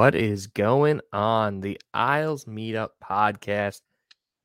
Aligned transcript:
What 0.00 0.14
is 0.14 0.46
going 0.46 1.02
on? 1.12 1.60
The 1.60 1.78
Isles 1.92 2.46
Meetup 2.46 2.92
Podcast, 3.04 3.82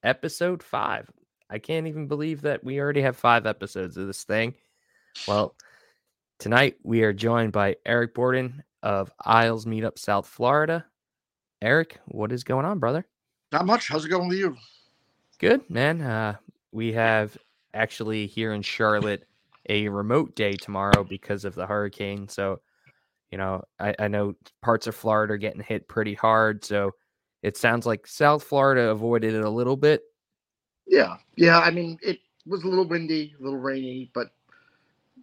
episode 0.04 0.62
five. 0.62 1.10
I 1.50 1.60
can't 1.60 1.88
even 1.88 2.08
believe 2.08 2.42
that 2.42 2.62
we 2.62 2.78
already 2.78 3.02
have 3.04 3.16
five 3.16 3.46
episodes 3.46 3.96
of 3.96 4.06
this 4.06 4.26
thing. 4.26 4.56
Well, 5.30 5.56
tonight 6.40 6.76
we 6.84 7.04
are 7.04 7.14
joined 7.14 7.54
by 7.54 7.78
Eric 7.86 8.14
Bordin 8.14 8.64
of 8.84 9.10
Isles 9.24 9.66
Meetup 9.66 9.98
South 9.98 10.28
Florida. 10.28 10.84
Eric, 11.62 12.02
what 12.08 12.34
is 12.34 12.44
going 12.44 12.66
on, 12.66 12.80
brother? 12.80 13.08
Not 13.54 13.66
much. 13.66 13.88
How's 13.88 14.04
it 14.04 14.10
going 14.10 14.28
with 14.28 14.38
you? 14.38 14.58
Good, 15.40 15.70
man. 15.70 16.02
Uh, 16.02 16.36
we 16.74 16.92
have 16.92 17.38
actually 17.74 18.28
here 18.28 18.52
in 18.52 18.62
Charlotte 18.62 19.26
a 19.70 19.88
remote 19.88 20.36
day 20.36 20.58
tomorrow 20.58 21.06
because 21.06 21.46
of 21.46 21.56
the 21.56 21.66
hurricane. 21.66 22.28
So, 22.28 22.60
you 23.32 23.38
know, 23.38 23.64
I, 23.80 23.96
I 24.00 24.08
know 24.08 24.36
parts 24.62 24.88
of 24.88 24.96
Florida 24.96 25.34
are 25.34 25.38
getting 25.38 25.62
hit 25.62 25.88
pretty 25.88 26.14
hard. 26.14 26.64
So 26.64 26.92
it 27.42 27.58
sounds 27.58 27.86
like 27.86 28.08
South 28.08 28.44
Florida 28.44 28.90
avoided 28.90 29.34
it 29.34 29.44
a 29.44 29.50
little 29.50 29.78
bit. 29.78 30.04
Yeah. 30.88 31.18
Yeah. 31.36 31.60
I 31.60 31.72
mean, 31.72 32.00
it 32.02 32.20
was 32.46 32.64
a 32.64 32.68
little 32.68 32.88
windy, 32.88 33.36
a 33.40 33.44
little 33.44 33.60
rainy, 33.60 34.12
but 34.14 34.32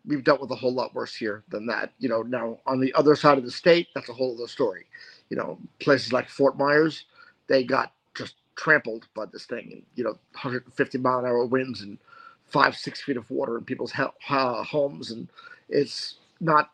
we've 0.06 0.24
dealt 0.24 0.40
with 0.40 0.50
a 0.50 0.56
whole 0.56 0.74
lot 0.74 0.94
worse 0.94 1.14
here 1.14 1.44
than 1.48 1.66
that. 1.66 1.92
You 1.98 2.08
know, 2.08 2.22
now 2.22 2.58
on 2.66 2.80
the 2.80 2.92
other 2.94 3.14
side 3.16 3.38
of 3.38 3.44
the 3.44 3.50
state, 3.50 3.88
that's 3.94 4.08
a 4.08 4.12
whole 4.12 4.34
other 4.34 4.48
story. 4.48 4.86
You 5.30 5.36
know, 5.36 5.58
places 5.78 6.12
like 6.12 6.28
Fort 6.28 6.58
Myers, 6.58 7.06
they 7.46 7.64
got 7.64 7.92
just 8.14 8.34
trampled 8.56 9.06
by 9.14 9.26
this 9.26 9.46
thing 9.46 9.70
and, 9.72 9.82
you 9.94 10.04
know, 10.04 10.18
150 10.32 10.98
mile 10.98 11.20
an 11.20 11.24
hour 11.24 11.46
winds 11.46 11.82
and 11.82 11.98
five, 12.46 12.76
six 12.76 13.00
feet 13.00 13.16
of 13.16 13.30
water 13.30 13.56
in 13.56 13.64
people's 13.64 13.92
uh, 14.28 14.62
homes. 14.62 15.10
And 15.10 15.28
it's 15.68 16.16
not 16.40 16.70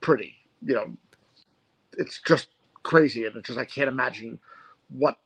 pretty, 0.00 0.34
you 0.64 0.74
know, 0.74 0.92
it's 1.98 2.20
just 2.20 2.48
crazy. 2.82 3.26
And 3.26 3.36
it's 3.36 3.48
just, 3.48 3.58
I 3.58 3.64
can't 3.64 3.88
imagine 3.88 4.38
what, 4.88 5.16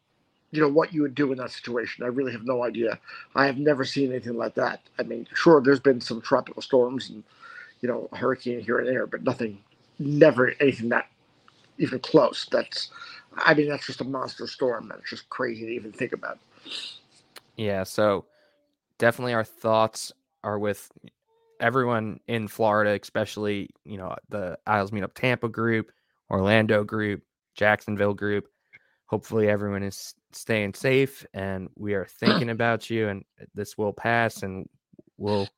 you 0.51 0.61
know, 0.61 0.69
what 0.69 0.93
you 0.93 1.03
would 1.03 1.15
do 1.15 1.33
in 1.33 1.39
that 1.39 1.51
situation. 1.51 2.05
I 2.05 2.09
really 2.09 2.33
have 2.33 2.45
no 2.45 2.65
idea. 2.65 2.99
I 3.35 3.47
have 3.47 3.59
never 3.59 3.85
seen 3.85 4.11
anything 4.11 4.37
like 4.37 4.55
that. 4.55 4.81
I 4.99 5.03
mean, 5.03 5.27
sure, 5.35 5.61
there's 5.61 5.81
been 5.81 6.01
some 6.01 6.21
tropical 6.21 6.63
storms 6.63 7.11
and, 7.11 7.23
you 7.81 7.89
know, 7.89 8.09
a 8.13 8.17
hurricane 8.17 8.61
here 8.61 8.79
and 8.79 8.89
there, 8.89 9.07
but 9.07 9.23
nothing, 9.23 9.59
never 9.99 10.55
anything 10.61 10.89
that 10.91 11.09
even 11.79 11.99
close. 11.99 12.47
That's, 12.51 12.91
I 13.37 13.55
mean, 13.55 13.69
that's 13.69 13.87
just 13.87 14.01
a 14.01 14.05
monster 14.05 14.47
storm. 14.47 14.89
That's 14.89 15.11
just 15.11 15.29
crazy 15.29 15.67
to 15.67 15.73
even 15.73 15.93
think 15.93 16.13
about. 16.13 16.39
Yeah. 17.57 17.83
So 17.83 18.25
definitely 18.99 19.35
our 19.35 19.45
thoughts 19.45 20.13
are 20.43 20.59
with 20.59 20.91
everyone 21.61 22.21
in 22.27 22.49
Florida, 22.49 22.99
especially, 23.01 23.71
you 23.85 23.99
know, 23.99 24.15
the 24.29 24.59
Isles 24.67 24.91
Meetup 24.91 25.15
Tampa 25.15 25.49
group, 25.49 25.91
Orlando 26.31 26.85
group, 26.85 27.23
Jacksonville 27.55 28.15
group. 28.15 28.49
Hopefully 29.07 29.49
everyone 29.49 29.83
is 29.83 30.15
staying 30.33 30.75
safe 30.75 31.25
and 31.33 31.69
we 31.77 31.95
are 31.95 32.07
thinking 32.21 32.51
about 32.51 32.91
you 32.91 33.09
and 33.09 33.25
this 33.55 33.79
will 33.79 33.93
pass 33.93 34.43
and 34.43 34.69
we'll 35.17 35.49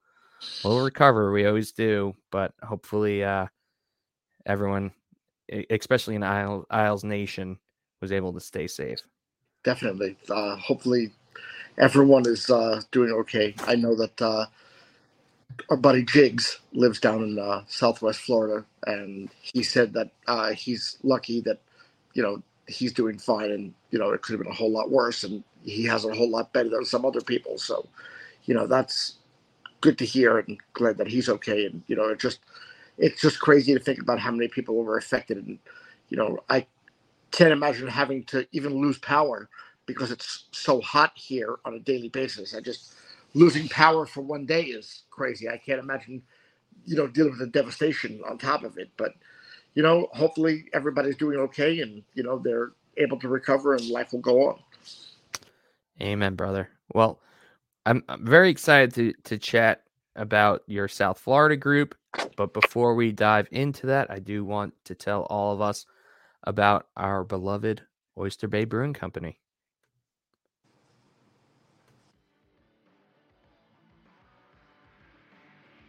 we'll 0.64 0.80
recover. 0.80 1.32
We 1.32 1.46
always 1.46 1.72
do, 1.72 2.14
but 2.30 2.52
hopefully 2.62 3.24
uh 3.24 3.46
everyone 4.46 4.92
especially 5.70 6.14
in 6.14 6.22
Isles, 6.22 6.66
Isles 6.70 7.04
Nation 7.04 7.58
was 8.02 8.12
able 8.12 8.32
to 8.34 8.40
stay 8.40 8.66
safe. 8.66 8.98
Definitely. 9.64 10.16
Uh 10.30 10.56
hopefully 10.56 11.10
everyone 11.78 12.26
is 12.26 12.50
uh, 12.50 12.82
doing 12.92 13.10
okay. 13.12 13.54
I 13.66 13.76
know 13.76 13.94
that 13.96 14.20
uh, 14.20 14.46
our 15.70 15.76
buddy 15.76 16.04
Jigs 16.04 16.60
lives 16.72 17.00
down 17.00 17.22
in 17.22 17.38
uh, 17.38 17.64
Southwest 17.68 18.20
Florida, 18.20 18.64
and 18.86 19.30
he 19.40 19.62
said 19.62 19.92
that 19.94 20.10
uh, 20.26 20.52
he's 20.52 20.98
lucky 21.02 21.40
that 21.42 21.60
you 22.14 22.22
know 22.22 22.42
he's 22.68 22.92
doing 22.92 23.18
fine, 23.18 23.50
and 23.50 23.74
you 23.90 23.98
know 23.98 24.10
it 24.10 24.22
could 24.22 24.34
have 24.34 24.42
been 24.42 24.52
a 24.52 24.56
whole 24.56 24.72
lot 24.72 24.90
worse, 24.90 25.24
and 25.24 25.44
he 25.64 25.84
has 25.84 26.04
a 26.04 26.14
whole 26.14 26.30
lot 26.30 26.52
better 26.52 26.68
than 26.70 26.84
some 26.84 27.04
other 27.04 27.20
people. 27.20 27.58
So, 27.58 27.86
you 28.44 28.54
know 28.54 28.66
that's 28.66 29.16
good 29.80 29.98
to 29.98 30.04
hear, 30.06 30.38
and 30.38 30.58
glad 30.74 30.98
that 30.98 31.08
he's 31.08 31.28
okay. 31.28 31.66
And 31.66 31.82
you 31.88 31.96
know 31.96 32.08
it 32.08 32.20
just 32.20 32.40
it's 32.98 33.20
just 33.20 33.40
crazy 33.40 33.74
to 33.74 33.80
think 33.80 34.00
about 34.00 34.20
how 34.20 34.30
many 34.32 34.48
people 34.48 34.76
were 34.76 34.98
affected, 34.98 35.38
and 35.38 35.58
you 36.10 36.16
know 36.16 36.38
I 36.50 36.66
can't 37.30 37.52
imagine 37.52 37.88
having 37.88 38.24
to 38.24 38.46
even 38.52 38.74
lose 38.74 38.98
power 38.98 39.48
because 39.86 40.10
it's 40.10 40.44
so 40.52 40.80
hot 40.80 41.12
here 41.14 41.56
on 41.64 41.74
a 41.74 41.78
daily 41.80 42.08
basis. 42.08 42.54
I 42.54 42.60
just 42.60 42.94
losing 43.34 43.68
power 43.68 44.06
for 44.06 44.22
one 44.22 44.46
day 44.46 44.62
is 44.62 45.04
crazy. 45.10 45.48
I 45.48 45.58
can't 45.58 45.80
imagine, 45.80 46.22
you 46.84 46.96
know, 46.96 47.06
dealing 47.06 47.32
with 47.32 47.40
the 47.40 47.46
devastation 47.46 48.20
on 48.28 48.38
top 48.38 48.64
of 48.64 48.78
it. 48.78 48.90
But, 48.96 49.12
you 49.74 49.82
know, 49.82 50.08
hopefully 50.12 50.66
everybody's 50.72 51.16
doing 51.16 51.38
okay 51.38 51.80
and, 51.80 52.02
you 52.14 52.22
know, 52.22 52.38
they're 52.38 52.72
able 52.96 53.18
to 53.20 53.28
recover 53.28 53.74
and 53.74 53.88
life 53.88 54.12
will 54.12 54.20
go 54.20 54.48
on. 54.48 54.58
Amen, 56.00 56.34
brother. 56.34 56.70
Well, 56.94 57.20
I'm, 57.86 58.04
I'm 58.08 58.24
very 58.24 58.50
excited 58.50 58.94
to 58.94 59.12
to 59.24 59.38
chat 59.38 59.82
about 60.16 60.62
your 60.66 60.88
South 60.88 61.18
Florida 61.18 61.56
group. 61.56 61.94
But 62.36 62.52
before 62.52 62.94
we 62.94 63.12
dive 63.12 63.48
into 63.50 63.86
that, 63.86 64.10
I 64.10 64.18
do 64.18 64.44
want 64.44 64.74
to 64.84 64.94
tell 64.94 65.22
all 65.22 65.52
of 65.52 65.60
us 65.60 65.86
about 66.44 66.88
our 66.96 67.24
beloved 67.24 67.82
Oyster 68.16 68.48
Bay 68.48 68.64
Brewing 68.64 68.94
Company. 68.94 69.38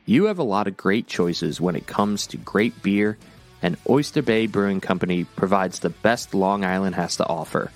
You 0.10 0.24
have 0.26 0.40
a 0.40 0.44
lot 0.44 0.66
of 0.66 0.76
great 0.76 1.06
choices 1.06 1.62
when 1.62 1.76
it 1.76 1.86
comes 1.86 2.26
to 2.26 2.38
great 2.38 2.82
beer, 2.82 3.20
and 3.62 3.78
Oyster 3.88 4.24
Bay 4.24 4.48
Brewing 4.48 4.82
Company 4.82 5.24
provides 5.24 5.78
the 5.78 5.92
best 5.92 6.34
Long 6.34 6.66
Island 6.66 6.96
has 6.96 7.18
to 7.18 7.28
offer. 7.28 7.72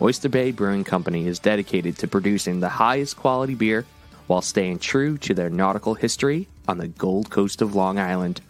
Oyster 0.00 0.30
Bay 0.30 0.50
Brewing 0.50 0.84
Company 0.84 1.26
is 1.26 1.38
dedicated 1.38 1.98
to 1.98 2.08
producing 2.08 2.60
the 2.60 2.70
highest 2.70 3.18
quality 3.18 3.54
beer 3.54 3.84
while 4.28 4.40
staying 4.40 4.78
true 4.78 5.18
to 5.18 5.34
their 5.34 5.50
nautical 5.50 5.92
history 5.92 6.48
on 6.66 6.78
the 6.78 6.88
Gold 6.88 7.28
Coast 7.28 7.60
of 7.60 7.74
Long 7.74 7.98
Island. 7.98 8.40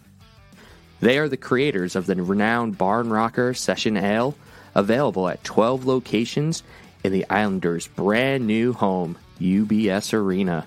They 1.01 1.17
are 1.17 1.27
the 1.27 1.35
creators 1.35 1.97
of 1.97 2.05
the 2.05 2.15
renowned 2.23 2.77
Barn 2.77 3.09
Rocker 3.09 3.53
Session 3.53 3.97
Ale, 3.97 4.33
available 4.73 5.27
at 5.27 5.43
12 5.43 5.85
locations 5.85 6.63
in 7.03 7.11
the 7.11 7.29
Islanders' 7.29 7.85
brand 7.85 8.47
new 8.47 8.71
home, 8.71 9.17
UBS 9.41 10.13
Arena. 10.13 10.65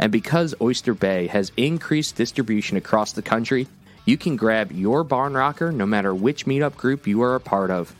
And 0.00 0.10
because 0.10 0.54
Oyster 0.62 0.94
Bay 0.94 1.26
has 1.26 1.52
increased 1.58 2.16
distribution 2.16 2.78
across 2.78 3.12
the 3.12 3.20
country, 3.20 3.68
you 4.06 4.16
can 4.16 4.34
grab 4.34 4.72
your 4.72 5.04
barn 5.04 5.34
rocker 5.34 5.70
no 5.70 5.84
matter 5.84 6.14
which 6.14 6.46
meetup 6.46 6.74
group 6.74 7.06
you 7.06 7.20
are 7.22 7.34
a 7.34 7.40
part 7.40 7.70
of. 7.70 7.94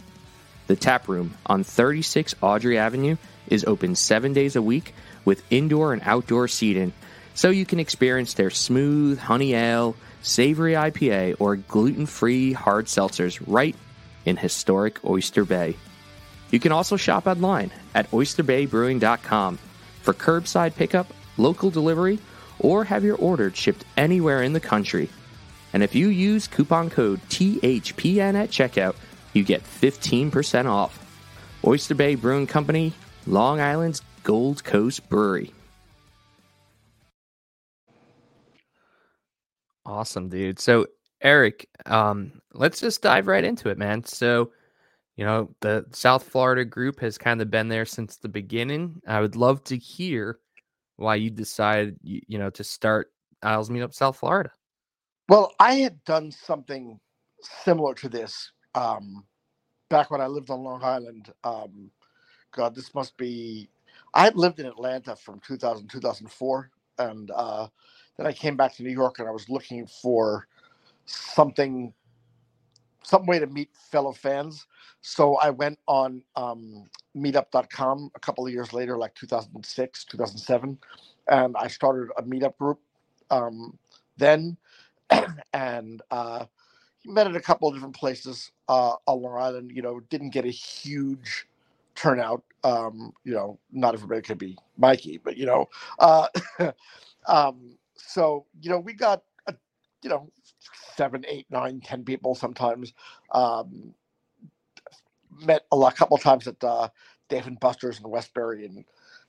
The 0.67 0.77
tap 0.77 1.09
room 1.09 1.37
on 1.45 1.63
36 1.63 2.35
Audrey 2.41 2.79
Avenue 2.79 3.19
is 3.49 3.67
open 3.67 3.97
seven 3.97 4.33
days 4.33 4.57
a 4.57 4.63
week 4.63 4.95
with 5.27 5.45
indoor 5.51 5.93
and 5.93 6.01
outdoor 6.03 6.49
seating, 6.49 6.95
so 7.35 7.51
you 7.51 7.67
can 7.67 7.79
experience 7.79 8.33
their 8.33 8.51
smooth 8.51 9.19
honey 9.19 9.53
ale, 9.53 9.95
savory 10.23 10.73
IPA, 10.73 11.37
or 11.39 11.57
gluten 11.57 12.07
free 12.07 12.55
hard 12.55 12.87
seltzers 12.87 13.43
right 13.47 13.77
in 14.25 14.39
historic 14.39 15.05
Oyster 15.05 15.45
Bay. 15.45 15.77
You 16.51 16.61
can 16.61 16.73
also 16.73 16.97
shop 16.97 17.27
online 17.27 17.71
at 17.95 18.11
oysterbaybrewing.com 18.11 19.59
for 20.01 20.15
curbside 20.15 20.75
pickup 20.75 21.13
local 21.37 21.71
delivery, 21.71 22.19
or 22.59 22.85
have 22.85 23.05
your 23.05 23.17
order 23.17 23.51
shipped 23.55 23.85
anywhere 23.97 24.43
in 24.43 24.53
the 24.53 24.61
country. 24.61 25.09
And 25.73 25.83
if 25.83 25.95
you 25.95 26.09
use 26.09 26.47
coupon 26.47 26.91
code 26.91 27.21
THPN 27.29 28.35
at 28.35 28.51
checkout, 28.51 28.97
you 29.33 29.45
get 29.45 29.63
15% 29.63 30.67
off. 30.67 31.07
Oyster 31.65 31.95
Bay 31.95 32.15
Brewing 32.15 32.47
Company, 32.47 32.93
Long 33.27 33.61
Island's 33.61 34.03
Gold 34.23 34.65
Coast 34.65 35.09
Brewery. 35.09 35.53
Awesome, 39.85 40.29
dude. 40.29 40.59
So, 40.59 40.87
Eric, 41.21 41.69
um, 41.87 42.41
let's 42.53 42.81
just 42.81 43.03
dive 43.03 43.27
right 43.27 43.45
into 43.45 43.69
it, 43.69 43.79
man. 43.79 44.05
So, 44.05 44.53
you 45.17 45.25
know, 45.25 45.55
the 45.61 45.85
South 45.93 46.25
Florida 46.25 46.65
group 46.65 47.01
has 47.01 47.19
kind 47.19 47.43
of 47.43 47.51
been 47.51 47.69
there 47.69 47.85
since 47.85 48.17
the 48.17 48.29
beginning. 48.29 49.03
I 49.07 49.21
would 49.21 49.37
love 49.37 49.63
to 49.65 49.77
hear 49.77 50.39
why 51.01 51.17
you 51.17 51.31
decided 51.31 51.99
you, 52.03 52.39
know 52.39 52.51
to 52.51 52.65
start 52.65 53.13
Isles 53.43 53.71
Meetup 53.71 53.95
South 53.95 54.19
Florida. 54.19 54.51
Well, 55.29 55.53
I 55.59 55.75
had 55.75 56.03
done 56.05 56.31
something 56.31 56.99
similar 57.65 57.95
to 57.95 58.09
this 58.09 58.53
um, 58.75 59.25
back 59.89 60.11
when 60.11 60.21
I 60.21 60.27
lived 60.27 60.51
on 60.51 60.63
Long 60.63 60.83
Island. 60.83 61.33
Um, 61.45 61.91
God, 62.53 62.75
this 62.75 62.95
must 62.95 63.17
be. 63.17 63.69
I 64.15 64.25
had 64.25 64.37
lived 64.37 64.59
in 64.61 64.67
Atlanta 64.67 65.17
from 65.17 65.41
2000 65.47 65.89
2004, 65.89 66.71
and 66.99 67.31
uh, 67.35 67.69
then 68.17 68.27
I 68.27 68.33
came 68.33 68.57
back 68.57 68.75
to 68.77 68.83
New 68.83 68.91
York, 68.91 69.19
and 69.19 69.29
I 69.29 69.33
was 69.33 69.49
looking 69.49 69.87
for 69.87 70.47
something, 71.07 71.93
some 73.11 73.27
way 73.27 73.39
to 73.41 73.47
meet 73.49 73.71
fellow 73.75 74.13
fans. 74.13 74.67
So 75.03 75.37
I 75.37 75.51
went 75.51 75.79
on 75.89 76.23
um, 76.37 76.89
meetup.com 77.17 78.13
a 78.15 78.21
couple 78.21 78.47
of 78.47 78.53
years 78.53 78.73
later, 78.73 78.99
like 78.99 79.15
2006, 79.17 80.05
2007, 80.07 80.79
and 81.29 81.57
I 81.57 81.69
started 81.69 82.11
a 82.17 82.23
meetup 82.23 82.57
group 82.59 82.81
um, 83.31 83.79
then. 84.17 84.57
and, 85.53 86.03
uh, 86.11 86.45
met 87.07 87.27
at 87.27 87.37
a 87.37 87.41
couple 87.41 87.69
of 87.69 87.75
different 87.75 87.97
places 87.97 88.53
uh, 88.69 88.95
on 89.07 89.23
Long 89.23 89.39
Island. 89.41 89.73
You 89.75 89.83
know, 89.83 90.01
didn't 90.11 90.31
get 90.31 90.45
a 90.45 90.51
huge 90.51 91.47
turnout. 91.95 92.43
Um, 92.65 93.13
you 93.25 93.33
know, 93.33 93.59
not 93.73 93.95
everybody 93.95 94.23
could 94.23 94.39
be 94.39 94.57
Mikey, 94.77 95.19
but 95.23 95.37
you 95.37 95.47
know, 95.47 95.69
uh, 95.99 96.29
um, 97.27 97.79
so 97.97 98.47
you 98.61 98.71
know, 98.71 98.79
we 98.81 98.93
got 98.93 99.23
you 100.03 100.11
know 100.11 100.31
seven, 100.97 101.25
eight, 101.29 101.47
nine, 101.51 101.81
ten 101.81 102.05
people 102.05 102.35
sometimes. 102.35 102.95
Um, 103.33 103.95
met 105.47 105.67
a 105.73 105.77
lot, 105.77 105.97
couple 105.97 106.17
of 106.17 106.23
times 106.23 106.49
at 106.49 106.63
uh, 106.65 106.89
Dave 107.29 107.47
and 107.47 107.61
Buster's 107.61 108.01
in 108.01 108.09
Westbury, 108.09 108.67
and 108.67 108.85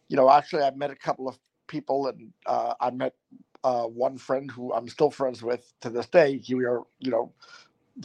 you 0.09 0.17
know, 0.17 0.29
actually, 0.29 0.63
I 0.63 0.71
met 0.71 0.91
a 0.91 0.95
couple 0.95 1.27
of 1.27 1.39
people, 1.67 2.07
and 2.07 2.33
uh, 2.45 2.73
I 2.81 2.91
met 2.91 3.15
uh, 3.63 3.83
one 3.83 4.17
friend 4.17 4.51
who 4.51 4.73
I'm 4.73 4.89
still 4.89 5.11
friends 5.11 5.43
with 5.43 5.73
to 5.81 5.89
this 5.89 6.07
day. 6.07 6.37
Here 6.39 6.57
we 6.57 6.65
are, 6.65 6.81
you 6.99 7.11
know, 7.11 7.33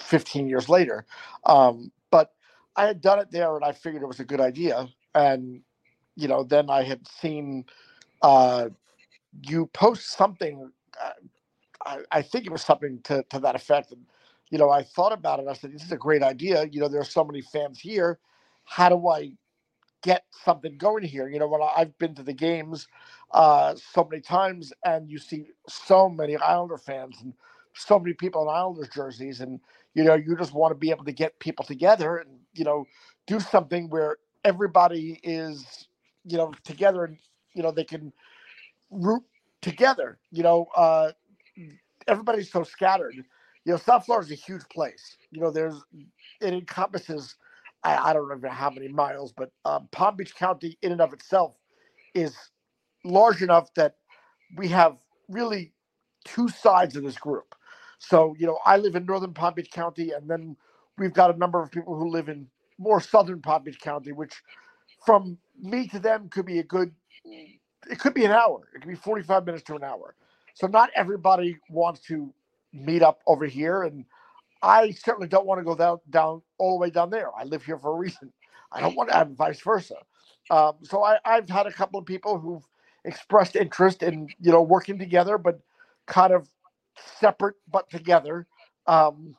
15 0.00 0.48
years 0.48 0.69
later. 0.69 1.06
Um, 1.46 1.92
but 2.10 2.32
I 2.76 2.86
had 2.86 3.00
done 3.00 3.20
it 3.20 3.30
there, 3.32 3.56
and 3.56 3.64
I 3.64 3.72
figured 3.72 4.02
it 4.02 4.08
was 4.08 4.20
a 4.20 4.26
good 4.26 4.40
idea. 4.42 4.88
And 5.14 5.62
you 6.16 6.28
know, 6.28 6.44
then 6.44 6.70
I 6.70 6.82
had 6.84 7.06
seen 7.08 7.66
uh, 8.22 8.70
you 9.42 9.66
post 9.69 10.12
something. 10.12 10.72
I, 11.86 11.98
I, 12.10 12.22
think 12.22 12.46
it 12.46 12.52
was 12.52 12.62
something 12.62 13.00
to, 13.04 13.24
to 13.30 13.38
that 13.40 13.54
effect. 13.54 13.92
And 13.92 14.02
you 14.50 14.58
know, 14.58 14.70
I 14.70 14.82
thought 14.82 15.12
about 15.12 15.40
it. 15.40 15.46
I 15.48 15.54
said, 15.54 15.72
"This 15.72 15.84
is 15.84 15.92
a 15.92 15.96
great 15.96 16.22
idea." 16.22 16.66
You 16.70 16.80
know, 16.80 16.88
there 16.88 17.00
are 17.00 17.04
so 17.04 17.24
many 17.24 17.40
fans 17.40 17.78
here. 17.78 18.18
How 18.64 18.88
do 18.88 19.08
I 19.08 19.32
get 20.06 20.24
something 20.44 20.78
going 20.78 21.02
here. 21.02 21.28
You 21.28 21.40
know, 21.40 21.48
when 21.48 21.60
I've 21.76 21.98
been 21.98 22.14
to 22.14 22.22
the 22.22 22.32
games 22.32 22.86
uh, 23.32 23.74
so 23.74 24.06
many 24.08 24.22
times, 24.22 24.72
and 24.84 25.10
you 25.10 25.18
see 25.18 25.48
so 25.68 26.08
many 26.08 26.36
Islander 26.36 26.78
fans 26.78 27.16
and 27.20 27.34
so 27.74 27.98
many 27.98 28.14
people 28.14 28.42
in 28.42 28.48
Islanders 28.48 28.88
jerseys, 28.94 29.40
and 29.40 29.60
you 29.94 30.04
know, 30.04 30.14
you 30.14 30.36
just 30.36 30.54
want 30.54 30.70
to 30.70 30.76
be 30.76 30.90
able 30.90 31.04
to 31.04 31.12
get 31.12 31.38
people 31.40 31.64
together 31.64 32.18
and 32.18 32.30
you 32.54 32.64
know, 32.64 32.86
do 33.26 33.40
something 33.40 33.90
where 33.90 34.16
everybody 34.44 35.18
is 35.24 35.88
you 36.24 36.36
know 36.36 36.52
together 36.62 37.04
and 37.04 37.18
you 37.54 37.62
know 37.62 37.72
they 37.72 37.84
can 37.84 38.12
root 38.90 39.24
together. 39.60 40.18
You 40.30 40.44
know, 40.44 40.68
uh, 40.76 41.12
everybody's 42.08 42.50
so 42.53 42.64
scattered. 42.64 43.14
You 43.17 43.73
know, 43.73 43.79
South 43.79 44.06
Florida 44.06 44.32
is 44.32 44.41
a 44.41 44.43
huge 44.43 44.64
place. 44.70 45.17
You 45.31 45.41
know, 45.43 45.50
there's 45.50 45.82
it 46.41 46.55
encompasses 46.55 47.37
I, 47.85 47.97
I 48.11 48.12
don't 48.12 48.25
remember 48.25 48.49
how 48.49 48.70
many 48.70 48.88
miles, 48.88 49.32
but 49.32 49.50
um, 49.64 49.88
Palm 49.93 50.17
Beach 50.17 50.35
County, 50.37 50.79
in 50.82 50.93
and 50.93 51.00
of 51.00 51.12
itself, 51.12 51.55
is 52.14 52.37
large 53.05 53.43
enough 53.43 53.73
that 53.75 53.97
we 54.56 54.69
have 54.69 54.97
really 55.29 55.73
two 56.25 56.49
sides 56.49 56.97
of 56.97 57.05
this 57.05 57.19
group. 57.19 57.55
So, 57.99 58.35
you 58.38 58.47
know, 58.47 58.58
I 58.67 58.79
live 58.79 58.97
in 58.97 59.06
northern 59.06 59.35
Palm 59.35 59.55
Beach 59.55 59.70
County, 59.73 60.12
and 60.12 60.29
then 60.29 60.56
we've 60.99 61.14
got 61.14 61.35
a 61.35 61.38
number 61.38 61.62
of 61.62 61.70
people 61.70 61.97
who 61.97 62.11
live 62.11 62.29
in 62.29 62.49
more 62.79 63.00
southern 63.00 63.43
Palm 63.43 63.64
Beach 63.64 63.81
County, 63.81 64.12
which 64.12 64.35
from 65.06 65.38
me 65.61 65.88
to 65.88 65.99
them 66.00 66.29
could 66.31 66.47
be 66.47 66.58
a 66.61 66.64
good, 66.64 66.93
it 67.25 67.99
could 68.00 68.14
be 68.14 68.25
an 68.26 68.32
hour. 68.32 68.69
It 68.75 68.81
could 68.82 68.88
be 68.91 68.97
45 68.97 69.47
minutes 69.47 69.64
to 69.64 69.76
an 69.76 69.85
hour. 69.85 70.17
So, 70.56 70.69
not 70.69 70.91
everybody 70.97 71.58
wants 71.70 72.00
to 72.08 72.35
meet 72.75 73.03
up 73.03 73.20
over 73.29 73.47
here. 73.47 73.85
And 73.85 74.06
I 74.62 74.93
certainly 74.93 75.29
don't 75.29 75.47
want 75.47 75.61
to 75.61 75.64
go 75.64 75.76
down 75.76 76.00
down 76.11 76.43
all 76.58 76.79
the 76.79 76.82
way 76.82 76.91
down 76.91 77.11
there. 77.11 77.31
I 77.38 77.44
live 77.44 77.64
here 77.64 77.79
for 77.79 77.93
a 77.93 77.97
reason. 77.97 78.32
I 78.73 78.81
don't 78.81 78.97
want 78.97 79.11
to 79.11 79.17
have 79.17 79.31
vice 79.32 79.61
versa. 79.61 79.97
Um, 80.50 80.75
so 80.82 81.05
I, 81.05 81.19
I've 81.25 81.49
had 81.49 81.67
a 81.67 81.73
couple 81.73 82.00
of 82.00 82.06
people 82.06 82.38
who've 82.38 82.64
expressed 83.05 83.56
interest 83.56 84.03
in 84.03 84.29
you 84.41 84.53
know 84.53 84.62
working 84.62 84.99
together, 84.99 85.38
but 85.38 85.61
kind 86.06 86.32
of 86.32 86.49
separate 87.20 87.56
but 87.70 87.91
together. 87.91 88.47
Um, 88.87 89.37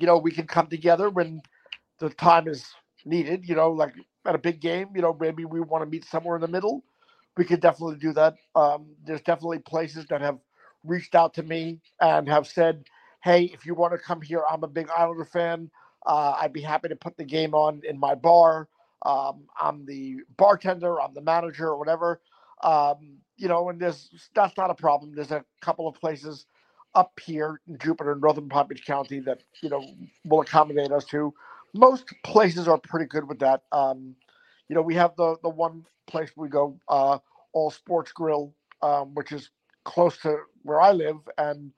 you 0.00 0.06
know, 0.06 0.18
we 0.18 0.32
can 0.32 0.46
come 0.46 0.68
together 0.68 1.10
when 1.10 1.42
the 2.00 2.10
time 2.10 2.48
is 2.48 2.66
needed. 3.04 3.48
You 3.48 3.56
know, 3.56 3.70
like 3.72 3.94
at 4.26 4.34
a 4.34 4.38
big 4.38 4.60
game. 4.60 4.88
You 4.94 5.02
know, 5.02 5.16
maybe 5.20 5.44
we 5.44 5.60
want 5.60 5.84
to 5.84 5.90
meet 5.90 6.04
somewhere 6.04 6.36
in 6.36 6.42
the 6.42 6.48
middle. 6.48 6.84
We 7.36 7.44
could 7.44 7.60
definitely 7.60 7.96
do 7.96 8.12
that. 8.14 8.36
Um, 8.54 8.88
there's 9.04 9.22
definitely 9.22 9.60
places 9.60 10.06
that 10.10 10.20
have 10.20 10.38
reached 10.84 11.14
out 11.14 11.34
to 11.34 11.42
me 11.42 11.80
and 12.00 12.28
have 12.28 12.46
said, 12.46 12.84
hey, 13.22 13.44
if 13.44 13.66
you 13.66 13.74
want 13.74 13.92
to 13.92 13.98
come 13.98 14.20
here, 14.22 14.42
I'm 14.50 14.64
a 14.64 14.68
big 14.68 14.88
Islander 14.90 15.24
fan. 15.24 15.70
Uh, 16.06 16.36
I'd 16.40 16.52
be 16.52 16.62
happy 16.62 16.88
to 16.88 16.96
put 16.96 17.16
the 17.16 17.24
game 17.24 17.54
on 17.54 17.82
in 17.88 17.98
my 17.98 18.14
bar. 18.14 18.68
Um, 19.04 19.46
I'm 19.58 19.86
the 19.86 20.18
bartender, 20.36 21.00
I'm 21.00 21.14
the 21.14 21.22
manager, 21.22 21.68
or 21.68 21.78
whatever. 21.78 22.20
Um, 22.62 23.18
you 23.36 23.48
know, 23.48 23.70
and 23.70 23.80
there's 23.80 24.10
that's 24.34 24.56
not 24.56 24.70
a 24.70 24.74
problem. 24.74 25.14
There's 25.14 25.30
a 25.30 25.44
couple 25.62 25.88
of 25.88 25.94
places 25.94 26.46
up 26.94 27.18
here 27.24 27.60
in 27.68 27.78
Jupiter, 27.78 28.12
and 28.12 28.20
Northern 28.20 28.48
Palm 28.48 28.68
Beach 28.68 28.84
County, 28.86 29.20
that 29.20 29.42
you 29.62 29.70
know 29.70 29.82
will 30.24 30.42
accommodate 30.42 30.92
us 30.92 31.04
to. 31.06 31.32
Most 31.74 32.06
places 32.24 32.68
are 32.68 32.78
pretty 32.78 33.06
good 33.06 33.28
with 33.28 33.38
that. 33.40 33.62
Um, 33.72 34.16
you 34.70 34.76
know, 34.76 34.82
we 34.82 34.94
have 34.94 35.16
the 35.16 35.36
the 35.42 35.48
one 35.48 35.84
place 36.06 36.30
we 36.36 36.48
go, 36.48 36.78
uh, 36.88 37.18
All 37.52 37.72
Sports 37.72 38.12
Grill, 38.12 38.54
um, 38.82 39.14
which 39.14 39.32
is 39.32 39.50
close 39.84 40.16
to 40.18 40.36
where 40.62 40.80
I 40.80 40.92
live, 40.92 41.16
and 41.38 41.72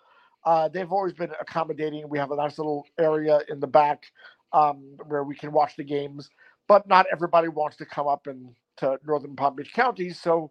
uh, 0.44 0.68
they've 0.68 0.92
always 0.92 1.14
been 1.14 1.32
accommodating. 1.40 2.06
We 2.10 2.18
have 2.18 2.32
a 2.32 2.36
nice 2.36 2.58
little 2.58 2.84
area 3.00 3.40
in 3.48 3.60
the 3.60 3.66
back 3.66 4.04
um, 4.52 4.98
where 5.06 5.24
we 5.24 5.34
can 5.34 5.52
watch 5.52 5.74
the 5.74 5.84
games, 5.84 6.28
but 6.68 6.86
not 6.86 7.06
everybody 7.10 7.48
wants 7.48 7.78
to 7.78 7.86
come 7.86 8.06
up 8.06 8.26
and 8.26 8.54
to 8.76 8.98
Northern 9.06 9.36
Palm 9.36 9.56
Beach 9.56 9.72
County. 9.72 10.10
So, 10.10 10.50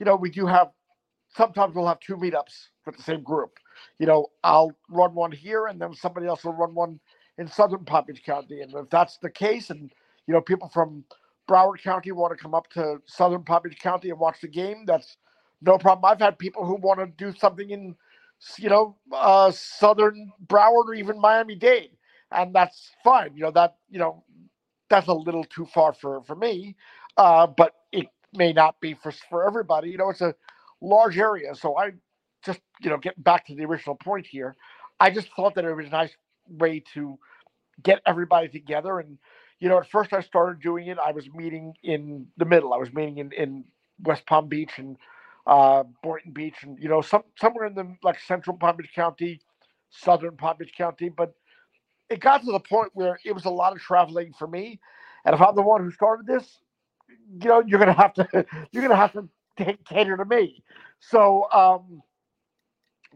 you 0.00 0.06
know, 0.06 0.16
we 0.16 0.30
do 0.30 0.44
have 0.44 0.70
sometimes 1.36 1.76
we'll 1.76 1.86
have 1.86 2.00
two 2.00 2.16
meetups 2.16 2.70
with 2.84 2.96
the 2.96 3.02
same 3.04 3.22
group. 3.22 3.58
You 4.00 4.06
know, 4.06 4.26
I'll 4.42 4.72
run 4.90 5.14
one 5.14 5.30
here, 5.30 5.66
and 5.68 5.80
then 5.80 5.94
somebody 5.94 6.26
else 6.26 6.42
will 6.42 6.52
run 6.52 6.74
one 6.74 6.98
in 7.38 7.46
Southern 7.46 7.84
Palm 7.84 8.06
Beach 8.08 8.24
County. 8.24 8.62
And 8.62 8.74
if 8.74 8.90
that's 8.90 9.18
the 9.18 9.30
case, 9.30 9.70
and 9.70 9.92
you 10.26 10.34
know, 10.34 10.40
people 10.40 10.68
from 10.68 11.04
Broward 11.48 11.82
County 11.82 12.12
want 12.12 12.36
to 12.36 12.42
come 12.42 12.54
up 12.54 12.68
to 12.70 13.00
Southern 13.06 13.44
Palm 13.44 13.62
County 13.80 14.10
and 14.10 14.18
watch 14.20 14.40
the 14.42 14.48
game, 14.48 14.84
that's 14.86 15.16
no 15.62 15.78
problem. 15.78 16.10
I've 16.10 16.20
had 16.20 16.38
people 16.38 16.66
who 16.66 16.76
want 16.76 17.00
to 17.00 17.06
do 17.06 17.36
something 17.38 17.70
in 17.70 17.96
you 18.58 18.70
know, 18.70 18.96
uh, 19.12 19.50
Southern 19.52 20.32
Broward 20.46 20.86
or 20.88 20.94
even 20.94 21.20
Miami 21.20 21.56
Dade, 21.56 21.90
and 22.32 22.54
that's 22.54 22.92
fine. 23.04 23.32
You 23.34 23.44
know 23.44 23.50
that 23.52 23.76
you 23.90 23.98
know 23.98 24.24
that's 24.90 25.08
a 25.08 25.14
little 25.14 25.44
too 25.44 25.66
far 25.66 25.94
for 25.94 26.22
for 26.24 26.36
me, 26.36 26.76
uh, 27.18 27.46
but 27.48 27.74
it 27.92 28.08
may 28.34 28.52
not 28.52 28.80
be 28.80 28.94
for 28.94 29.12
for 29.30 29.46
everybody. 29.46 29.90
You 29.90 29.98
know, 29.98 30.10
it's 30.10 30.22
a 30.22 30.34
large 30.82 31.18
area, 31.18 31.54
so 31.56 31.76
I 31.78 31.92
just 32.44 32.60
you 32.82 32.90
know 32.90 32.98
getting 32.98 33.24
back 33.24 33.46
to 33.48 33.56
the 33.56 33.66
original 33.66 33.96
point 33.96 34.26
here, 34.26 34.56
I 35.00 35.10
just 35.10 35.28
thought 35.36 35.56
that 35.56 35.64
it 35.66 35.74
was 35.74 35.86
a 35.88 35.90
nice 35.90 36.16
way 36.48 36.82
to 36.94 37.18
get 37.82 38.02
everybody 38.06 38.48
together 38.48 39.00
and 39.00 39.18
you 39.60 39.68
know 39.68 39.78
at 39.78 39.90
first 39.90 40.12
i 40.12 40.20
started 40.20 40.60
doing 40.62 40.88
it 40.88 40.98
i 40.98 41.12
was 41.12 41.28
meeting 41.34 41.74
in 41.82 42.26
the 42.36 42.44
middle 42.44 42.74
i 42.74 42.78
was 42.78 42.92
meeting 42.92 43.18
in, 43.18 43.32
in 43.32 43.64
west 44.04 44.26
palm 44.26 44.48
beach 44.48 44.72
and 44.78 44.96
uh, 45.46 45.84
Boynton 46.02 46.32
Beach, 46.32 46.56
and 46.62 46.78
you 46.80 46.88
know, 46.88 47.00
some 47.00 47.22
somewhere 47.38 47.66
in 47.66 47.74
the 47.74 47.96
like 48.02 48.18
central 48.20 48.56
Palm 48.56 48.76
Beach 48.76 48.90
County, 48.94 49.40
southern 49.90 50.36
Palm 50.36 50.56
Beach 50.58 50.72
County. 50.76 51.08
But 51.08 51.34
it 52.10 52.20
got 52.20 52.42
to 52.44 52.52
the 52.52 52.60
point 52.60 52.90
where 52.94 53.18
it 53.24 53.32
was 53.32 53.44
a 53.44 53.50
lot 53.50 53.72
of 53.72 53.80
traveling 53.80 54.32
for 54.38 54.46
me, 54.48 54.80
and 55.24 55.34
if 55.34 55.40
I'm 55.40 55.54
the 55.54 55.62
one 55.62 55.82
who 55.82 55.90
started 55.90 56.26
this, 56.26 56.58
you 57.40 57.48
know, 57.48 57.62
you're 57.66 57.78
gonna 57.78 57.92
have 57.92 58.14
to 58.14 58.46
you're 58.72 58.82
gonna 58.82 58.96
have 58.96 59.12
to 59.12 59.28
take, 59.58 59.84
cater 59.84 60.16
to 60.16 60.24
me. 60.24 60.62
So, 61.00 61.50
um, 61.52 62.02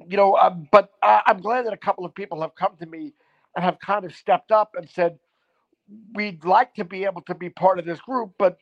you 0.08 0.16
know, 0.16 0.36
um, 0.36 0.68
but 0.72 0.90
I, 1.02 1.22
I'm 1.26 1.40
glad 1.40 1.66
that 1.66 1.72
a 1.72 1.78
couple 1.78 2.04
of 2.04 2.14
people 2.14 2.40
have 2.42 2.54
come 2.54 2.76
to 2.80 2.86
me 2.86 3.14
and 3.56 3.64
have 3.64 3.78
kind 3.80 4.04
of 4.04 4.14
stepped 4.14 4.52
up 4.52 4.72
and 4.76 4.88
said, 4.88 5.18
we'd 6.14 6.44
like 6.44 6.74
to 6.74 6.84
be 6.84 7.04
able 7.04 7.22
to 7.22 7.34
be 7.34 7.50
part 7.50 7.78
of 7.78 7.84
this 7.84 8.00
group, 8.00 8.32
but 8.38 8.58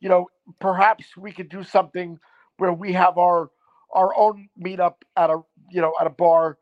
you 0.00 0.08
know, 0.08 0.26
perhaps 0.60 1.16
we 1.16 1.32
could 1.32 1.48
do 1.48 1.62
something 1.62 2.18
where 2.58 2.72
we 2.72 2.92
have 2.92 3.18
our 3.18 3.50
our 3.92 4.14
own 4.16 4.48
meetup 4.60 4.96
at 5.16 5.30
a 5.30 5.40
you 5.70 5.80
know 5.80 5.92
at 6.00 6.06
a 6.06 6.10
bar, 6.10 6.58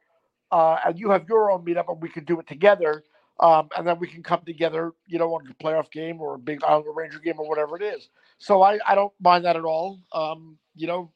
uh, 0.52 0.76
and 0.87 0.99
you 0.99 1.11
have 1.11 1.28
your 1.28 1.50
own 1.50 1.64
meetup, 1.64 1.88
and 1.88 2.00
we 2.00 2.09
can 2.09 2.25
do 2.25 2.38
it 2.40 2.47
together. 2.47 3.04
Um, 3.40 3.68
and 3.76 3.85
then 3.85 3.99
we 3.99 4.06
can 4.06 4.23
come 4.23 4.42
together, 4.47 4.92
you 5.09 5.18
know, 5.18 5.35
on 5.35 5.44
a 5.50 5.54
playoff 5.54 5.90
game 5.90 6.21
or 6.21 6.37
a 6.37 6.38
big 6.38 6.62
Islander 6.62 6.92
Ranger 6.92 7.18
game 7.18 7.35
or 7.38 7.49
whatever 7.49 7.75
it 7.75 7.83
is. 7.83 8.09
So 8.38 8.62
I, 8.62 8.78
I 8.87 8.94
don't 8.94 9.12
mind 9.21 9.44
that 9.44 9.56
at 9.56 9.64
all. 9.64 9.99
Um, 10.12 10.56
you 10.76 10.87
know, 10.87 11.11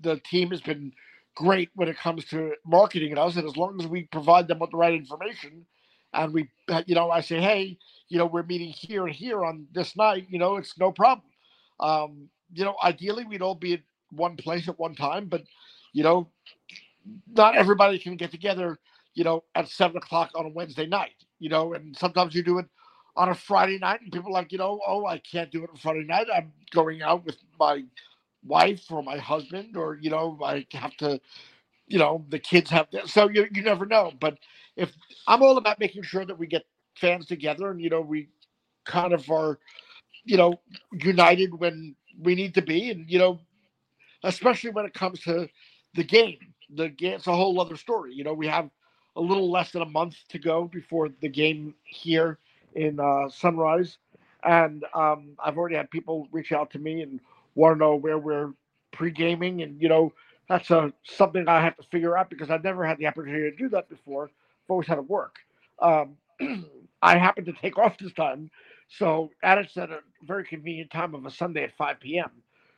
the 0.00 0.20
team 0.28 0.50
has 0.50 0.60
been 0.60 0.92
great 1.36 1.70
when 1.76 1.86
it 1.86 1.96
comes 1.96 2.24
to 2.26 2.54
marketing 2.66 3.16
us, 3.16 3.36
and 3.36 3.46
as 3.46 3.56
long 3.56 3.80
as 3.80 3.86
we 3.86 4.02
provide 4.02 4.48
them 4.48 4.58
with 4.58 4.72
the 4.72 4.76
right 4.76 4.92
information, 4.92 5.64
and 6.12 6.32
we, 6.34 6.48
you 6.86 6.96
know, 6.96 7.10
I 7.10 7.20
say, 7.20 7.40
hey, 7.40 7.78
you 8.12 8.18
know, 8.18 8.26
we're 8.26 8.42
meeting 8.42 8.68
here 8.68 9.06
and 9.06 9.16
here 9.16 9.42
on 9.42 9.66
this 9.72 9.96
night, 9.96 10.26
you 10.28 10.38
know, 10.38 10.56
it's 10.56 10.76
no 10.78 10.92
problem. 10.92 11.26
Um, 11.80 12.28
you 12.52 12.62
know, 12.62 12.76
ideally 12.84 13.24
we'd 13.24 13.40
all 13.40 13.54
be 13.54 13.72
at 13.72 13.80
one 14.10 14.36
place 14.36 14.68
at 14.68 14.78
one 14.78 14.94
time, 14.94 15.28
but 15.28 15.44
you 15.94 16.02
know, 16.02 16.28
not 17.26 17.56
everybody 17.56 17.98
can 17.98 18.16
get 18.16 18.30
together, 18.30 18.78
you 19.14 19.24
know, 19.24 19.44
at 19.54 19.66
seven 19.66 19.96
o'clock 19.96 20.30
on 20.34 20.44
a 20.44 20.50
Wednesday 20.50 20.84
night, 20.84 21.14
you 21.38 21.48
know, 21.48 21.72
and 21.72 21.96
sometimes 21.96 22.34
you 22.34 22.42
do 22.42 22.58
it 22.58 22.66
on 23.16 23.30
a 23.30 23.34
Friday 23.34 23.78
night, 23.78 24.02
and 24.02 24.12
people 24.12 24.30
like, 24.30 24.52
you 24.52 24.58
know, 24.58 24.78
oh, 24.86 25.06
I 25.06 25.16
can't 25.16 25.50
do 25.50 25.64
it 25.64 25.70
on 25.70 25.76
Friday 25.76 26.04
night. 26.04 26.26
I'm 26.34 26.52
going 26.70 27.00
out 27.00 27.24
with 27.24 27.38
my 27.58 27.82
wife 28.44 28.84
or 28.90 29.02
my 29.02 29.16
husband, 29.16 29.74
or 29.74 29.96
you 30.02 30.10
know, 30.10 30.38
I 30.44 30.66
have 30.74 30.94
to 30.98 31.18
you 31.88 31.98
know, 31.98 32.24
the 32.30 32.38
kids 32.38 32.70
have 32.70 32.88
this. 32.90 33.12
so 33.12 33.28
you 33.28 33.46
you 33.52 33.62
never 33.62 33.86
know. 33.86 34.12
But 34.20 34.38
if 34.76 34.92
I'm 35.26 35.42
all 35.42 35.58
about 35.58 35.80
making 35.80 36.02
sure 36.02 36.24
that 36.24 36.38
we 36.38 36.46
get 36.46 36.64
fans 36.96 37.26
together 37.26 37.70
and 37.70 37.80
you 37.80 37.90
know 37.90 38.00
we 38.00 38.28
kind 38.84 39.12
of 39.12 39.28
are, 39.30 39.58
you 40.24 40.36
know, 40.36 40.54
united 40.92 41.54
when 41.58 41.94
we 42.20 42.34
need 42.34 42.54
to 42.54 42.62
be, 42.62 42.90
and 42.90 43.10
you 43.10 43.18
know, 43.18 43.40
especially 44.24 44.70
when 44.70 44.86
it 44.86 44.94
comes 44.94 45.20
to 45.20 45.48
the 45.94 46.04
game. 46.04 46.38
The 46.74 46.88
game 46.88 47.14
it's 47.14 47.26
a 47.26 47.36
whole 47.36 47.60
other 47.60 47.76
story. 47.76 48.14
You 48.14 48.24
know, 48.24 48.34
we 48.34 48.46
have 48.48 48.70
a 49.16 49.20
little 49.20 49.50
less 49.50 49.72
than 49.72 49.82
a 49.82 49.86
month 49.86 50.16
to 50.30 50.38
go 50.38 50.64
before 50.64 51.08
the 51.20 51.28
game 51.28 51.74
here 51.84 52.38
in 52.74 52.98
uh, 53.00 53.28
Sunrise, 53.28 53.98
and 54.44 54.84
um, 54.94 55.36
I've 55.44 55.58
already 55.58 55.76
had 55.76 55.90
people 55.90 56.28
reach 56.32 56.52
out 56.52 56.70
to 56.72 56.78
me 56.78 57.02
and 57.02 57.20
want 57.54 57.74
to 57.76 57.78
know 57.78 57.96
where 57.96 58.18
we're 58.18 58.52
pre-gaming, 58.92 59.62
and 59.62 59.80
you 59.80 59.88
know, 59.88 60.12
that's 60.48 60.70
a 60.70 60.92
something 61.04 61.48
I 61.48 61.60
have 61.62 61.76
to 61.76 61.82
figure 61.84 62.16
out 62.16 62.30
because 62.30 62.50
I've 62.50 62.64
never 62.64 62.84
had 62.86 62.98
the 62.98 63.06
opportunity 63.06 63.50
to 63.50 63.56
do 63.56 63.68
that 63.70 63.88
before. 63.88 64.24
I've 64.26 64.70
always 64.70 64.88
had 64.88 64.96
to 64.96 65.02
work. 65.02 65.36
Um, 65.80 66.16
I 67.02 67.18
happen 67.18 67.44
to 67.44 67.52
take 67.52 67.78
off 67.78 67.98
this 67.98 68.12
time, 68.12 68.50
so 68.88 69.30
and 69.42 69.60
it's 69.60 69.76
at 69.76 69.90
a 69.90 70.00
very 70.22 70.44
convenient 70.44 70.90
time 70.90 71.14
of 71.14 71.26
a 71.26 71.30
Sunday 71.30 71.64
at 71.64 71.76
5 71.76 72.00
p.m. 72.00 72.30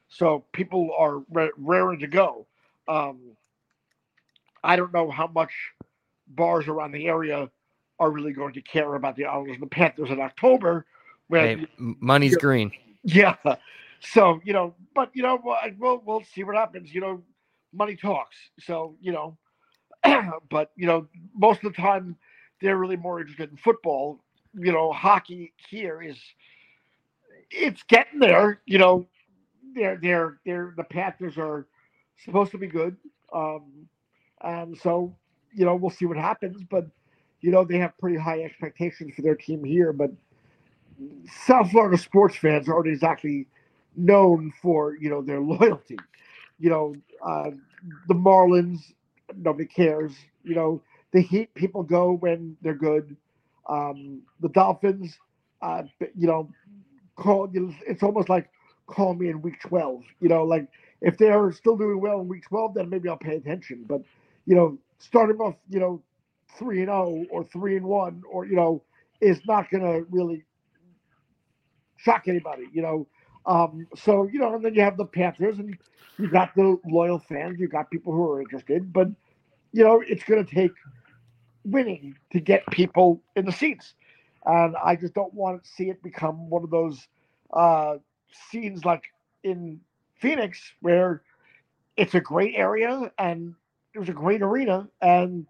So 0.08 0.44
people 0.52 0.90
are 0.98 1.22
raring 1.56 2.00
to 2.00 2.06
go. 2.06 2.46
Um, 2.88 3.36
I 4.62 4.76
don't 4.76 4.92
know 4.92 5.10
how 5.10 5.26
much 5.26 5.52
bars 6.28 6.68
around 6.68 6.92
the 6.92 7.06
area 7.06 7.50
are 7.98 8.10
really 8.10 8.32
going 8.32 8.54
to 8.54 8.62
care 8.62 8.94
about 8.94 9.16
the 9.16 9.24
Islanders 9.24 9.54
and 9.54 9.62
the 9.62 9.66
Panthers 9.68 10.10
in 10.10 10.20
October. 10.20 10.86
When 11.28 11.58
hey, 11.58 11.66
money's 11.78 12.36
green. 12.36 12.72
Yeah. 13.02 13.36
So 14.00 14.40
you 14.44 14.52
know, 14.52 14.74
but 14.94 15.10
you 15.14 15.22
know, 15.22 15.40
we'll 15.78 16.02
we'll 16.04 16.24
see 16.34 16.44
what 16.44 16.56
happens. 16.56 16.92
You 16.94 17.00
know, 17.00 17.22
money 17.72 17.96
talks. 17.96 18.36
So 18.60 18.96
you 19.00 19.12
know, 19.12 19.38
but 20.50 20.70
you 20.76 20.86
know, 20.86 21.08
most 21.34 21.64
of 21.64 21.72
the 21.72 21.80
time 21.80 22.16
they're 22.64 22.78
really 22.78 22.96
more 22.96 23.20
interested 23.20 23.50
in 23.50 23.58
football. 23.58 24.18
You 24.54 24.72
know, 24.72 24.90
hockey 24.90 25.52
here 25.68 26.00
is 26.00 26.16
it's 27.50 27.82
getting 27.84 28.18
there. 28.18 28.62
You 28.64 28.78
know, 28.78 29.06
they're 29.74 29.98
they're 30.00 30.38
they're 30.46 30.72
the 30.74 30.84
Panthers 30.84 31.36
are 31.36 31.66
supposed 32.24 32.52
to 32.52 32.58
be 32.58 32.66
good. 32.66 32.96
Um, 33.34 33.86
and 34.40 34.78
so 34.78 35.14
you 35.52 35.66
know 35.66 35.76
we'll 35.76 35.90
see 35.90 36.06
what 36.06 36.16
happens. 36.16 36.62
But 36.70 36.86
you 37.42 37.50
know 37.50 37.64
they 37.64 37.78
have 37.78 37.98
pretty 37.98 38.16
high 38.16 38.40
expectations 38.40 39.12
for 39.14 39.20
their 39.20 39.36
team 39.36 39.62
here. 39.62 39.92
But 39.92 40.12
South 41.46 41.70
Florida 41.70 41.98
sports 41.98 42.36
fans 42.36 42.66
aren't 42.66 42.88
exactly 42.88 43.46
known 43.94 44.54
for 44.62 44.96
you 44.96 45.10
know 45.10 45.20
their 45.20 45.40
loyalty. 45.42 45.98
You 46.58 46.70
know 46.70 46.94
uh, 47.22 47.50
the 48.08 48.14
Marlins, 48.14 48.78
nobody 49.36 49.66
cares. 49.66 50.12
You 50.44 50.54
know 50.54 50.82
the 51.14 51.22
Heat 51.22 51.54
people 51.54 51.84
go 51.84 52.14
when 52.14 52.56
they're 52.60 52.74
good. 52.74 53.16
Um, 53.68 54.22
the 54.40 54.48
Dolphins, 54.50 55.16
uh, 55.62 55.84
you 56.18 56.26
know, 56.26 56.50
call 57.16 57.48
it's 57.86 58.02
almost 58.02 58.28
like 58.28 58.50
call 58.88 59.14
me 59.14 59.28
in 59.30 59.40
week 59.40 59.60
12. 59.60 60.02
You 60.20 60.28
know, 60.28 60.42
like 60.42 60.66
if 61.00 61.16
they're 61.16 61.52
still 61.52 61.76
doing 61.76 62.00
well 62.00 62.20
in 62.20 62.28
week 62.28 62.42
12, 62.48 62.74
then 62.74 62.90
maybe 62.90 63.08
I'll 63.08 63.16
pay 63.16 63.36
attention. 63.36 63.84
But, 63.88 64.02
you 64.44 64.56
know, 64.56 64.76
starting 64.98 65.36
off, 65.36 65.54
you 65.70 65.78
know, 65.78 66.02
3 66.58 66.80
and 66.80 66.88
0 66.88 67.26
or 67.30 67.44
3 67.44 67.76
and 67.76 67.86
1 67.86 68.22
or, 68.28 68.44
you 68.44 68.56
know, 68.56 68.82
is 69.20 69.40
not 69.46 69.70
going 69.70 69.84
to 69.84 70.04
really 70.10 70.44
shock 71.96 72.24
anybody, 72.26 72.64
you 72.72 72.82
know. 72.82 73.06
Um, 73.46 73.86
so, 73.94 74.28
you 74.32 74.40
know, 74.40 74.52
and 74.54 74.64
then 74.64 74.74
you 74.74 74.82
have 74.82 74.96
the 74.96 75.04
Panthers 75.04 75.58
and 75.60 75.78
you 76.18 76.28
got 76.28 76.54
the 76.56 76.76
loyal 76.86 77.20
fans, 77.20 77.60
you 77.60 77.68
got 77.68 77.88
people 77.90 78.12
who 78.12 78.28
are 78.32 78.40
interested, 78.40 78.92
but, 78.92 79.08
you 79.72 79.84
know, 79.84 80.02
it's 80.06 80.24
going 80.24 80.44
to 80.44 80.54
take 80.54 80.72
winning 81.64 82.16
to 82.32 82.40
get 82.40 82.66
people 82.70 83.20
in 83.36 83.44
the 83.46 83.52
seats. 83.52 83.94
And 84.44 84.76
I 84.76 84.96
just 84.96 85.14
don't 85.14 85.32
want 85.32 85.64
to 85.64 85.70
see 85.70 85.88
it 85.90 86.02
become 86.02 86.50
one 86.50 86.62
of 86.62 86.70
those 86.70 87.06
uh, 87.52 87.96
scenes 88.50 88.84
like 88.84 89.04
in 89.42 89.80
Phoenix 90.20 90.60
where 90.80 91.22
it's 91.96 92.14
a 92.14 92.20
great 92.20 92.54
area 92.56 93.10
and 93.18 93.54
was 93.98 94.08
a 94.08 94.12
great 94.12 94.42
arena 94.42 94.88
and 95.00 95.46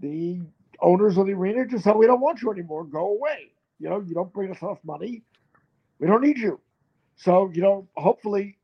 the 0.00 0.40
owners 0.80 1.16
of 1.16 1.26
the 1.26 1.32
arena 1.32 1.66
just 1.66 1.84
said 1.84 1.94
we 1.96 2.06
don't 2.06 2.20
want 2.20 2.42
you 2.42 2.50
anymore. 2.50 2.84
Go 2.84 3.10
away. 3.10 3.52
You 3.78 3.90
know 3.90 4.00
you 4.00 4.14
don't 4.14 4.32
bring 4.32 4.50
us 4.50 4.60
enough 4.62 4.78
money. 4.84 5.22
We 5.98 6.06
don't 6.06 6.22
need 6.22 6.38
you. 6.38 6.60
So 7.16 7.50
you 7.52 7.62
know 7.62 7.86
hopefully 7.96 8.56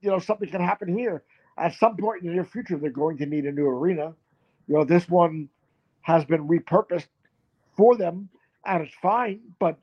you 0.00 0.10
know 0.10 0.18
something 0.18 0.48
can 0.48 0.60
happen 0.60 0.96
here. 0.96 1.22
At 1.56 1.74
some 1.74 1.96
point 1.96 2.22
in 2.22 2.28
the 2.28 2.34
near 2.34 2.44
future 2.44 2.76
they're 2.76 2.90
going 2.90 3.18
to 3.18 3.26
need 3.26 3.44
a 3.44 3.52
new 3.52 3.66
arena. 3.66 4.14
You 4.66 4.74
know 4.76 4.84
this 4.84 5.08
one 5.08 5.48
has 6.08 6.24
been 6.24 6.48
repurposed 6.48 7.08
for 7.76 7.96
them 7.96 8.28
and 8.64 8.82
it's 8.82 8.94
fine 9.00 9.40
but 9.58 9.78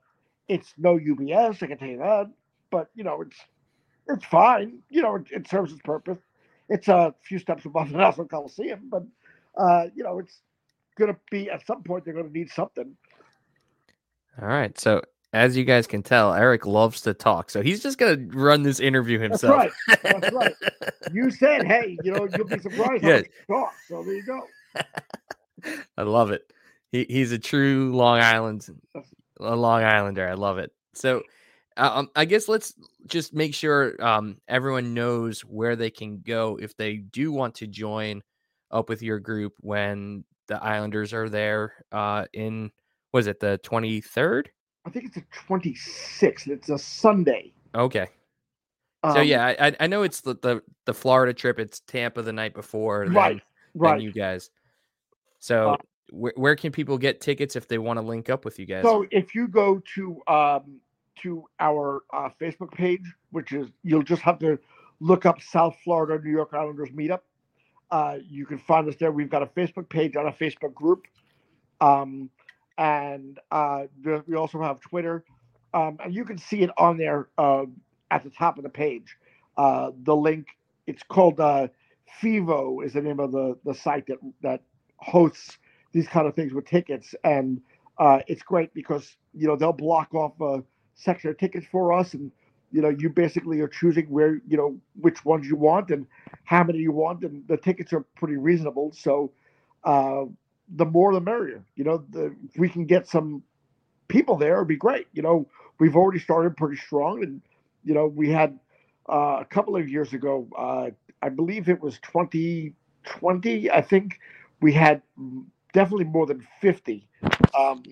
it's 0.48 0.74
no 0.78 0.98
ubs 0.98 1.64
i 1.64 1.68
can 1.68 1.78
tell 1.78 1.88
you 1.88 1.98
that 1.98 2.30
but 2.76 2.90
you 2.94 3.06
know, 3.06 3.22
it's 3.22 3.38
it's 4.10 4.26
fine. 4.26 4.80
You 4.90 5.02
know, 5.02 5.16
it, 5.16 5.28
it 5.32 5.48
serves 5.48 5.72
its 5.72 5.82
purpose. 5.82 6.20
It's 6.68 6.90
a 6.90 7.14
few 7.24 7.40
steps 7.40 7.64
above 7.64 7.90
the 7.92 7.98
Nassau 7.98 8.26
Coliseum, 8.26 8.90
but 8.90 9.04
uh, 9.58 9.86
you 9.96 10.04
know, 10.04 10.20
it's 10.20 10.42
going 10.98 11.14
to 11.14 11.20
be 11.32 11.50
at 11.50 11.66
some 11.66 11.84
point 11.84 12.04
they're 12.04 12.14
going 12.14 12.28
to 12.28 12.38
need 12.38 12.50
something. 12.52 12.98
All 14.42 14.50
right, 14.50 14.78
so 14.78 15.02
as 15.32 15.56
you 15.56 15.64
guys 15.64 15.88
can 15.88 16.04
tell, 16.04 16.34
Eric 16.34 16.66
loves 16.66 17.00
to 17.02 17.14
talk, 17.14 17.50
so 17.50 17.62
he's 17.62 17.82
just 17.82 17.98
going 17.98 18.30
to 18.30 18.38
run 18.38 18.64
this 18.64 18.82
interview 18.82 19.20
himself. 19.20 19.72
That's 19.88 20.04
right. 20.04 20.22
That's 20.22 20.34
right. 20.34 20.56
You 21.14 21.32
said, 21.32 21.66
"Hey, 21.66 21.98
you 22.04 22.12
know, 22.12 22.28
you'll 22.36 22.48
be 22.48 22.60
surprised 22.60 23.04
yes. 23.06 23.24
how 23.48 23.56
talk." 23.56 23.74
So 23.88 24.04
there 24.04 24.16
you 24.16 24.26
go. 24.26 24.42
I 25.98 26.04
love 26.04 26.32
it. 26.32 26.52
He, 26.92 27.06
he's 27.10 27.32
a 27.32 27.40
true 27.40 27.96
Long 27.96 28.20
Island, 28.20 28.68
a 29.40 29.56
Long 29.56 29.84
Islander. 29.84 30.28
I 30.28 30.34
love 30.34 30.58
it. 30.58 30.72
So 30.94 31.24
uh, 31.78 31.92
um, 31.94 32.10
I 32.16 32.26
guess 32.26 32.48
let's 32.48 32.74
just 33.08 33.34
make 33.34 33.54
sure 33.54 34.02
um, 34.04 34.38
everyone 34.48 34.94
knows 34.94 35.42
where 35.42 35.76
they 35.76 35.90
can 35.90 36.22
go 36.22 36.58
if 36.62 36.76
they 36.78 36.98
do 36.98 37.32
want 37.32 37.56
to 37.56 37.68
join 37.68 38.22
up 38.72 38.90
with 38.90 39.02
your 39.02 39.20
group 39.20 39.54
when 39.60 40.24
the 40.48 40.62
Islanders 40.64 41.14
are 41.14 41.30
there 41.30 41.86
uh, 41.92 42.26
in 42.34 42.72
was 43.14 43.28
it 43.28 43.40
the 43.40 43.60
23rd? 43.64 44.48
I 44.86 44.90
think 44.90 45.06
it's 45.06 45.16
the 45.16 45.24
26th. 45.48 46.48
It's 46.48 46.70
a 46.70 46.78
Sunday. 46.78 47.54
Okay. 47.74 48.08
Um, 49.04 49.14
so 49.14 49.22
yeah, 49.22 49.56
I, 49.60 49.76
I 49.80 49.88
know 49.88 50.04
it's 50.04 50.22
the, 50.22 50.36
the, 50.42 50.62
the 50.86 50.94
Florida 50.94 51.34
trip. 51.34 51.60
It's 51.60 51.80
Tampa 51.82 52.22
the 52.22 52.34
night 52.34 52.54
before. 52.54 53.06
Then, 53.06 53.14
right. 53.14 53.42
Right. 53.74 54.02
you 54.02 54.12
guys. 54.12 54.50
So 55.46 55.72
uh, 55.72 55.78
where, 56.10 56.34
where 56.36 56.56
can 56.56 56.72
people 56.72 56.98
get 56.98 57.22
tickets 57.22 57.56
if 57.56 57.68
they 57.68 57.78
want 57.78 57.98
to 57.98 58.02
link 58.02 58.32
up 58.32 58.46
with 58.46 58.58
you 58.58 58.66
guys? 58.66 58.84
So 58.84 59.06
if 59.12 59.36
you 59.36 59.48
go 59.48 59.80
to 59.94 60.22
um, 60.28 60.80
to 61.22 61.46
our 61.60 62.02
uh, 62.12 62.30
Facebook 62.42 62.72
page, 62.72 63.04
which 63.30 63.52
is 63.52 63.68
you'll 63.84 64.02
just 64.02 64.24
have 64.24 64.40
to 64.40 64.58
look 65.00 65.28
up 65.28 65.40
South 65.42 65.76
Florida 65.84 66.24
New 66.24 66.32
York 66.32 66.54
Islanders 66.54 66.90
Meetup. 66.90 67.20
Uh, 67.92 68.18
you 68.28 68.48
can 68.48 68.58
find 68.58 68.90
us 68.90 68.96
there. 69.00 69.12
We've 69.12 69.30
got 69.30 69.44
a 69.44 69.46
Facebook 69.46 69.88
page 69.88 70.16
on 70.16 70.26
a 70.26 70.32
Facebook 70.32 70.74
group, 70.74 71.04
um, 71.80 72.32
and 72.80 73.40
uh, 73.52 73.84
we 74.26 74.36
also 74.36 74.60
have 74.64 74.82
Twitter, 74.82 75.24
um, 75.76 76.00
and 76.04 76.14
you 76.14 76.26
can 76.26 76.40
see 76.40 76.64
it 76.64 76.72
on 76.80 76.98
there 76.98 77.30
uh, 77.38 77.66
at 78.10 78.24
the 78.24 78.32
top 78.32 78.58
of 78.58 78.64
the 78.64 78.70
page. 78.70 79.16
Uh, 79.58 79.92
the 80.04 80.16
link 80.16 80.48
it's 80.88 81.04
called 81.04 81.40
uh, 81.40 81.68
Fevo 82.20 82.84
is 82.84 82.94
the 82.94 83.02
name 83.02 83.20
of 83.20 83.32
the 83.32 83.60
the 83.64 83.76
site 83.76 84.08
that 84.08 84.18
that 84.42 84.64
hosts 84.98 85.58
these 85.92 86.08
kind 86.08 86.28
of 86.28 86.36
things 86.36 86.54
with 86.54 86.66
tickets, 86.66 87.16
and 87.24 87.62
it's 88.28 88.44
great 88.44 88.74
because 88.74 89.16
you 89.34 89.48
know 89.48 89.56
they'll 89.56 89.74
block 89.74 90.14
off 90.14 90.40
a 90.42 90.64
section 90.96 91.30
of 91.30 91.38
tickets 91.38 91.66
for 91.72 91.94
us. 91.94 92.14
And 92.14 92.32
you 92.72 92.82
know 92.82 92.90
you 92.90 93.10
basically 93.10 93.60
are 93.62 93.68
choosing 93.68 94.06
where 94.06 94.42
you 94.48 94.58
know 94.58 94.78
which 95.00 95.24
ones 95.26 95.48
you 95.48 95.56
want 95.56 95.92
and 95.92 96.06
how 96.44 96.64
many 96.64 96.80
you 96.80 96.92
want. 96.92 97.24
And 97.24 97.48
the 97.48 97.58
tickets 97.58 97.94
are 97.94 98.02
pretty 98.16 98.38
reasonable. 98.38 98.92
So 98.94 99.32
uh, 99.84 100.26
the 100.76 100.86
more 100.86 101.14
the 101.14 101.22
merrier 101.22 101.64
you 101.76 101.84
know 101.84 102.04
the, 102.10 102.36
if 102.50 102.58
we 102.58 102.70
can 102.70 102.86
get 102.86 103.08
some 103.08 103.44
people 104.08 104.38
there 104.38 104.56
it'd 104.56 104.68
be 104.68 104.76
great. 104.76 105.08
You 105.14 105.22
know 105.22 105.48
we've 105.80 105.96
already 105.96 106.20
started 106.20 106.58
pretty 106.58 106.78
strong. 106.78 107.24
And 107.24 107.42
you 107.86 107.94
know 107.94 108.08
we 108.08 108.30
had 108.30 108.60
uh, 109.08 109.38
a 109.40 109.46
couple 109.46 109.78
of 109.78 109.88
years 109.88 110.14
ago 110.14 110.48
uh, 110.58 110.90
i 111.22 111.30
believe 111.30 111.70
it 111.70 111.80
was 111.80 112.00
2020 112.00 113.72
i 113.72 113.82
think 113.82 114.20
we 114.62 114.74
had 114.74 115.02
definitely 115.74 116.06
more 116.06 116.26
than 116.26 116.48
50 116.62 117.08
um, 117.58 117.84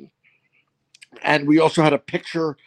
and 1.24 1.48
we 1.48 1.60
also 1.60 1.84
had 1.84 1.93
a 1.93 2.00
picture 2.00 2.58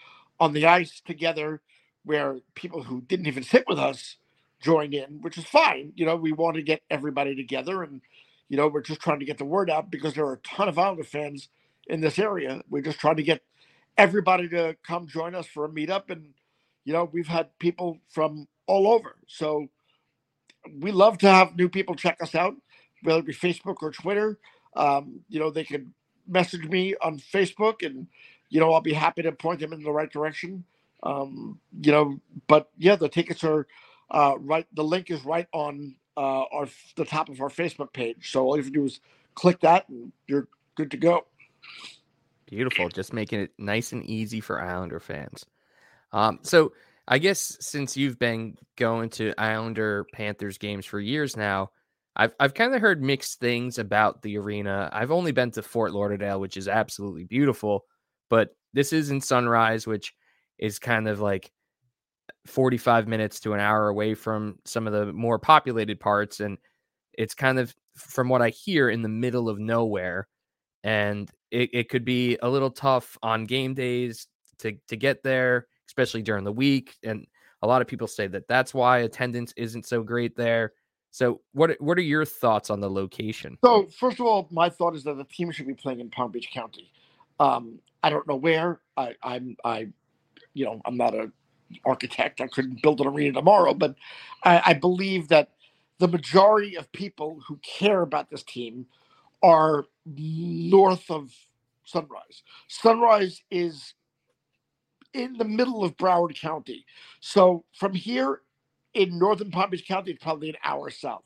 on 0.41 0.53
the 0.53 0.67
ice 0.67 1.01
together 1.07 1.61
where 2.05 2.39
people 2.55 2.85
who 2.85 3.03
didn't 3.03 3.27
even 3.27 3.43
sit 3.43 3.65
with 3.69 3.79
us 3.79 4.17
joined 4.61 4.95
in, 4.95 5.21
which 5.23 5.39
is 5.39 5.45
fine. 5.47 5.93
You 5.97 6.07
know, 6.07 6.17
we 6.17 6.33
want 6.33 6.57
to 6.57 6.63
get 6.63 6.83
everybody 6.91 7.35
together 7.37 7.83
and, 7.83 8.01
you 8.49 8.57
know, 8.57 8.69
we're 8.69 8.83
just 8.83 9.01
trying 9.01 9.21
to 9.21 9.27
get 9.27 9.39
the 9.39 9.45
word 9.45 9.71
out 9.71 9.91
because 9.91 10.15
there 10.15 10.27
are 10.27 10.35
a 10.35 10.39
ton 10.39 10.69
of 10.69 10.79
Islander 10.79 11.05
fans 11.05 11.49
in 11.89 12.01
this 12.01 12.19
area. 12.19 12.63
We're 12.71 12.83
just 12.83 13.01
trying 13.01 13.17
to 13.17 13.23
get 13.23 13.43
everybody 13.99 14.49
to 14.51 14.77
come 14.87 15.07
join 15.09 15.35
us 15.35 15.47
for 15.47 15.65
a 15.67 15.69
meetup. 15.69 16.11
And, 16.11 16.35
you 16.85 16.93
know, 16.93 17.09
we've 17.13 17.29
had 17.29 17.59
people 17.59 17.99
from 18.11 18.49
all 18.67 18.89
over. 18.89 19.17
So 19.29 19.69
we 20.81 20.93
love 20.93 21.19
to 21.19 21.31
have 21.31 21.57
new 21.57 21.69
people 21.69 21.95
check 21.97 22.19
us 22.23 22.35
out. 22.35 22.55
Whether 23.07 23.21
it 23.21 23.27
be 23.27 23.33
Facebook 23.33 23.77
or 23.83 23.93
Twitter. 23.93 24.39
Um, 24.75 25.21
you 25.29 25.39
know, 25.39 25.51
they 25.51 25.65
can 25.65 25.95
message 26.27 26.69
me 26.69 26.95
on 27.01 27.19
Facebook, 27.19 27.87
and 27.87 28.07
you 28.51 28.61
know, 28.61 28.73
I'll 28.73 28.81
be 28.81 28.93
happy 28.93 29.23
to 29.23 29.33
point 29.33 29.61
them 29.61 29.73
in 29.73 29.83
the 29.83 29.93
right 29.93 30.11
direction. 30.11 30.65
Um, 31.03 31.61
you 31.81 31.93
know, 31.93 32.21
but 32.49 32.69
yeah, 32.77 32.97
the 32.97 33.09
tickets 33.09 33.45
are 33.45 33.67
uh, 34.11 34.35
right. 34.41 34.67
The 34.75 34.85
link 34.85 35.11
is 35.11 35.25
right 35.25 35.47
on 35.53 35.95
uh, 36.17 36.45
our 36.53 36.69
the 36.97 37.05
top 37.05 37.29
of 37.29 37.41
our 37.41 37.49
Facebook 37.49 37.93
page. 37.93 38.33
So 38.33 38.45
all 38.45 38.57
you 38.57 38.63
have 38.63 38.73
to 38.73 38.79
do 38.79 38.85
is 38.85 39.01
click 39.35 39.61
that, 39.61 39.89
and 39.89 40.13
you're 40.27 40.49
good 40.75 40.91
to 40.91 40.97
go. 40.97 41.27
Beautiful, 42.47 42.89
just 42.89 43.13
making 43.13 43.41
it 43.41 43.53
nice 43.59 43.93
and 43.93 44.05
easy 44.05 44.41
for 44.41 44.61
Islander 44.61 45.01
fans. 45.01 45.47
Um, 46.13 46.39
so 46.43 46.73
I 47.09 47.19
guess 47.19 47.57
since 47.61 47.97
you've 47.97 48.19
been 48.19 48.57
going 48.77 49.11
to 49.11 49.35
Islander 49.39 50.07
Panthers 50.13 50.59
games 50.59 50.87
for 50.87 51.01
years 51.01 51.37
now, 51.37 51.71
I've 52.17 52.33
I've 52.41 52.55
kind 52.55 52.75
of 52.75 52.81
heard 52.81 53.03
mixed 53.03 53.41
things 53.41 53.79
about 53.79 54.23
the 54.23 54.39
arena. 54.39 54.89
I've 54.93 55.11
only 55.11 55.33
been 55.33 55.51
to 55.53 55.63
Fort 55.63 55.93
Lauderdale, 55.93 56.41
which 56.41 56.57
is 56.57 56.69
absolutely 56.69 57.25
beautiful, 57.25 57.85
but 58.31 58.51
this 58.73 58.93
is 58.93 59.11
in 59.11 59.21
Sunrise, 59.21 59.87
which 59.87 60.15
is 60.59 60.79
kind 60.79 61.09
of 61.09 61.21
like 61.21 61.53
45 62.47 63.09
minutes 63.09 63.41
to 63.41 63.55
an 63.55 63.61
hour 63.61 63.89
away 63.89 64.15
from 64.15 64.59
some 64.65 64.87
of 64.87 64.93
the 64.93 65.13
more 65.13 65.39
populated 65.39 66.01
parts 66.01 66.41
and 66.41 66.59
it's 67.15 67.35
kind 67.35 67.59
of 67.59 67.75
from 67.97 68.29
what 68.29 68.43
I 68.43 68.51
hear 68.51 68.89
in 68.91 69.03
the 69.03 69.09
middle 69.09 69.49
of 69.49 69.59
nowhere 69.59 70.29
and 70.85 71.31
it, 71.51 71.71
it 71.73 71.89
could 71.89 72.05
be 72.05 72.39
a 72.43 72.49
little 72.49 72.71
tough 72.71 73.19
on 73.23 73.45
game 73.45 73.75
days 73.75 74.29
to 74.59 74.75
to 74.89 74.97
get 74.97 75.23
there 75.23 75.67
especially 75.89 76.23
during 76.23 76.45
the 76.45 76.53
week 76.53 76.97
and 77.03 77.27
a 77.63 77.67
lot 77.67 77.83
of 77.83 77.89
people 77.89 78.07
say 78.07 78.27
that 78.29 78.49
that's 78.49 78.75
why 78.75 78.99
attendance 78.99 79.53
isn't 79.57 79.87
so 79.87 80.03
great 80.03 80.37
there 80.37 80.73
so 81.17 81.41
what 81.53 81.71
what 81.81 81.99
are 81.99 82.03
your 82.03 82.25
thoughts 82.25 82.69
on 82.71 82.81
the 82.81 82.91
location 82.91 83.57
so 83.65 83.87
first 83.99 84.21
of 84.21 84.27
all 84.27 84.49
my 84.51 84.69
thought 84.69 84.95
is 84.95 85.05
that 85.05 85.17
the 85.17 85.25
team 85.25 85.51
should 85.51 85.67
be 85.67 85.75
playing 85.75 86.01
in 86.01 86.11
palm 86.11 86.31
beach 86.31 86.51
county 86.53 86.91
um, 87.41 87.79
i 88.03 88.11
don't 88.11 88.27
know 88.27 88.37
where 88.37 88.81
i 88.97 89.15
i'm 89.23 89.57
i 89.65 89.87
you 90.55 90.65
know 90.65 90.81
i'm 90.85 90.97
not 90.97 91.15
a 91.15 91.31
architect. 91.85 92.41
I 92.41 92.47
couldn't 92.47 92.83
build 92.83 93.01
an 93.01 93.07
arena 93.07 93.33
tomorrow, 93.33 93.75
but 93.75 93.95
I, 94.45 94.63
I 94.67 94.75
believe 94.75 95.29
that 95.29 95.51
the 95.99 96.09
majority 96.09 96.77
of 96.77 96.91
people 96.93 97.41
who 97.47 97.59
care 97.59 98.03
about 98.03 98.31
this 98.31 98.43
team 98.43 98.87
are 99.43 99.87
north 100.05 101.11
of 101.11 101.33
Sunrise. 101.85 102.43
Sunrise 102.69 103.43
is 103.51 103.95
in 105.15 105.37
the 105.39 105.45
middle 105.45 105.85
of 105.85 105.97
Broward 105.97 106.39
County. 106.39 106.85
So 107.21 107.65
from 107.73 107.95
here 107.95 108.43
in 108.97 109.19
northern 109.19 109.51
Palm 109.51 109.71
Beach 109.71 109.87
County, 109.87 110.13
it's 110.13 110.23
probably 110.25 110.49
an 110.49 110.57
hour 110.65 110.91
south. 110.91 111.23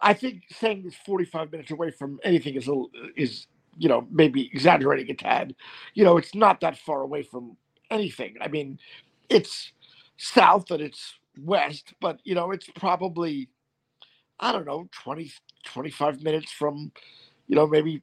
I 0.00 0.14
think 0.14 0.44
saying 0.52 0.84
it's 0.86 0.96
45 1.04 1.50
minutes 1.50 1.70
away 1.72 1.90
from 1.90 2.20
anything 2.22 2.54
is 2.54 2.68
a, 2.68 2.84
is 3.16 3.48
you 3.76 3.88
know 3.88 4.06
maybe 4.10 4.46
exaggerating 4.46 5.10
a 5.10 5.14
tad. 5.14 5.54
You 5.94 6.04
know, 6.04 6.16
it's 6.16 6.34
not 6.34 6.60
that 6.60 6.78
far 6.78 7.02
away 7.02 7.24
from 7.24 7.56
anything. 7.90 8.36
I 8.40 8.46
mean, 8.48 8.78
it's 9.28 9.72
south 10.16 10.70
and 10.70 10.80
it's 10.80 11.14
west, 11.42 11.94
but 12.00 12.20
you 12.22 12.36
know, 12.36 12.52
it's 12.52 12.68
probably 12.76 13.48
I 14.38 14.52
don't 14.52 14.66
know, 14.66 14.88
20 15.02 15.32
25 15.64 16.22
minutes 16.22 16.52
from 16.52 16.92
you 17.48 17.56
know, 17.56 17.66
maybe 17.66 18.02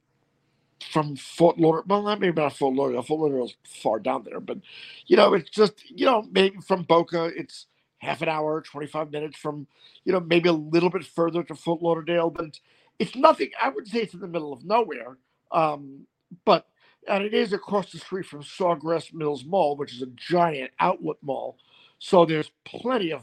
from 0.92 1.16
Fort 1.16 1.58
Lauderdale. 1.58 2.02
Well, 2.02 2.16
maybe 2.16 2.38
not 2.38 2.56
Fort 2.56 2.74
Lauderdale. 2.74 3.02
Fort 3.02 3.20
Lauderdale's 3.22 3.56
far 3.82 3.98
down 3.98 4.24
there, 4.24 4.40
but 4.40 4.58
you 5.06 5.16
know, 5.16 5.32
it's 5.32 5.48
just 5.48 5.82
you 5.88 6.04
know, 6.04 6.28
maybe 6.30 6.58
from 6.60 6.82
Boca, 6.82 7.24
it's 7.34 7.66
half 7.98 8.22
an 8.22 8.28
hour, 8.28 8.60
25 8.60 9.10
minutes 9.10 9.38
from, 9.38 9.66
you 10.04 10.12
know, 10.12 10.20
maybe 10.20 10.48
a 10.48 10.52
little 10.52 10.90
bit 10.90 11.04
further 11.04 11.42
to 11.42 11.54
Fort 11.54 11.82
Lauderdale, 11.82 12.30
but 12.30 12.58
it's, 12.98 13.16
nothing. 13.16 13.50
I 13.60 13.68
would 13.68 13.88
say 13.88 14.00
it's 14.00 14.14
in 14.14 14.20
the 14.20 14.28
middle 14.28 14.52
of 14.52 14.64
nowhere. 14.64 15.18
Um, 15.50 16.06
but 16.44 16.66
and 17.08 17.24
it 17.24 17.34
is 17.34 17.52
across 17.52 17.92
the 17.92 17.98
street 17.98 18.26
from 18.26 18.42
Sawgrass 18.42 19.14
Mills 19.14 19.44
Mall, 19.44 19.76
which 19.76 19.94
is 19.94 20.02
a 20.02 20.06
giant 20.06 20.72
outlet 20.80 21.16
mall. 21.22 21.56
So 21.98 22.24
there's 22.24 22.50
plenty 22.64 23.12
of 23.12 23.22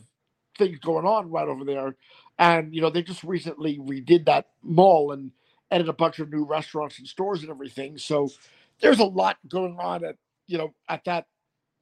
things 0.58 0.80
going 0.80 1.06
on 1.06 1.30
right 1.30 1.48
over 1.48 1.66
there. 1.66 1.96
And, 2.40 2.74
you 2.74 2.82
know, 2.82 2.90
they 2.90 3.04
just 3.04 3.24
recently 3.24 3.78
redid 3.78 4.26
that 4.26 4.48
mall 4.62 5.12
and 5.12 5.32
added 5.70 5.90
a 5.90 5.94
bunch 5.94 6.20
of 6.20 6.32
new 6.32 6.46
restaurants 6.46 6.98
and 6.98 7.08
stores 7.08 7.42
and 7.42 7.52
everything. 7.52 7.98
So 7.98 8.30
there's 8.80 9.00
a 9.00 9.06
lot 9.06 9.38
going 9.48 9.78
on 9.80 10.04
at, 10.06 10.16
you 10.48 10.58
know, 10.58 10.74
at 10.88 11.04
that 11.06 11.28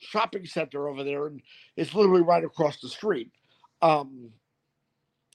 shopping 0.01 0.45
center 0.45 0.89
over 0.89 1.03
there. 1.03 1.27
And 1.27 1.41
it's 1.77 1.93
literally 1.93 2.21
right 2.21 2.43
across 2.43 2.79
the 2.81 2.89
street. 2.89 3.31
Um, 3.81 4.31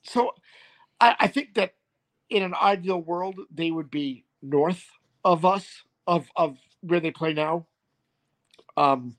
so 0.03 0.33
I, 1.01 1.17
I 1.21 1.27
think 1.29 1.55
that 1.55 1.75
in 2.31 2.43
an 2.43 2.55
ideal 2.55 3.01
world, 3.01 3.39
they 3.53 3.71
would 3.71 3.91
be 3.91 4.25
north 4.43 4.85
of 5.25 5.45
us, 5.45 5.67
of, 6.07 6.29
of 6.37 6.57
where 6.81 7.01
they 7.01 7.11
play 7.11 7.33
now. 7.33 7.67
Um, 8.77 9.17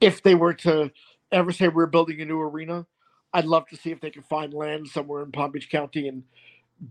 if 0.00 0.22
they 0.22 0.34
were 0.34 0.54
to 0.54 0.90
ever 1.32 1.52
say 1.52 1.68
we're 1.68 1.86
building 1.86 2.20
a 2.20 2.24
new 2.24 2.40
arena, 2.40 2.86
I'd 3.32 3.46
love 3.46 3.66
to 3.68 3.76
see 3.76 3.90
if 3.90 4.00
they 4.00 4.10
can 4.10 4.22
find 4.22 4.52
land 4.52 4.88
somewhere 4.88 5.22
in 5.22 5.32
Palm 5.32 5.50
Beach 5.50 5.70
County 5.70 6.08
and 6.08 6.22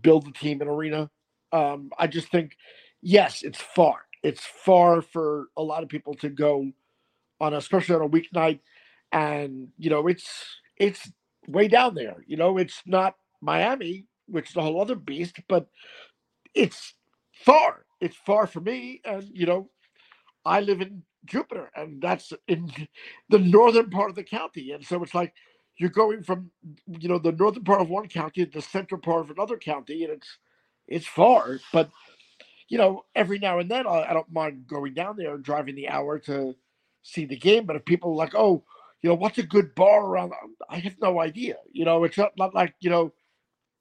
build 0.02 0.28
a 0.28 0.32
team 0.32 0.60
an 0.60 0.68
arena. 0.68 1.10
Um, 1.52 1.90
I 1.98 2.06
just 2.06 2.28
think, 2.28 2.56
yes, 3.00 3.42
it's 3.42 3.60
far. 3.60 4.00
It's 4.22 4.44
far 4.44 5.00
for 5.00 5.46
a 5.56 5.62
lot 5.62 5.82
of 5.82 5.88
people 5.88 6.14
to 6.14 6.28
go 6.28 6.70
on, 7.40 7.54
especially 7.54 7.94
on 7.94 8.02
a 8.02 8.08
weeknight, 8.08 8.60
and 9.12 9.68
you 9.78 9.90
know, 9.90 10.06
it's 10.06 10.28
it's 10.76 11.10
way 11.46 11.68
down 11.68 11.94
there. 11.94 12.24
You 12.26 12.36
know, 12.36 12.58
it's 12.58 12.82
not 12.86 13.16
Miami, 13.40 14.06
which 14.26 14.50
is 14.50 14.56
a 14.56 14.62
whole 14.62 14.80
other 14.80 14.96
beast, 14.96 15.36
but 15.48 15.68
it's 16.54 16.94
far. 17.44 17.84
It's 18.00 18.16
far 18.16 18.46
for 18.46 18.60
me, 18.60 19.00
and 19.04 19.24
you 19.32 19.46
know, 19.46 19.70
I 20.44 20.60
live 20.60 20.80
in 20.80 21.02
Jupiter, 21.24 21.70
and 21.74 22.00
that's 22.00 22.32
in 22.46 22.70
the 23.28 23.38
northern 23.38 23.90
part 23.90 24.10
of 24.10 24.16
the 24.16 24.24
county. 24.24 24.72
And 24.72 24.84
so 24.84 25.02
it's 25.02 25.14
like 25.14 25.34
you're 25.78 25.90
going 25.90 26.22
from 26.22 26.50
you 26.86 27.08
know 27.08 27.18
the 27.18 27.32
northern 27.32 27.64
part 27.64 27.80
of 27.80 27.88
one 27.88 28.08
county 28.08 28.44
to 28.44 28.50
the 28.50 28.62
central 28.62 29.00
part 29.00 29.22
of 29.22 29.30
another 29.30 29.56
county, 29.56 30.04
and 30.04 30.12
it's 30.12 30.38
it's 30.86 31.06
far. 31.06 31.58
But 31.72 31.90
you 32.68 32.78
know, 32.78 33.04
every 33.14 33.38
now 33.38 33.58
and 33.58 33.70
then 33.70 33.86
I, 33.86 34.10
I 34.10 34.12
don't 34.12 34.30
mind 34.32 34.66
going 34.66 34.94
down 34.94 35.16
there 35.16 35.34
and 35.34 35.44
driving 35.44 35.74
the 35.74 35.88
hour 35.88 36.18
to 36.20 36.54
see 37.08 37.24
the 37.24 37.36
game. 37.36 37.66
But 37.66 37.76
if 37.76 37.84
people 37.84 38.12
are 38.12 38.16
like, 38.16 38.34
oh, 38.34 38.64
you 39.02 39.08
know, 39.08 39.14
what's 39.14 39.38
a 39.38 39.42
good 39.42 39.74
bar 39.74 40.04
around? 40.04 40.32
I 40.68 40.78
have 40.78 40.96
no 41.00 41.20
idea. 41.20 41.56
You 41.72 41.84
know, 41.84 42.04
it's 42.04 42.18
not, 42.18 42.32
not 42.36 42.54
like 42.54 42.74
you 42.80 42.90
know 42.90 43.12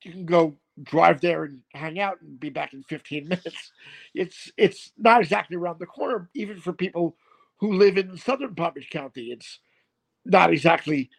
you 0.03 0.11
can 0.11 0.25
go 0.25 0.55
drive 0.83 1.21
there 1.21 1.43
and 1.43 1.61
hang 1.73 1.99
out 1.99 2.21
and 2.21 2.39
be 2.39 2.49
back 2.49 2.73
in 2.73 2.83
15 2.83 3.27
minutes. 3.29 3.71
It's 4.13 4.51
it's 4.57 4.91
not 4.97 5.21
exactly 5.21 5.57
around 5.57 5.79
the 5.79 5.85
corner, 5.85 6.29
even 6.35 6.59
for 6.59 6.73
people 6.73 7.15
who 7.59 7.73
live 7.73 7.97
in 7.97 8.17
southern 8.17 8.55
Palm 8.55 8.73
County. 8.91 9.31
It's 9.31 9.59
not 10.25 10.51
exactly 10.53 11.09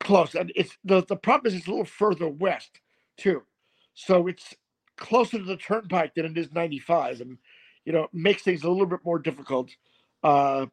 close, 0.00 0.34
and 0.34 0.52
it's 0.54 0.76
the 0.84 1.04
the 1.04 1.16
problem 1.16 1.46
is 1.52 1.58
it's 1.58 1.66
a 1.66 1.70
little 1.70 1.84
further 1.84 2.28
west 2.28 2.80
too, 3.16 3.42
so 3.94 4.26
it's 4.26 4.54
closer 4.96 5.38
to 5.38 5.44
the 5.44 5.56
turnpike 5.56 6.14
than 6.14 6.26
it 6.26 6.38
is 6.38 6.52
95, 6.52 7.20
and 7.22 7.38
you 7.84 7.92
know 7.92 8.04
it 8.04 8.10
makes 8.12 8.42
things 8.42 8.62
a 8.64 8.70
little 8.70 8.86
bit 8.86 9.04
more 9.04 9.18
difficult. 9.18 9.70
Uh, 10.22 10.66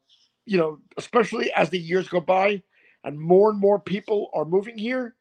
you 0.46 0.58
know, 0.58 0.80
especially 0.98 1.52
as 1.54 1.70
the 1.70 1.80
years 1.80 2.08
go 2.08 2.20
by, 2.20 2.62
and 3.04 3.20
more 3.20 3.50
and 3.50 3.60
more 3.60 3.80
people 3.80 4.30
are 4.34 4.46
moving 4.46 4.78
here. 4.78 5.16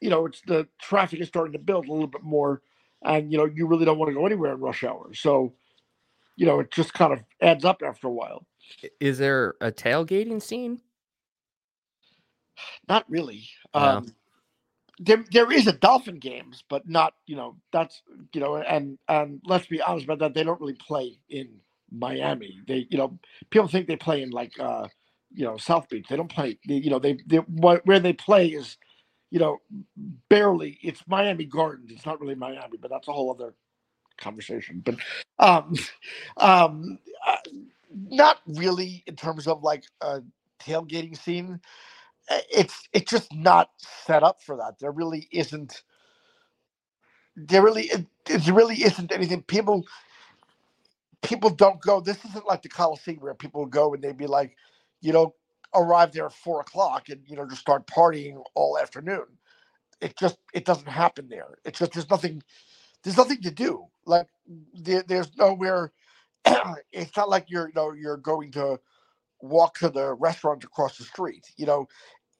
You 0.00 0.10
know, 0.10 0.26
it's 0.26 0.40
the 0.46 0.68
traffic 0.80 1.20
is 1.20 1.28
starting 1.28 1.52
to 1.52 1.58
build 1.58 1.86
a 1.86 1.92
little 1.92 2.06
bit 2.06 2.22
more, 2.22 2.62
and 3.02 3.30
you 3.30 3.38
know 3.38 3.44
you 3.46 3.66
really 3.66 3.84
don't 3.84 3.98
want 3.98 4.10
to 4.10 4.14
go 4.14 4.26
anywhere 4.26 4.52
in 4.52 4.60
rush 4.60 4.84
hour. 4.84 5.12
So, 5.14 5.54
you 6.36 6.46
know, 6.46 6.60
it 6.60 6.70
just 6.70 6.92
kind 6.94 7.12
of 7.12 7.20
adds 7.40 7.64
up 7.64 7.82
after 7.84 8.08
a 8.08 8.12
while. 8.12 8.46
Is 9.00 9.18
there 9.18 9.54
a 9.60 9.70
tailgating 9.70 10.40
scene? 10.42 10.80
Not 12.88 13.04
really. 13.08 13.48
No. 13.74 13.80
Um, 13.80 14.14
there, 15.00 15.24
there 15.32 15.50
is 15.50 15.66
a 15.66 15.72
Dolphin 15.72 16.18
games, 16.18 16.62
but 16.68 16.88
not 16.88 17.14
you 17.26 17.36
know 17.36 17.56
that's 17.72 18.02
you 18.32 18.40
know 18.40 18.56
and 18.56 18.98
and 19.08 19.40
let's 19.44 19.66
be 19.66 19.80
honest 19.80 20.04
about 20.04 20.20
that 20.20 20.34
they 20.34 20.44
don't 20.44 20.60
really 20.60 20.74
play 20.74 21.18
in 21.28 21.48
Miami. 21.98 22.60
They 22.68 22.86
you 22.90 22.98
know 22.98 23.18
people 23.50 23.68
think 23.68 23.88
they 23.88 23.96
play 23.96 24.22
in 24.22 24.30
like 24.30 24.52
uh 24.60 24.88
you 25.32 25.44
know 25.44 25.56
South 25.56 25.88
Beach. 25.88 26.06
They 26.08 26.16
don't 26.16 26.32
play. 26.32 26.58
They, 26.68 26.74
you 26.76 26.90
know 26.90 26.98
they, 26.98 27.18
they 27.26 27.38
where 27.38 28.00
they 28.00 28.12
play 28.12 28.48
is 28.48 28.78
you 29.30 29.40
know 29.40 29.58
barely. 30.28 30.78
It's 30.82 31.02
Miami 31.08 31.44
Gardens. 31.46 31.92
It's 31.92 32.06
not 32.06 32.20
really 32.20 32.34
Miami, 32.36 32.78
but 32.80 32.90
that's 32.90 33.08
a 33.08 33.12
whole 33.12 33.30
other 33.30 33.54
conversation. 34.18 34.82
But 34.84 34.96
um 35.38 35.74
um. 36.38 36.98
Uh, 37.26 37.36
not 37.94 38.40
really 38.46 39.02
in 39.06 39.16
terms 39.16 39.46
of 39.46 39.62
like 39.62 39.84
a 40.00 40.20
tailgating 40.60 41.16
scene. 41.16 41.60
It's 42.50 42.88
it's 42.92 43.10
just 43.10 43.32
not 43.34 43.70
set 44.06 44.22
up 44.22 44.42
for 44.42 44.56
that. 44.56 44.78
There 44.78 44.92
really 44.92 45.28
isn't. 45.30 45.82
There 47.36 47.62
really 47.62 47.84
it, 47.84 48.06
it 48.28 48.46
really 48.48 48.76
isn't 48.82 49.12
anything. 49.12 49.42
People 49.42 49.84
people 51.24 51.50
don't 51.50 51.80
go. 51.80 52.00
This 52.00 52.24
isn't 52.24 52.46
like 52.46 52.62
the 52.62 52.68
Coliseum 52.68 53.18
where 53.20 53.34
people 53.34 53.66
go 53.66 53.94
and 53.94 54.02
they'd 54.02 54.16
be 54.16 54.26
like, 54.26 54.56
you 55.00 55.12
know, 55.12 55.34
arrive 55.74 56.12
there 56.12 56.26
at 56.26 56.32
four 56.32 56.60
o'clock 56.60 57.08
and 57.08 57.20
you 57.26 57.36
know 57.36 57.46
just 57.46 57.60
start 57.60 57.86
partying 57.86 58.42
all 58.54 58.78
afternoon. 58.78 59.24
It 60.00 60.16
just 60.16 60.38
it 60.52 60.64
doesn't 60.64 60.88
happen 60.88 61.28
there. 61.28 61.58
It's 61.64 61.78
just 61.78 61.92
there's 61.92 62.10
nothing 62.10 62.42
there's 63.02 63.16
nothing 63.16 63.42
to 63.42 63.50
do. 63.50 63.86
Like 64.06 64.28
there, 64.74 65.02
there's 65.02 65.36
nowhere. 65.36 65.92
it's 66.92 67.16
not 67.16 67.28
like 67.28 67.46
you're 67.48 67.68
you 67.68 67.74
know 67.74 67.92
you're 67.92 68.16
going 68.16 68.52
to 68.52 68.78
walk 69.40 69.78
to 69.78 69.88
the 69.88 70.14
restaurant 70.14 70.64
across 70.64 70.98
the 70.98 71.04
street. 71.04 71.46
You 71.56 71.66
know, 71.66 71.88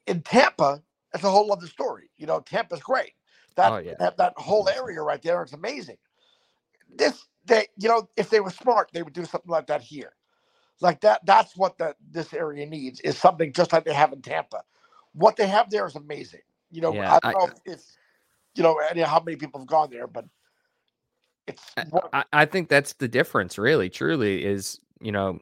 in 0.06 0.22
Tampa, 0.22 0.82
that's 1.12 1.24
a 1.24 1.30
whole 1.30 1.52
other 1.52 1.66
story. 1.66 2.10
You 2.16 2.26
know, 2.26 2.40
Tampa's 2.40 2.80
great. 2.80 3.12
That 3.56 3.72
oh, 3.72 3.78
yeah. 3.78 3.94
that, 3.98 4.16
that 4.16 4.34
whole 4.36 4.68
area 4.68 5.00
right 5.00 5.22
there 5.22 5.42
is 5.44 5.52
amazing. 5.52 5.96
This 6.96 7.24
they 7.46 7.66
you 7.76 7.88
know 7.88 8.08
if 8.16 8.30
they 8.30 8.40
were 8.40 8.50
smart 8.50 8.90
they 8.92 9.02
would 9.02 9.12
do 9.12 9.24
something 9.24 9.50
like 9.50 9.66
that 9.66 9.82
here. 9.82 10.12
Like 10.80 11.00
that 11.02 11.24
that's 11.24 11.56
what 11.56 11.78
the 11.78 11.94
this 12.10 12.32
area 12.34 12.66
needs 12.66 13.00
is 13.00 13.16
something 13.16 13.52
just 13.52 13.72
like 13.72 13.84
they 13.84 13.94
have 13.94 14.12
in 14.12 14.22
tampa. 14.22 14.62
What 15.12 15.36
they 15.36 15.46
have 15.46 15.70
there 15.70 15.86
is 15.86 15.94
amazing. 15.94 16.40
You 16.70 16.80
know 16.80 16.92
yeah, 16.92 17.14
i 17.14 17.18
don't 17.20 17.36
I, 17.36 17.38
know 17.38 17.52
if, 17.66 17.74
if 17.74 17.82
you 18.56 18.62
know 18.62 18.78
how 19.04 19.20
many 19.20 19.36
people 19.36 19.60
have 19.60 19.68
gone 19.68 19.90
there 19.90 20.06
but 20.06 20.24
it's 21.46 21.62
I, 22.12 22.24
I 22.32 22.44
think 22.46 22.68
that's 22.68 22.94
the 22.94 23.08
difference 23.08 23.58
really 23.58 23.90
truly 23.90 24.44
is 24.44 24.80
you 25.00 25.12
know 25.12 25.38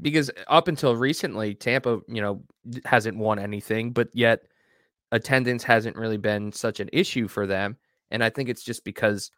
because 0.00 0.30
up 0.46 0.68
until 0.68 0.96
recently 0.96 1.54
tampa 1.54 2.00
you 2.08 2.20
know 2.20 2.42
hasn't 2.84 3.18
won 3.18 3.38
anything 3.38 3.92
but 3.92 4.08
yet 4.12 4.42
attendance 5.12 5.64
hasn't 5.64 5.96
really 5.96 6.18
been 6.18 6.52
such 6.52 6.80
an 6.80 6.88
issue 6.92 7.26
for 7.26 7.46
them 7.46 7.76
and 8.10 8.22
i 8.22 8.30
think 8.30 8.48
it's 8.48 8.62
just 8.62 8.84
because 8.84 9.30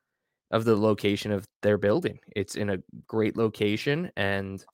of 0.50 0.64
the 0.64 0.76
location 0.76 1.32
of 1.32 1.46
their 1.62 1.78
building. 1.78 2.18
It's 2.34 2.56
in 2.56 2.70
a 2.70 2.78
great 3.06 3.36
location, 3.36 4.10
and 4.16 4.64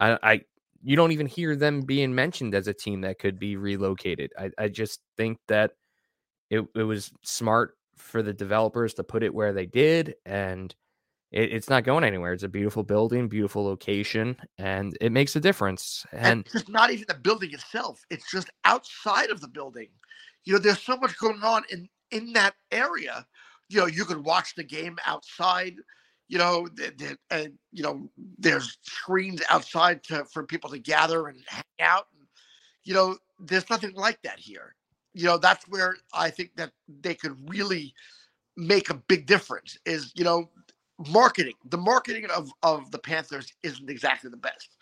I, 0.00 0.18
I 0.22 0.40
you 0.82 0.96
don't 0.96 1.12
even 1.12 1.26
hear 1.26 1.56
them 1.56 1.82
being 1.82 2.14
mentioned 2.14 2.54
as 2.54 2.66
a 2.66 2.74
team 2.74 3.02
that 3.02 3.18
could 3.18 3.38
be 3.38 3.56
relocated. 3.56 4.32
I, 4.38 4.50
I 4.58 4.68
just 4.68 5.00
think 5.16 5.38
that 5.48 5.72
it, 6.48 6.64
it 6.74 6.82
was 6.82 7.12
smart 7.22 7.76
for 7.96 8.22
the 8.22 8.32
developers 8.32 8.94
to 8.94 9.04
put 9.04 9.22
it 9.22 9.34
where 9.34 9.52
they 9.52 9.66
did, 9.66 10.14
and 10.24 10.74
it, 11.30 11.52
it's 11.52 11.68
not 11.68 11.84
going 11.84 12.02
anywhere. 12.02 12.32
It's 12.32 12.42
a 12.42 12.48
beautiful 12.48 12.82
building, 12.82 13.28
beautiful 13.28 13.64
location, 13.64 14.36
and 14.58 14.96
it 15.00 15.12
makes 15.12 15.36
a 15.36 15.40
difference. 15.40 16.04
And, 16.12 16.24
and 16.24 16.46
it's 16.54 16.68
not 16.68 16.90
even 16.90 17.04
the 17.08 17.14
building 17.14 17.52
itself; 17.52 18.04
it's 18.10 18.30
just 18.30 18.50
outside 18.64 19.30
of 19.30 19.40
the 19.40 19.48
building. 19.48 19.88
You 20.44 20.54
know, 20.54 20.58
there's 20.58 20.82
so 20.82 20.96
much 20.96 21.16
going 21.18 21.42
on 21.42 21.62
in 21.70 21.88
in 22.10 22.32
that 22.32 22.54
area 22.72 23.26
you 23.70 23.80
know 23.80 23.86
you 23.86 24.04
could 24.04 24.24
watch 24.24 24.54
the 24.54 24.64
game 24.64 24.98
outside 25.06 25.74
you 26.28 26.38
know 26.38 26.68
and 27.30 27.52
you 27.72 27.82
know 27.82 28.08
there's 28.38 28.78
screens 28.82 29.42
outside 29.50 30.02
to 30.04 30.24
for 30.26 30.44
people 30.44 30.70
to 30.70 30.78
gather 30.78 31.28
and 31.28 31.42
hang 31.46 31.62
out 31.80 32.06
and, 32.12 32.26
you 32.84 32.94
know 32.94 33.16
there's 33.42 33.70
nothing 33.70 33.92
like 33.94 34.20
that 34.22 34.38
here. 34.38 34.74
You 35.14 35.24
know 35.24 35.38
that's 35.38 35.66
where 35.68 35.96
i 36.12 36.30
think 36.30 36.50
that 36.56 36.72
they 37.00 37.14
could 37.14 37.36
really 37.48 37.94
make 38.56 38.90
a 38.90 38.94
big 38.94 39.26
difference 39.26 39.78
is 39.86 40.12
you 40.14 40.24
know 40.24 40.50
marketing. 41.08 41.54
The 41.64 41.78
marketing 41.78 42.26
of 42.30 42.52
of 42.62 42.90
the 42.90 42.98
panthers 42.98 43.52
isn't 43.62 43.88
exactly 43.88 44.30
the 44.30 44.36
best. 44.36 44.76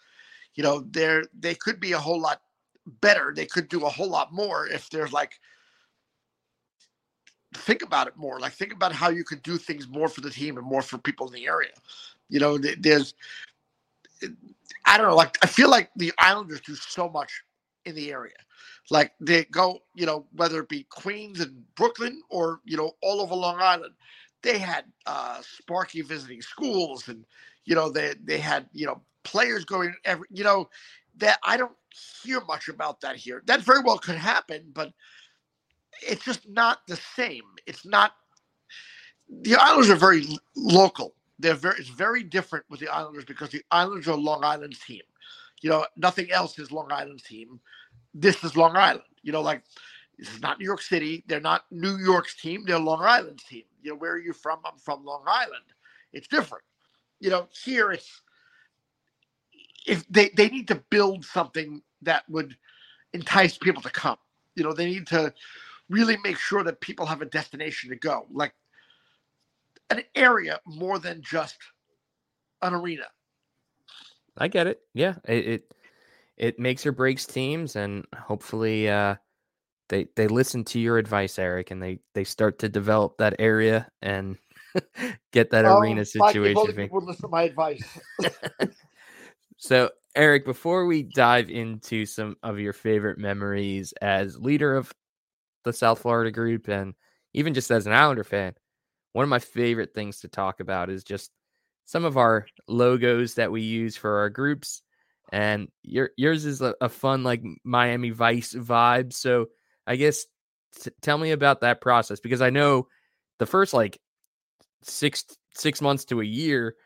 You 0.54 0.62
know 0.62 0.84
they're 0.90 1.24
they 1.38 1.54
could 1.54 1.80
be 1.80 1.92
a 1.92 1.98
whole 1.98 2.20
lot 2.20 2.40
better. 3.00 3.32
They 3.34 3.46
could 3.46 3.68
do 3.68 3.86
a 3.86 3.90
whole 3.90 4.08
lot 4.08 4.32
more 4.32 4.66
if 4.66 4.90
there's 4.90 5.12
like 5.12 5.32
think 7.58 7.82
about 7.82 8.06
it 8.08 8.16
more. 8.16 8.40
Like 8.40 8.52
think 8.52 8.72
about 8.72 8.92
how 8.92 9.10
you 9.10 9.24
could 9.24 9.42
do 9.42 9.56
things 9.58 9.88
more 9.88 10.08
for 10.08 10.20
the 10.20 10.30
team 10.30 10.56
and 10.56 10.66
more 10.66 10.82
for 10.82 10.98
people 10.98 11.26
in 11.26 11.32
the 11.34 11.46
area. 11.46 11.72
You 12.28 12.40
know, 12.40 12.58
there's 12.58 13.14
I 14.84 14.96
don't 14.96 15.08
know, 15.08 15.16
like 15.16 15.38
I 15.42 15.46
feel 15.46 15.70
like 15.70 15.90
the 15.96 16.12
Islanders 16.18 16.60
do 16.60 16.74
so 16.74 17.08
much 17.08 17.42
in 17.84 17.94
the 17.94 18.10
area. 18.12 18.34
Like 18.90 19.12
they 19.20 19.44
go, 19.44 19.80
you 19.94 20.06
know, 20.06 20.26
whether 20.32 20.60
it 20.60 20.68
be 20.68 20.84
Queens 20.84 21.40
and 21.40 21.62
Brooklyn 21.74 22.22
or, 22.30 22.60
you 22.64 22.76
know, 22.76 22.92
all 23.02 23.20
over 23.20 23.34
Long 23.34 23.60
Island, 23.60 23.94
they 24.42 24.58
had 24.58 24.84
uh 25.06 25.40
Sparky 25.42 26.02
visiting 26.02 26.42
schools 26.42 27.08
and 27.08 27.24
you 27.64 27.74
know, 27.74 27.90
they 27.90 28.14
they 28.24 28.38
had, 28.38 28.66
you 28.72 28.86
know, 28.86 29.02
players 29.24 29.64
going 29.64 29.94
every 30.04 30.26
you 30.30 30.44
know, 30.44 30.68
that 31.18 31.38
I 31.44 31.56
don't 31.56 31.72
hear 32.22 32.40
much 32.42 32.68
about 32.68 33.00
that 33.02 33.16
here. 33.16 33.42
That 33.46 33.60
very 33.60 33.80
well 33.82 33.98
could 33.98 34.16
happen, 34.16 34.70
but 34.72 34.92
it's 36.02 36.24
just 36.24 36.48
not 36.48 36.80
the 36.86 36.98
same. 37.16 37.42
It's 37.66 37.86
not. 37.86 38.12
The 39.42 39.56
Islanders 39.56 39.90
are 39.90 39.96
very 39.96 40.26
local. 40.56 41.14
They're 41.38 41.54
very. 41.54 41.76
It's 41.78 41.88
very 41.88 42.22
different 42.22 42.64
with 42.68 42.80
the 42.80 42.88
Islanders 42.88 43.24
because 43.24 43.50
the 43.50 43.62
Islanders 43.70 44.08
are 44.08 44.16
Long 44.16 44.44
Island 44.44 44.76
team. 44.80 45.02
You 45.60 45.70
know, 45.70 45.86
nothing 45.96 46.30
else 46.30 46.58
is 46.58 46.72
Long 46.72 46.90
Island 46.92 47.22
team. 47.24 47.60
This 48.14 48.42
is 48.44 48.56
Long 48.56 48.76
Island. 48.76 49.04
You 49.22 49.32
know, 49.32 49.42
like 49.42 49.62
this 50.18 50.32
is 50.32 50.40
not 50.40 50.58
New 50.58 50.64
York 50.64 50.82
City. 50.82 51.24
They're 51.26 51.40
not 51.40 51.64
New 51.70 51.96
York's 51.96 52.40
team. 52.40 52.64
They're 52.66 52.78
Long 52.78 53.02
Island's 53.02 53.44
team. 53.44 53.64
You 53.82 53.90
know, 53.90 53.96
where 53.96 54.12
are 54.12 54.18
you 54.18 54.32
from? 54.32 54.60
I'm 54.64 54.78
from 54.78 55.04
Long 55.04 55.22
Island. 55.26 55.64
It's 56.12 56.28
different. 56.28 56.64
You 57.20 57.30
know, 57.30 57.48
here 57.64 57.92
it's 57.92 58.22
if 59.86 60.06
they 60.08 60.30
they 60.30 60.48
need 60.48 60.68
to 60.68 60.82
build 60.90 61.24
something 61.24 61.82
that 62.02 62.24
would 62.28 62.56
entice 63.12 63.58
people 63.58 63.82
to 63.82 63.90
come. 63.90 64.18
You 64.54 64.64
know, 64.64 64.72
they 64.72 64.86
need 64.86 65.06
to 65.08 65.32
really 65.88 66.16
make 66.24 66.38
sure 66.38 66.62
that 66.64 66.80
people 66.80 67.06
have 67.06 67.22
a 67.22 67.26
destination 67.26 67.90
to 67.90 67.96
go, 67.96 68.26
like 68.30 68.54
an 69.90 70.02
area 70.14 70.60
more 70.66 70.98
than 70.98 71.22
just 71.22 71.56
an 72.62 72.74
arena. 72.74 73.06
I 74.36 74.48
get 74.48 74.66
it. 74.66 74.80
Yeah, 74.94 75.14
it 75.26 75.46
it, 75.46 75.74
it 76.36 76.58
makes 76.58 76.86
or 76.86 76.92
breaks 76.92 77.26
teams, 77.26 77.76
and 77.76 78.04
hopefully, 78.16 78.88
uh, 78.88 79.16
they 79.88 80.06
they 80.16 80.28
listen 80.28 80.64
to 80.64 80.78
your 80.78 80.98
advice, 80.98 81.38
Eric, 81.38 81.70
and 81.70 81.82
they 81.82 81.98
they 82.14 82.24
start 82.24 82.58
to 82.60 82.68
develop 82.68 83.18
that 83.18 83.36
area 83.38 83.88
and 84.02 84.36
get 85.32 85.50
that 85.50 85.64
um, 85.64 85.78
arena 85.78 86.04
situation. 86.04 86.88
Would 86.92 87.04
listen 87.04 87.22
to 87.22 87.28
my 87.28 87.42
advice. 87.42 87.82
so, 89.56 89.90
Eric, 90.14 90.44
before 90.44 90.86
we 90.86 91.02
dive 91.02 91.50
into 91.50 92.06
some 92.06 92.36
of 92.42 92.60
your 92.60 92.72
favorite 92.72 93.18
memories 93.18 93.92
as 94.00 94.38
leader 94.38 94.76
of 94.76 94.92
the 95.64 95.72
South 95.72 96.00
Florida 96.00 96.30
group 96.30 96.68
and 96.68 96.94
even 97.34 97.54
just 97.54 97.70
as 97.70 97.86
an 97.86 97.92
Islander 97.92 98.24
fan, 98.24 98.54
one 99.12 99.22
of 99.22 99.28
my 99.28 99.38
favorite 99.38 99.94
things 99.94 100.20
to 100.20 100.28
talk 100.28 100.60
about 100.60 100.90
is 100.90 101.04
just 101.04 101.30
some 101.84 102.04
of 102.04 102.16
our 102.16 102.46
logos 102.66 103.34
that 103.34 103.52
we 103.52 103.62
use 103.62 103.96
for 103.96 104.18
our 104.18 104.30
groups. 104.30 104.82
And 105.30 105.68
your 105.82 106.10
yours 106.16 106.46
is 106.46 106.62
a, 106.62 106.74
a 106.80 106.88
fun 106.88 107.22
like 107.22 107.42
Miami 107.64 108.10
Vice 108.10 108.54
vibe. 108.54 109.12
So 109.12 109.48
I 109.86 109.96
guess 109.96 110.24
t- 110.80 110.90
tell 111.02 111.18
me 111.18 111.32
about 111.32 111.60
that 111.60 111.80
process 111.80 112.20
because 112.20 112.40
I 112.40 112.50
know 112.50 112.88
the 113.38 113.46
first 113.46 113.74
like 113.74 114.00
six 114.82 115.24
six 115.54 115.80
months 115.80 116.04
to 116.06 116.20
a 116.20 116.24
year 116.24 116.76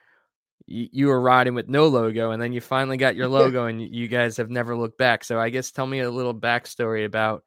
you, 0.66 0.88
you 0.92 1.06
were 1.08 1.20
riding 1.20 1.54
with 1.54 1.68
no 1.68 1.88
logo 1.88 2.30
and 2.30 2.40
then 2.40 2.52
you 2.52 2.60
finally 2.60 2.96
got 2.96 3.16
your 3.16 3.28
logo 3.28 3.66
and 3.66 3.82
you 3.82 4.08
guys 4.08 4.36
have 4.36 4.50
never 4.50 4.76
looked 4.76 4.98
back 4.98 5.24
so 5.24 5.38
i 5.38 5.50
guess 5.50 5.70
tell 5.70 5.86
me 5.86 6.00
a 6.00 6.10
little 6.10 6.34
backstory 6.34 7.04
about 7.04 7.44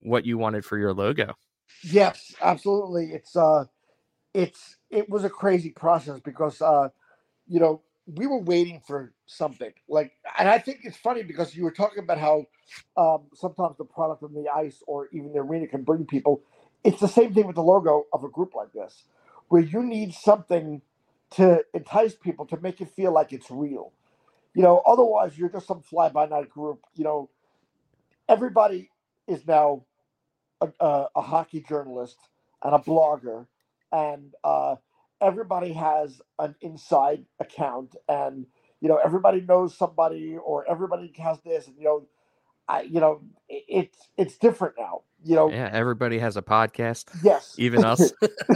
what 0.00 0.26
you 0.26 0.38
wanted 0.38 0.64
for 0.64 0.78
your 0.78 0.94
logo. 0.94 1.34
Yes, 1.82 2.34
absolutely. 2.42 3.12
It's 3.12 3.36
uh 3.36 3.66
it's 4.34 4.76
it 4.90 5.10
was 5.10 5.24
a 5.24 5.30
crazy 5.30 5.70
process 5.70 6.20
because 6.20 6.62
uh 6.62 6.88
you 7.48 7.60
know, 7.60 7.82
we 8.06 8.26
were 8.26 8.40
waiting 8.40 8.82
for 8.86 9.12
something. 9.26 9.72
Like 9.88 10.12
and 10.38 10.48
I 10.48 10.58
think 10.58 10.80
it's 10.84 10.96
funny 10.98 11.22
because 11.24 11.56
you 11.56 11.64
were 11.64 11.72
talking 11.72 12.02
about 12.04 12.18
how 12.18 12.46
um 12.96 13.24
sometimes 13.34 13.76
the 13.78 13.84
product 13.84 14.22
on 14.24 14.34
the 14.34 14.50
ice 14.54 14.82
or 14.86 15.08
even 15.12 15.32
the 15.32 15.40
arena 15.40 15.68
can 15.68 15.84
bring 15.84 16.06
people. 16.06 16.42
It's 16.84 17.00
the 17.00 17.08
same 17.08 17.34
thing 17.34 17.46
with 17.46 17.56
the 17.56 17.62
logo 17.62 18.06
of 18.12 18.24
a 18.24 18.28
group 18.28 18.54
like 18.54 18.72
this, 18.72 19.04
where 19.48 19.62
you 19.62 19.82
need 19.82 20.14
something 20.14 20.82
to 21.32 21.64
entice 21.74 22.14
people 22.16 22.46
to 22.46 22.58
make 22.60 22.80
it 22.80 22.90
feel 22.90 23.12
like 23.12 23.32
it's 23.32 23.50
real. 23.50 23.92
You 24.54 24.62
know, 24.62 24.82
otherwise 24.86 25.38
you're 25.38 25.50
just 25.50 25.66
some 25.68 25.82
fly 25.82 26.08
by 26.10 26.26
night 26.26 26.50
group. 26.50 26.80
You 26.94 27.04
know, 27.04 27.30
everybody 28.28 28.90
is 29.28 29.46
now 29.46 29.84
a, 30.60 31.06
a, 31.14 31.20
hockey 31.20 31.60
journalist 31.60 32.16
and 32.62 32.74
a 32.74 32.78
blogger, 32.78 33.46
and 33.92 34.34
uh, 34.44 34.76
everybody 35.20 35.72
has 35.72 36.20
an 36.38 36.54
inside 36.60 37.24
account, 37.38 37.96
and 38.08 38.46
you 38.80 38.88
know 38.88 38.98
everybody 39.02 39.40
knows 39.40 39.76
somebody, 39.76 40.36
or 40.36 40.68
everybody 40.68 41.12
has 41.18 41.40
this, 41.40 41.66
and 41.66 41.76
you 41.78 41.84
know, 41.84 42.06
I 42.68 42.82
you 42.82 43.00
know 43.00 43.22
it's 43.48 44.08
it's 44.16 44.36
different 44.36 44.74
now. 44.78 45.02
You 45.22 45.36
know, 45.36 45.50
yeah, 45.50 45.70
everybody 45.72 46.18
has 46.18 46.36
a 46.36 46.42
podcast. 46.42 47.06
Yes, 47.22 47.54
even 47.58 47.84
us. 47.84 48.12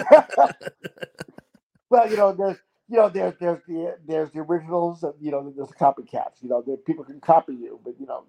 well, 1.91 2.11
you 2.11 2.17
know, 2.17 2.33
there's 2.33 2.59
you 2.89 2.97
know, 2.97 3.09
there's 3.09 3.35
there's 3.41 3.61
the 3.67 3.97
there's 4.07 4.31
the 4.31 4.41
originals, 4.41 5.03
and 5.03 5.15
you 5.21 5.31
know, 5.31 5.53
there's 5.55 5.69
the 5.69 5.75
copycats. 5.75 6.43
You 6.43 6.49
know, 6.49 6.63
the 6.63 6.77
people 6.77 7.05
can 7.05 7.21
copy 7.21 7.55
you, 7.55 7.81
but 7.83 7.95
you 7.99 8.07
know, 8.07 8.25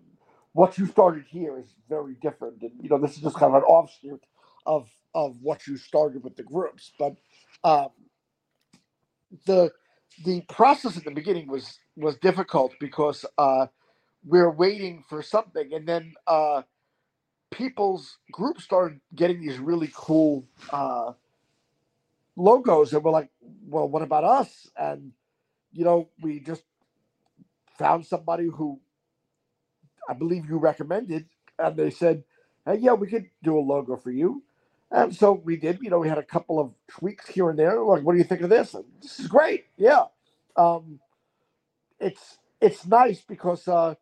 what 0.55 0.77
you 0.77 0.87
started 0.87 1.25
here 1.29 1.59
is 1.59 1.67
very 1.89 2.15
different. 2.21 2.61
And 2.63 2.71
you 2.81 2.89
know, 2.89 2.97
this 2.97 3.17
is 3.17 3.23
just 3.23 3.35
kind 3.37 3.53
of 3.53 3.63
an 3.63 3.67
offshoot 3.67 4.23
of 4.65 4.89
of 5.13 5.37
what 5.41 5.67
you 5.67 5.77
started 5.77 6.23
with 6.23 6.37
the 6.37 6.43
groups. 6.43 6.93
But 6.97 7.17
um, 7.65 7.89
the 9.45 9.71
the 10.25 10.41
process 10.49 10.97
at 10.97 11.05
the 11.05 11.11
beginning 11.11 11.47
was 11.49 11.79
was 11.97 12.17
difficult 12.17 12.73
because 12.79 13.25
uh, 13.37 13.67
we're 14.25 14.51
waiting 14.51 15.03
for 15.09 15.21
something, 15.21 15.73
and 15.73 15.87
then 15.87 16.13
uh, 16.27 16.63
people's 17.51 18.17
groups 18.31 18.63
started 18.63 19.01
getting 19.15 19.41
these 19.41 19.59
really 19.59 19.91
cool 19.95 20.45
uh, 20.71 21.13
logos, 22.37 22.93
and 22.93 23.03
we're 23.03 23.11
like, 23.11 23.29
well, 23.67 23.89
what 23.89 24.03
about 24.03 24.23
us? 24.23 24.69
And 24.77 25.13
you 25.73 25.85
know, 25.85 26.09
we 26.21 26.39
just 26.41 26.63
found 27.77 28.05
somebody 28.05 28.45
who 28.47 28.79
I 30.09 30.13
believe 30.13 30.47
you 30.49 30.57
recommended, 30.57 31.27
and 31.59 31.77
they 31.77 31.91
said, 31.91 32.23
hey, 32.65 32.77
yeah, 32.81 32.93
we 32.93 33.07
could 33.07 33.27
do 33.43 33.57
a 33.57 33.61
logo 33.61 33.97
for 33.97 34.11
you. 34.11 34.43
And 34.91 35.15
so 35.15 35.33
we 35.33 35.57
did. 35.57 35.79
You 35.81 35.89
know, 35.89 35.99
we 35.99 36.09
had 36.09 36.17
a 36.19 36.23
couple 36.23 36.59
of 36.59 36.71
tweaks 36.89 37.27
here 37.27 37.49
and 37.49 37.59
there. 37.59 37.81
Like, 37.81 38.03
what 38.03 38.13
do 38.13 38.19
you 38.19 38.23
think 38.25 38.41
of 38.41 38.49
this? 38.49 38.73
And 38.73 38.85
this 39.01 39.19
is 39.19 39.27
great. 39.27 39.65
Yeah. 39.77 40.05
Um, 40.57 40.99
it's 41.99 42.39
it's 42.61 42.85
nice 42.87 43.21
because 43.21 43.67
uh, 43.67 43.95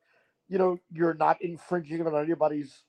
you 0.50 0.60
know 0.60 0.80
you're 0.94 1.16
not 1.16 1.42
infringing 1.42 2.06
on 2.08 2.16
anybody's 2.16 2.84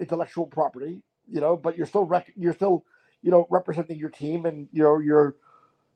intellectual 0.00 0.46
property. 0.46 1.02
You 1.28 1.40
know, 1.40 1.56
but 1.56 1.76
you're 1.78 1.86
still 1.86 2.04
rec- 2.04 2.32
you're 2.36 2.54
still 2.54 2.84
you 3.22 3.30
know 3.30 3.46
representing 3.50 3.98
your 3.98 4.10
team 4.10 4.46
and 4.46 4.68
you 4.72 4.82
know 4.84 4.98
your 4.98 5.36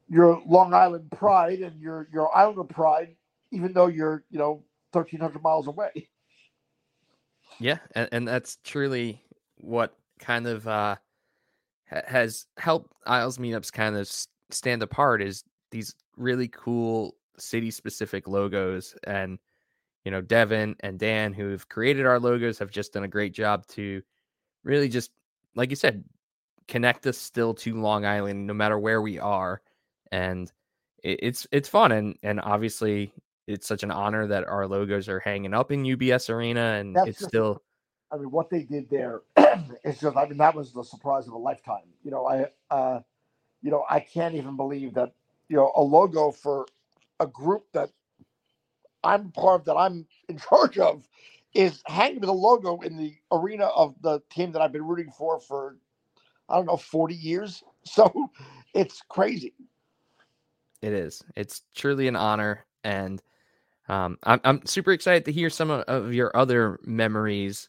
your 0.09 0.43
Long 0.47 0.75
Island 0.75 1.11
pride 1.12 1.61
and 1.61 1.81
your 1.81 2.09
your 2.12 2.37
Islander 2.37 2.65
pride, 2.65 3.17
even 3.53 3.73
though 3.73 3.88
you're 3.88 4.25
you 4.31 4.38
know 4.38 4.65
1,300 4.93 5.43
miles 5.43 5.67
away. 5.69 6.09
Yeah, 7.59 7.79
and, 7.95 8.09
and 8.12 8.29
that's 8.29 8.59
truly 8.65 9.23
what 9.57 9.97
kind 10.19 10.47
of 10.47 10.67
uh, 10.67 10.97
has 11.87 12.47
helped 12.57 12.93
Isles 13.07 13.38
meetups 13.38 13.73
kind 13.73 13.97
of 13.97 14.11
stand 14.51 14.83
apart 14.83 15.23
is 15.23 15.45
these 15.71 15.95
really 16.17 16.49
cool 16.49 17.17
city 17.38 17.71
specific 17.71 18.29
logos 18.29 18.95
and 19.05 19.38
you 20.05 20.11
know 20.11 20.21
Devin 20.21 20.77
and 20.81 20.99
Dan 20.99 21.33
who've 21.33 21.69
created 21.69 22.07
our 22.07 22.21
logos 22.21 22.59
have 22.59 22.71
just 22.71 22.93
done 22.93 23.05
a 23.05 23.09
great 23.09 23.33
job 23.33 23.67
to 23.69 24.03
really 24.65 24.88
just 24.88 25.11
like 25.55 25.71
you 25.71 25.77
said 25.77 26.05
connect 26.69 27.07
us 27.07 27.19
still 27.19 27.55
to 27.55 27.81
Long 27.81 28.05
Island 28.07 28.47
no 28.47 28.55
matter 28.55 28.79
where 28.79 29.03
we 29.03 29.19
are 29.19 29.62
and 30.12 30.53
it's 31.03 31.47
it's 31.53 31.69
fun 31.69 31.93
and 31.93 32.17
and 32.23 32.41
obviously 32.41 33.12
it's 33.46 33.66
such 33.66 33.83
an 33.83 33.90
honor 33.90 34.26
that 34.26 34.46
our 34.46 34.66
logos 34.66 35.09
are 35.09 35.20
hanging 35.20 35.55
up 35.55 35.72
in 35.72 35.83
UBS 35.83 36.31
Arena 36.31 36.74
and 36.74 36.94
That's 36.94 37.09
it's 37.09 37.18
just, 37.18 37.31
still 37.31 37.62
I 38.11 38.16
mean 38.16 38.31
what 38.31 38.50
they 38.50 38.62
did 38.62 38.88
there 38.90 39.22
is 39.85 40.00
just 40.00 40.16
I 40.16 40.26
mean 40.26 40.38
that 40.38 40.55
was 40.55 40.72
the 40.72 40.83
surprise 40.83 41.26
of 41.26 41.33
a 41.33 41.38
lifetime. 41.38 41.85
You 42.05 42.11
know, 42.11 42.26
I 42.26 42.46
uh 42.70 43.00
you 43.62 43.70
know, 43.70 43.85
I 43.88 44.00
can't 44.00 44.35
even 44.35 44.57
believe 44.57 44.94
that 44.94 45.12
you 45.48 45.57
know 45.57 45.72
a 45.76 45.83
logo 45.83 46.31
for 46.31 46.66
a 47.20 47.26
group 47.26 47.66
that 47.72 47.90
I'm 49.05 49.31
part 49.33 49.61
of 49.61 49.64
that 49.66 49.76
I'm 49.76 50.07
in 50.28 50.38
charge 50.38 50.78
of 50.78 51.09
is 51.55 51.83
hanging 51.87 52.20
with 52.20 52.31
a 52.31 52.33
logo 52.33 52.81
in 52.81 52.96
the 52.96 53.14
arena 53.31 53.66
of 53.66 53.94
the 54.00 54.20
team 54.31 54.52
that 54.52 54.62
I've 54.62 54.72
been 54.72 54.87
rooting 54.87 55.12
for 55.16 55.38
for 55.38 55.76
I 56.48 56.57
don't 56.57 56.66
know 56.66 56.76
40 56.76 57.14
years. 57.14 57.62
So 57.85 58.31
it's 58.74 59.02
crazy. 59.09 59.55
It 60.83 60.92
is. 60.92 61.20
It's 61.35 61.62
truly 61.74 62.07
an 62.07 62.14
honor 62.14 62.64
and 62.85 63.20
um, 63.88 64.18
I'm, 64.23 64.40
I'm 64.45 64.66
super 64.66 64.92
excited 64.92 65.25
to 65.25 65.33
hear 65.33 65.51
some 65.51 65.71
of, 65.71 65.83
of 65.83 66.14
your 66.14 66.35
other 66.37 66.79
memories. 66.85 67.68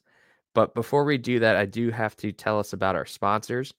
But 0.54 0.76
before 0.76 1.04
we 1.04 1.18
do 1.18 1.40
that, 1.40 1.56
I 1.56 1.66
do 1.66 1.90
have 1.90 2.16
to 2.18 2.32
tell 2.32 2.60
us 2.60 2.74
about 2.74 2.96
our 2.96 3.06
sponsors. 3.06 3.74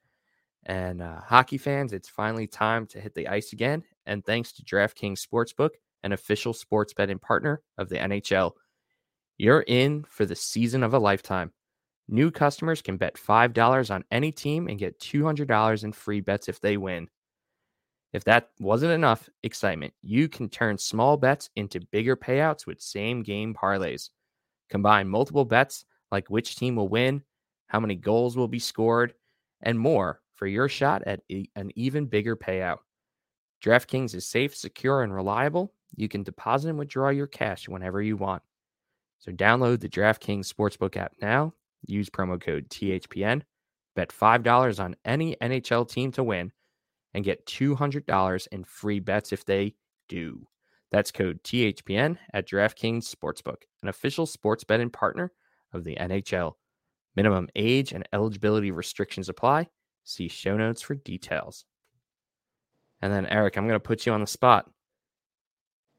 And 0.67 1.03
uh, 1.03 1.21
hockey 1.21 1.59
fans, 1.59 1.93
it's 1.93 2.09
finally 2.09 2.47
time 2.47 2.87
to 2.89 3.01
hit 3.01 3.15
the 3.15 3.29
ice 3.29 3.53
again. 3.53 3.85
And 4.07 4.25
thanks 4.25 4.53
to 4.53 4.65
DraftKings 4.65 5.25
Sportsbook, 5.25 5.71
an 6.03 6.13
official 6.13 6.53
sports 6.53 6.93
betting 6.93 7.19
partner 7.19 7.63
of 7.79 7.89
the 7.89 7.97
NHL, 7.97 8.53
you're 9.37 9.65
in 9.67 10.05
for 10.09 10.27
the 10.27 10.37
season 10.37 10.83
of 10.83 10.95
a 10.95 10.99
lifetime. 10.99 11.53
New 12.09 12.31
customers 12.31 12.83
can 12.83 12.97
bet 12.97 13.15
$5 13.15 13.95
on 13.95 14.05
any 14.11 14.31
team 14.31 14.69
and 14.69 14.79
get 14.79 15.01
$200 15.01 15.85
in 15.85 15.93
free 15.93 16.21
bets 16.21 16.49
if 16.49 16.61
they 16.61 16.77
win. 16.77 17.09
If 18.15 18.23
that 18.25 18.51
wasn't 18.61 18.93
enough 18.93 19.29
excitement, 19.43 19.93
you 20.01 20.29
can 20.29 20.49
turn 20.49 20.79
small 20.79 21.17
bets 21.17 21.51
into 21.57 21.81
bigger 21.91 22.17
payouts 22.17 22.65
with 22.65 22.81
same 22.81 23.25
game 23.25 23.53
parlays. 23.53 24.11
Combine 24.71 25.09
multiple 25.09 25.45
bets 25.45 25.85
like 26.13 26.31
which 26.31 26.55
team 26.55 26.77
will 26.77 26.87
win, 26.87 27.25
how 27.67 27.81
many 27.81 27.97
goals 27.97 28.37
will 28.37 28.47
be 28.47 28.61
scored, 28.61 29.15
and 29.63 29.77
more 29.77 30.21
for 30.37 30.47
your 30.47 30.69
shot 30.69 31.03
at 31.07 31.23
an 31.29 31.73
even 31.75 32.07
bigger 32.07 32.37
payout. 32.37 32.79
DraftKings 33.65 34.15
is 34.15 34.25
safe, 34.25 34.55
secure, 34.55 35.03
and 35.03 35.13
reliable. 35.13 35.73
You 35.97 36.09
can 36.09 36.23
deposit 36.23 36.69
and 36.69 36.79
withdraw 36.79 37.09
your 37.09 37.27
cash 37.27 37.69
whenever 37.69 38.01
you 38.01 38.17
want. 38.17 38.45
So 39.19 39.33
download 39.33 39.81
the 39.81 39.89
DraftKings 39.89 40.53
Sportsbook 40.53 40.97
app 40.97 41.15
now. 41.21 41.53
Use 41.87 42.11
promo 42.11 42.41
code 42.41 42.69
THPN. 42.69 43.43
Bet 43.97 44.11
$5 44.11 44.79
on 44.79 44.95
any 45.05 45.35
NHL 45.43 45.89
team 45.89 46.13
to 46.13 46.23
win 46.23 46.53
and 47.15 47.25
get 47.25 47.47
$200 47.47 48.49
in 48.49 48.65
free 48.65 49.01
bets 49.01 49.33
if 49.33 49.45
they 49.45 49.75
do. 50.09 50.47
That's 50.91 51.11
code 51.11 51.43
THPN 51.43 52.19
at 52.33 52.49
DraftKings 52.49 53.13
Sportsbook, 53.13 53.63
an 53.83 53.89
official 53.89 54.27
sports 54.27 54.65
betting 54.65 54.91
partner 54.91 55.33
of 55.73 55.85
the 55.85 55.97
NHL. 55.97 56.53
Minimum 57.17 57.49
age 57.57 57.93
and 57.93 58.09
eligibility 58.13 58.71
restrictions 58.71 59.29
apply. 59.29 59.69
See 60.05 60.29
show 60.29 60.57
notes 60.57 60.83
for 60.83 60.95
details. 60.95 61.65
And 63.01 63.13
then, 63.13 63.27
Eric, 63.27 63.57
I'm 63.57 63.67
going 63.67 63.75
to 63.75 63.81
put 63.81 64.07
you 64.07 64.13
on 64.13 64.21
the 64.21 64.27
spot. 64.27 64.71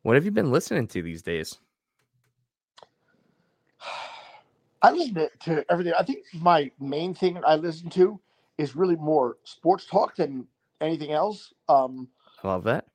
What 0.03 0.15
have 0.15 0.25
you 0.25 0.31
been 0.31 0.51
listening 0.51 0.87
to 0.87 1.01
these 1.01 1.21
days? 1.21 1.57
I 4.81 4.91
listen 4.91 5.27
to 5.41 5.65
everything. 5.71 5.93
I 5.97 6.03
think 6.03 6.19
my 6.33 6.69
main 6.79 7.13
thing 7.13 7.39
I 7.45 7.55
listen 7.55 7.89
to 7.91 8.19
is 8.57 8.75
really 8.75 8.95
more 8.95 9.37
sports 9.43 9.85
talk 9.85 10.15
than 10.15 10.47
anything 10.85 11.11
else. 11.11 11.53
Um, 11.67 12.07
love 12.43 12.63
that. 12.65 12.85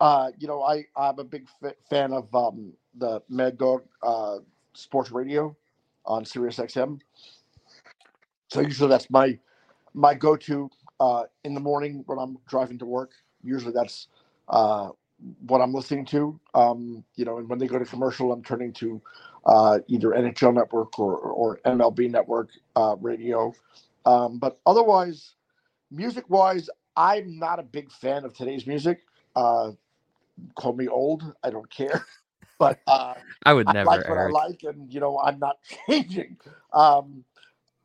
Uh, 0.00 0.30
you 0.38 0.46
know, 0.46 0.62
I 0.62 0.84
I'm 0.96 1.18
a 1.18 1.24
big 1.24 1.46
f- 1.62 1.74
fan 1.88 2.12
of 2.12 2.34
um, 2.34 2.72
the 2.94 3.22
Mad 3.28 3.58
Dog 3.58 3.84
uh, 4.02 4.38
Sports 4.74 5.10
Radio 5.10 5.56
on 6.04 6.24
Sirius 6.24 6.58
XM. 6.58 7.00
So 8.48 8.60
usually 8.60 8.88
that's 8.88 9.10
my 9.10 9.38
my 9.94 10.14
go-to 10.14 10.70
uh, 11.00 11.24
in 11.44 11.54
the 11.54 11.60
morning 11.60 12.02
when 12.06 12.18
I'm 12.18 12.38
driving 12.48 12.78
to 12.78 12.86
work. 12.86 13.12
Usually 13.42 13.72
that's 13.72 14.08
uh, 14.48 14.90
what 15.46 15.60
I'm 15.60 15.72
listening 15.72 16.04
to. 16.06 16.38
Um, 16.54 17.04
you 17.16 17.24
know, 17.24 17.38
and 17.38 17.48
when 17.48 17.58
they 17.58 17.66
go 17.66 17.78
to 17.78 17.84
commercial, 17.84 18.32
I'm 18.32 18.42
turning 18.42 18.72
to 18.74 19.00
uh, 19.46 19.78
either 19.88 20.10
NHL 20.10 20.54
Network 20.54 20.98
or 20.98 21.16
or 21.16 21.58
MLB 21.64 22.10
Network 22.10 22.50
uh, 22.76 22.96
radio. 23.00 23.52
Um, 24.04 24.38
but 24.38 24.60
otherwise, 24.66 25.34
music-wise, 25.90 26.70
I'm 26.96 27.38
not 27.38 27.58
a 27.58 27.62
big 27.62 27.90
fan 27.92 28.24
of 28.24 28.34
today's 28.34 28.66
music. 28.66 29.02
Uh, 29.34 29.72
call 30.54 30.72
me 30.74 30.88
old. 30.88 31.34
I 31.42 31.50
don't 31.50 31.70
care. 31.70 32.04
But 32.58 32.80
uh, 32.86 33.12
I 33.44 33.52
would 33.52 33.68
never. 33.68 33.90
I 33.90 33.96
like 33.96 34.08
what 34.08 34.18
Eric. 34.18 34.28
I 34.34 34.46
like, 34.46 34.62
and 34.62 34.90
you 34.90 34.98
know, 34.98 35.18
I'm 35.18 35.38
not 35.38 35.58
changing. 35.90 36.38
Um, 36.72 37.22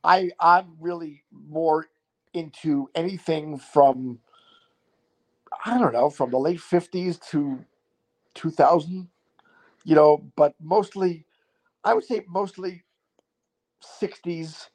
I 0.04 0.32
I'm 0.40 0.78
really 0.80 1.24
more 1.32 1.88
into 2.34 2.90
anything 2.96 3.58
from 3.58 4.20
I 5.66 5.78
don't 5.78 5.92
know 5.92 6.10
from 6.10 6.32
the 6.32 6.38
late 6.40 6.62
'50s 6.62 7.20
to 7.32 7.60
2000. 8.36 9.10
You 9.84 9.96
know, 9.96 10.24
but 10.38 10.56
mostly, 10.62 11.26
I 11.84 11.94
would 11.94 12.06
say 12.06 12.24
mostly 12.30 12.84
60s, 14.02 14.70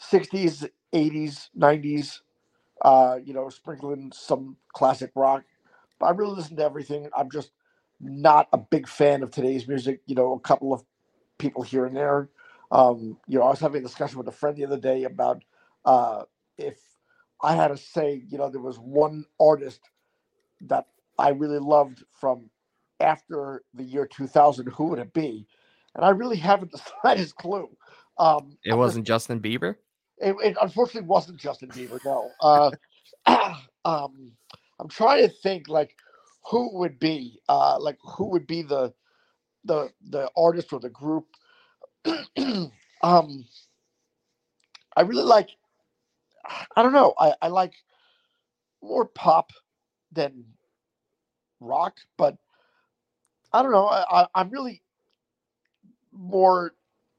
60s, 0.00 0.68
80s, 0.92 1.48
90s 1.56 2.20
uh, 2.82 3.18
you 3.24 3.34
know, 3.34 3.48
sprinkling 3.48 4.12
some 4.14 4.56
classic 4.72 5.12
rock. 5.14 5.44
But 5.98 6.06
I 6.06 6.10
really 6.10 6.36
listen 6.36 6.56
to 6.56 6.64
everything. 6.64 7.08
I'm 7.16 7.30
just 7.30 7.50
not 8.00 8.48
a 8.52 8.58
big 8.58 8.88
fan 8.88 9.22
of 9.22 9.30
today's 9.30 9.66
music. 9.66 10.00
You 10.06 10.14
know, 10.14 10.34
a 10.34 10.40
couple 10.40 10.72
of 10.72 10.84
people 11.38 11.62
here 11.62 11.86
and 11.86 11.96
there. 11.96 12.28
Um, 12.70 13.16
you 13.26 13.38
know, 13.38 13.44
I 13.44 13.50
was 13.50 13.60
having 13.60 13.80
a 13.80 13.84
discussion 13.84 14.18
with 14.18 14.28
a 14.28 14.32
friend 14.32 14.56
the 14.56 14.66
other 14.66 14.78
day 14.78 15.04
about 15.04 15.42
uh, 15.84 16.24
if 16.58 16.78
I 17.42 17.54
had 17.54 17.68
to 17.68 17.76
say, 17.76 18.22
you 18.28 18.38
know, 18.38 18.50
there 18.50 18.60
was 18.60 18.78
one 18.78 19.24
artist 19.40 19.80
that 20.62 20.86
I 21.18 21.30
really 21.30 21.58
loved 21.58 22.04
from 22.20 22.50
after 23.00 23.62
the 23.74 23.84
year 23.84 24.06
2000, 24.06 24.68
who 24.68 24.84
would 24.86 24.98
it 24.98 25.12
be? 25.12 25.46
And 25.94 26.04
I 26.04 26.10
really 26.10 26.36
haven't 26.36 26.72
the 26.72 26.80
slightest 27.00 27.36
clue. 27.36 27.68
Um, 28.18 28.58
it 28.64 28.74
wasn't 28.74 29.06
just, 29.06 29.28
Justin 29.28 29.40
Bieber. 29.40 29.76
It, 30.20 30.36
it, 30.42 30.56
unfortunately 30.60 31.08
wasn't 31.08 31.38
Justin 31.38 31.68
Bieber. 31.70 32.00
No. 32.04 32.30
Uh, 32.40 32.70
um, 33.84 34.32
I'm 34.80 34.88
trying 34.88 35.26
to 35.26 35.34
think 35.42 35.68
like 35.68 35.94
who 36.50 36.76
would 36.78 36.98
be 36.98 37.40
uh, 37.48 37.78
like 37.80 37.98
who 38.02 38.26
would 38.30 38.46
be 38.46 38.62
the 38.62 38.92
the 39.64 39.90
the 40.10 40.30
artist 40.36 40.72
or 40.72 40.80
the 40.80 40.90
group. 40.90 41.26
um, 43.02 43.44
I 44.96 45.02
really 45.02 45.24
like. 45.24 45.50
I 46.76 46.82
don't 46.82 46.92
know. 46.94 47.14
I, 47.18 47.34
I 47.42 47.48
like 47.48 47.74
more 48.82 49.04
pop 49.06 49.52
than 50.12 50.44
rock, 51.60 51.98
but 52.16 52.36
I 53.52 53.62
don't 53.62 53.72
know. 53.72 53.86
I, 53.86 54.22
I, 54.22 54.26
I'm 54.34 54.50
really 54.50 54.82
more 56.12 56.72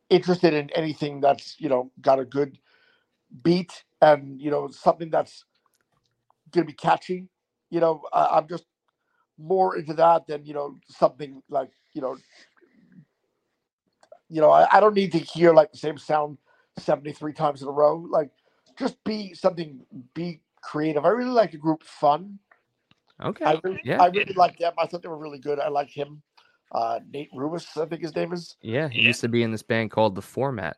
interested 0.10 0.54
in 0.54 0.70
anything 0.72 1.22
that's 1.22 1.56
you 1.60 1.70
know 1.70 1.92
got 2.02 2.20
a 2.20 2.26
good 2.26 2.58
beat 3.44 3.84
and 4.02 4.42
you 4.42 4.50
know 4.50 4.70
something 4.70 5.10
that's 5.10 5.46
going 6.52 6.66
to 6.66 6.72
be 6.72 6.76
catchy 6.76 7.28
you 7.70 7.80
know, 7.80 8.02
I, 8.12 8.38
I'm 8.38 8.48
just 8.48 8.66
more 9.38 9.78
into 9.78 9.94
that 9.94 10.28
than 10.28 10.46
you 10.46 10.54
know 10.54 10.76
something 10.88 11.42
like 11.50 11.70
you 11.94 12.02
know, 12.02 12.18
you 14.28 14.42
know, 14.42 14.52
I, 14.52 14.78
I 14.78 14.80
don't 14.80 14.96
need 14.96 15.12
to 15.14 15.20
hear 15.20 15.54
like 15.54 15.72
the 15.72 15.78
same 15.78 15.98
sound 15.98 16.38
73 16.78 17.34
times 17.34 17.62
in 17.62 17.68
a 17.68 17.72
row. 17.72 18.06
Like, 18.10 18.32
just 18.78 19.04
be 19.04 19.34
something, 19.34 19.82
be 20.14 20.42
creative. 20.62 21.06
I 21.06 21.10
really 21.10 21.32
like 21.32 21.52
the 21.52 21.58
group 21.58 21.84
Fun. 21.84 22.40
Okay. 23.22 23.44
I 23.44 23.60
really, 23.64 23.82
yeah. 23.84 24.02
I 24.02 24.08
really 24.08 24.34
like 24.34 24.58
them. 24.60 24.74
I 24.78 24.86
thought 24.86 25.02
they 25.02 25.10
were 25.10 25.18
really 25.18 25.40
good. 25.40 25.60
I 25.60 25.68
like 25.68 25.90
him. 25.90 26.22
Uh, 26.72 27.00
Nate 27.12 27.30
Ruess, 27.34 27.76
I 27.76 27.86
think 27.86 28.02
his 28.02 28.16
name 28.16 28.32
is. 28.32 28.56
Yeah, 28.62 28.88
he 28.88 29.02
used 29.02 29.22
to 29.22 29.28
be 29.28 29.44
in 29.44 29.52
this 29.52 29.64
band 29.64 29.92
called 29.92 30.16
The 30.16 30.22
Format, 30.22 30.78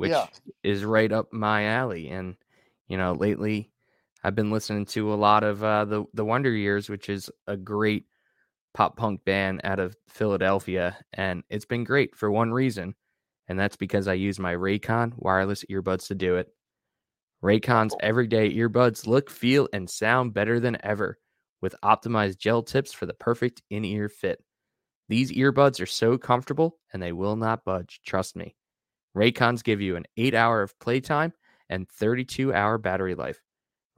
which 0.00 0.12
Yeah. 0.12 0.26
is 0.64 0.84
right 0.84 1.12
up 1.12 1.32
my 1.32 1.66
alley. 1.66 2.08
And 2.08 2.36
you 2.88 2.96
know, 2.98 3.12
lately 3.12 3.70
I've 4.24 4.34
been 4.34 4.50
listening 4.50 4.86
to 4.86 5.12
a 5.12 5.16
lot 5.16 5.44
of 5.44 5.62
uh, 5.64 5.84
the 5.84 6.04
the 6.14 6.24
Wonder 6.24 6.50
Years, 6.52 6.88
which 6.88 7.08
is 7.10 7.30
a 7.46 7.56
great 7.56 8.06
pop 8.74 8.96
punk 8.96 9.24
band 9.24 9.62
out 9.64 9.80
of 9.80 9.96
Philadelphia, 10.08 10.98
and 11.12 11.44
it's 11.50 11.66
been 11.66 11.84
great 11.84 12.16
for 12.16 12.30
one 12.30 12.52
reason, 12.52 12.94
and 13.48 13.58
that's 13.58 13.76
because 13.76 14.08
I 14.08 14.14
use 14.14 14.38
my 14.40 14.54
Raycon 14.54 15.14
wireless 15.16 15.64
earbuds 15.70 16.08
to 16.08 16.14
do 16.16 16.36
it. 16.36 16.48
Raycon's 17.42 17.94
everyday 18.00 18.52
earbuds 18.54 19.06
look, 19.06 19.30
feel, 19.30 19.68
and 19.72 19.88
sound 19.90 20.34
better 20.34 20.60
than 20.60 20.78
ever 20.84 21.18
with 21.60 21.74
optimized 21.82 22.38
gel 22.38 22.62
tips 22.62 22.92
for 22.92 23.06
the 23.06 23.14
perfect 23.14 23.62
in 23.70 23.84
ear 23.84 24.08
fit. 24.08 24.42
These 25.08 25.32
earbuds 25.32 25.80
are 25.80 25.86
so 25.86 26.18
comfortable 26.18 26.80
and 26.92 27.02
they 27.02 27.12
will 27.12 27.36
not 27.36 27.64
budge, 27.64 28.00
trust 28.06 28.36
me. 28.36 28.56
Raycons 29.16 29.64
give 29.64 29.80
you 29.80 29.96
an 29.96 30.06
8 30.16 30.34
hour 30.34 30.62
of 30.62 30.78
playtime 30.78 31.32
and 31.68 31.88
32 31.88 32.54
hour 32.54 32.78
battery 32.78 33.14
life. 33.14 33.40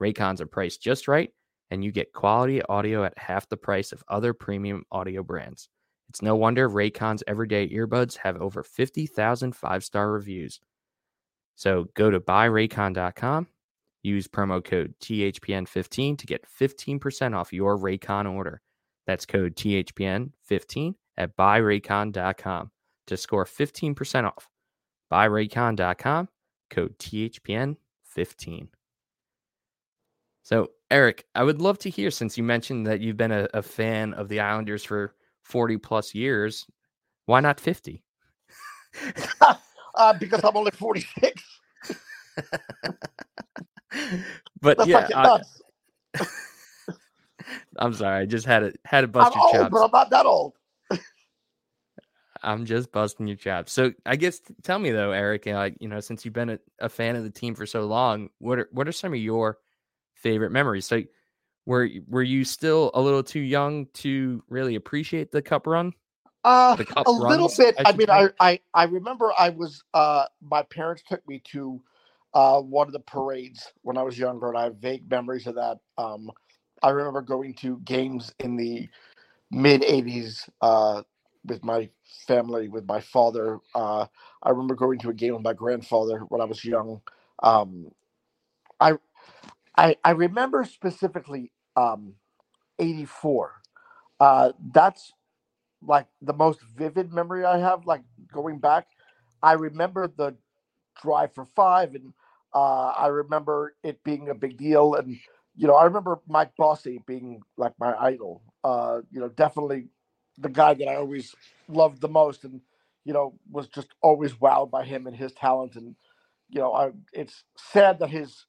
Raycons 0.01 0.41
are 0.41 0.47
priced 0.47 0.81
just 0.81 1.07
right 1.07 1.31
and 1.71 1.83
you 1.83 1.91
get 1.91 2.13
quality 2.13 2.61
audio 2.63 3.03
at 3.03 3.17
half 3.17 3.49
the 3.49 3.57
price 3.57 3.91
of 3.91 4.03
other 4.07 4.33
premium 4.33 4.83
audio 4.91 5.23
brands. 5.23 5.69
It's 6.09 6.21
no 6.21 6.35
wonder 6.35 6.69
Raycon's 6.69 7.23
everyday 7.27 7.67
earbuds 7.69 8.17
have 8.17 8.39
over 8.39 8.61
50,000 8.61 9.55
five 9.55 9.83
star 9.83 10.11
reviews. 10.11 10.59
So 11.55 11.85
go 11.95 12.11
to 12.11 12.19
buyraycon.com, 12.19 13.47
use 14.03 14.27
promo 14.27 14.63
code 14.63 14.93
THPN15 15.01 16.17
to 16.17 16.25
get 16.25 16.45
15% 16.47 17.35
off 17.35 17.53
your 17.53 17.77
Raycon 17.77 18.31
order. 18.31 18.61
That's 19.07 19.25
code 19.25 19.55
THPN15 19.55 20.93
at 21.17 21.35
buyraycon.com 21.35 22.71
to 23.07 23.17
score 23.17 23.45
15% 23.45 24.25
off. 24.25 24.47
Buyraycon.com, 25.13 26.27
code 26.71 26.97
THPN15. 26.97 28.67
So, 30.41 30.71
Eric, 30.89 31.25
I 31.35 31.43
would 31.43 31.61
love 31.61 31.77
to 31.79 31.89
hear 31.91 32.09
since 32.09 32.35
you 32.35 32.43
mentioned 32.43 32.87
that 32.87 32.99
you've 32.99 33.15
been 33.15 33.31
a, 33.31 33.47
a 33.53 33.61
fan 33.61 34.15
of 34.15 34.27
the 34.27 34.39
Islanders 34.39 34.83
for 34.83 35.13
40 35.43 35.77
plus 35.77 36.15
years, 36.15 36.65
why 37.27 37.41
not 37.41 37.59
50? 37.59 38.03
uh, 39.95 40.13
because 40.13 40.43
I'm 40.43 40.57
only 40.57 40.71
46. 40.71 41.43
but 44.61 44.77
That's 44.79 44.89
yeah, 44.89 45.07
I, 45.13 45.39
am 47.79 47.93
sorry. 47.93 48.23
I 48.23 48.25
just 48.25 48.47
had 48.47 48.59
to 48.61 48.73
had 48.83 49.01
to 49.01 49.19
I'm 49.19 49.31
your 49.31 49.43
old, 49.43 49.53
chops. 49.53 49.69
but 49.71 49.83
I'm 49.83 49.91
not 49.91 50.09
that 50.09 50.25
old. 50.25 50.53
I'm 52.43 52.65
just 52.65 52.91
busting 52.91 53.27
your 53.27 53.37
chops. 53.37 53.71
So 53.71 53.93
I 54.05 54.15
guess 54.15 54.41
tell 54.63 54.79
me 54.79 54.91
though, 54.91 55.11
Eric, 55.11 55.45
like 55.45 55.77
you 55.79 55.87
know, 55.87 55.99
since 55.99 56.25
you've 56.25 56.33
been 56.33 56.49
a, 56.51 56.59
a 56.79 56.89
fan 56.89 57.15
of 57.15 57.23
the 57.23 57.29
team 57.29 57.55
for 57.55 57.65
so 57.65 57.85
long, 57.85 58.29
what 58.39 58.59
are 58.59 58.69
what 58.71 58.87
are 58.87 58.91
some 58.91 59.13
of 59.13 59.19
your 59.19 59.57
favorite 60.15 60.51
memories? 60.51 60.85
So 60.85 61.01
were 61.65 61.89
were 62.07 62.23
you 62.23 62.43
still 62.43 62.91
a 62.93 63.01
little 63.01 63.23
too 63.23 63.39
young 63.39 63.87
to 63.93 64.43
really 64.49 64.75
appreciate 64.75 65.31
the 65.31 65.41
cup 65.41 65.67
run? 65.67 65.93
Uh, 66.43 66.75
The 66.75 66.85
cup 66.85 67.07
a 67.07 67.11
little 67.11 67.51
bit. 67.57 67.75
I 67.79 67.91
I, 67.91 67.93
mean. 67.93 68.09
I, 68.09 68.29
I 68.39 68.59
I 68.73 68.83
remember 68.85 69.31
I 69.37 69.49
was 69.49 69.83
uh 69.93 70.25
my 70.41 70.63
parents 70.63 71.03
took 71.07 71.25
me 71.27 71.41
to 71.51 71.81
uh 72.33 72.59
one 72.59 72.87
of 72.87 72.93
the 72.93 72.99
parades 72.99 73.71
when 73.83 73.97
I 73.97 74.03
was 74.03 74.17
younger, 74.17 74.49
and 74.49 74.57
I 74.57 74.63
have 74.65 74.75
vague 74.77 75.09
memories 75.09 75.47
of 75.47 75.55
that. 75.55 75.77
Um, 75.97 76.29
I 76.81 76.89
remember 76.89 77.21
going 77.21 77.53
to 77.55 77.79
games 77.85 78.33
in 78.39 78.57
the 78.57 78.89
mid 79.51 79.83
'80s 79.83 80.49
uh 80.61 81.03
with 81.45 81.63
my 81.63 81.89
family, 82.27 82.69
with 82.69 82.85
my 82.85 83.01
father. 83.01 83.59
Uh, 83.75 84.05
I 84.43 84.49
remember 84.49 84.75
going 84.75 84.99
to 84.99 85.09
a 85.09 85.13
game 85.13 85.33
with 85.33 85.43
my 85.43 85.53
grandfather 85.53 86.19
when 86.29 86.41
I 86.41 86.45
was 86.45 86.63
young. 86.65 87.01
Um, 87.41 87.91
I 88.79 88.93
I 89.77 89.97
I 90.03 90.11
remember 90.11 90.63
specifically 90.65 91.51
um 91.75 92.15
'84. 92.79 93.53
Uh, 94.19 94.51
that's 94.73 95.13
like 95.85 96.07
the 96.21 96.33
most 96.33 96.61
vivid 96.61 97.13
memory 97.13 97.45
I 97.45 97.59
have, 97.59 97.85
like 97.85 98.03
going 98.33 98.59
back. 98.59 98.87
I 99.41 99.53
remember 99.53 100.07
the 100.07 100.35
drive 101.01 101.33
for 101.33 101.45
five, 101.45 101.95
and 101.95 102.13
uh, 102.53 102.87
I 102.97 103.07
remember 103.07 103.75
it 103.83 104.03
being 104.03 104.29
a 104.29 104.35
big 104.35 104.57
deal. 104.57 104.95
And 104.95 105.17
you 105.55 105.67
know, 105.67 105.75
I 105.75 105.85
remember 105.85 106.19
Mike 106.27 106.51
Bossy 106.57 107.01
being 107.07 107.41
like 107.57 107.73
my 107.79 107.95
idol. 107.99 108.41
Uh, 108.63 109.01
you 109.11 109.19
know, 109.19 109.29
definitely 109.29 109.87
the 110.37 110.49
guy 110.49 110.73
that 110.75 110.87
I 110.87 110.95
always 110.97 111.35
loved 111.69 112.01
the 112.01 112.09
most, 112.09 112.43
and 112.45 112.61
you 113.05 113.13
know, 113.13 113.35
was 113.51 113.67
just 113.69 113.89
always 114.01 114.33
wowed 114.33 114.71
by 114.71 114.85
him 114.85 115.07
and 115.07 115.15
his 115.15 115.33
talent. 115.33 115.75
And 115.75 115.95
you 116.49 116.61
know, 116.61 116.73
I, 116.73 116.91
it's 117.13 117.43
sad 117.57 117.99
that 117.99 118.09
his 118.11 118.45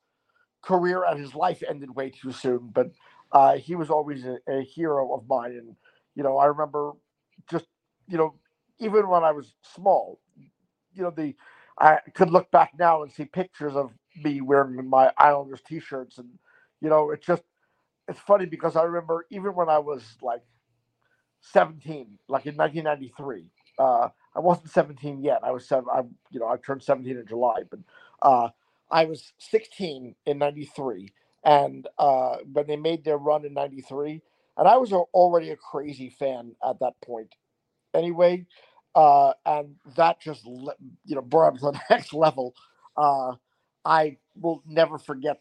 career 0.62 1.05
and 1.05 1.20
his 1.20 1.35
life 1.35 1.62
ended 1.68 1.94
way 1.94 2.11
too 2.11 2.33
soon, 2.33 2.70
but 2.75 2.90
uh, 3.33 3.57
he 3.57 3.77
was 3.77 3.90
always 3.90 4.25
a, 4.27 4.38
a 4.49 4.62
hero 4.62 5.14
of 5.14 5.29
mine. 5.29 5.53
And 5.53 5.77
you 6.16 6.23
know, 6.25 6.38
I 6.38 6.47
remember 6.47 6.92
just 7.51 7.66
you 8.09 8.18
know 8.18 8.35
even 8.81 9.09
when 9.09 9.25
i 9.25 9.33
was 9.33 9.55
small 9.75 10.20
you 10.94 11.03
know 11.03 11.11
the 11.11 11.35
i 11.81 11.99
could 12.14 12.31
look 12.31 12.51
back 12.51 12.73
now 12.79 13.03
and 13.03 13.12
see 13.12 13.25
pictures 13.25 13.75
of 13.75 13.92
me 14.25 14.40
wearing 14.42 14.88
my 14.88 15.12
islanders 15.18 15.61
t-shirts 15.66 16.18
and 16.18 16.29
you 16.81 16.88
know 16.88 17.11
it's 17.11 17.27
just 17.27 17.42
it's 18.09 18.20
funny 18.20 18.47
because 18.47 18.77
i 18.77 18.83
remember 18.83 19.27
even 19.31 19.55
when 19.55 19.68
i 19.68 19.79
was 19.79 20.03
like 20.23 20.42
17 21.53 22.19
like 22.29 22.47
in 22.47 22.57
1993 22.57 23.45
uh 23.79 24.09
i 24.37 24.41
wasn't 24.41 24.71
17 24.71 25.23
yet 25.23 25.41
i 25.43 25.51
was 25.51 25.67
seven 25.67 25.87
i 25.93 26.01
you 26.31 26.41
know 26.41 26.49
i 26.49 26.57
turned 26.57 26.83
17 26.83 27.17
in 27.17 27.27
july 27.27 27.63
but 27.71 27.81
uh 28.23 28.49
i 28.90 29.05
was 29.05 29.33
16 29.38 30.15
in 30.27 30.38
93 30.38 31.09
and 31.45 31.88
uh 31.99 32.37
when 32.53 32.67
they 32.67 32.77
made 32.77 33.05
their 33.05 33.19
run 33.19 33.45
in 33.45 33.55
93 33.55 34.23
and 34.57 34.69
I 34.69 34.77
was 34.77 34.92
already 34.92 35.51
a 35.51 35.57
crazy 35.57 36.11
fan 36.11 36.55
at 36.67 36.79
that 36.81 36.95
point, 37.05 37.35
anyway. 37.92 38.47
Uh, 38.95 39.33
and 39.45 39.75
that 39.97 40.21
just 40.21 40.45
you 40.45 41.17
know 41.17 41.21
brought 41.21 41.49
up 41.49 41.55
to 41.55 41.61
the 41.73 41.81
next 41.90 42.13
level. 42.15 42.55
Uh, 42.97 43.33
I 43.85 44.19
will 44.40 44.63
never 44.67 44.99
forget 44.99 45.40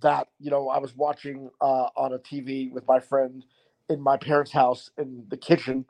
that. 0.00 0.28
You 0.38 0.50
know, 0.50 0.68
I 0.68 0.78
was 0.78 0.94
watching 0.94 1.50
uh, 1.60 1.88
on 1.96 2.12
a 2.12 2.18
TV 2.18 2.72
with 2.72 2.86
my 2.86 3.00
friend 3.00 3.44
in 3.88 4.00
my 4.00 4.16
parents' 4.16 4.52
house 4.52 4.90
in 4.98 5.24
the 5.28 5.36
kitchen, 5.36 5.84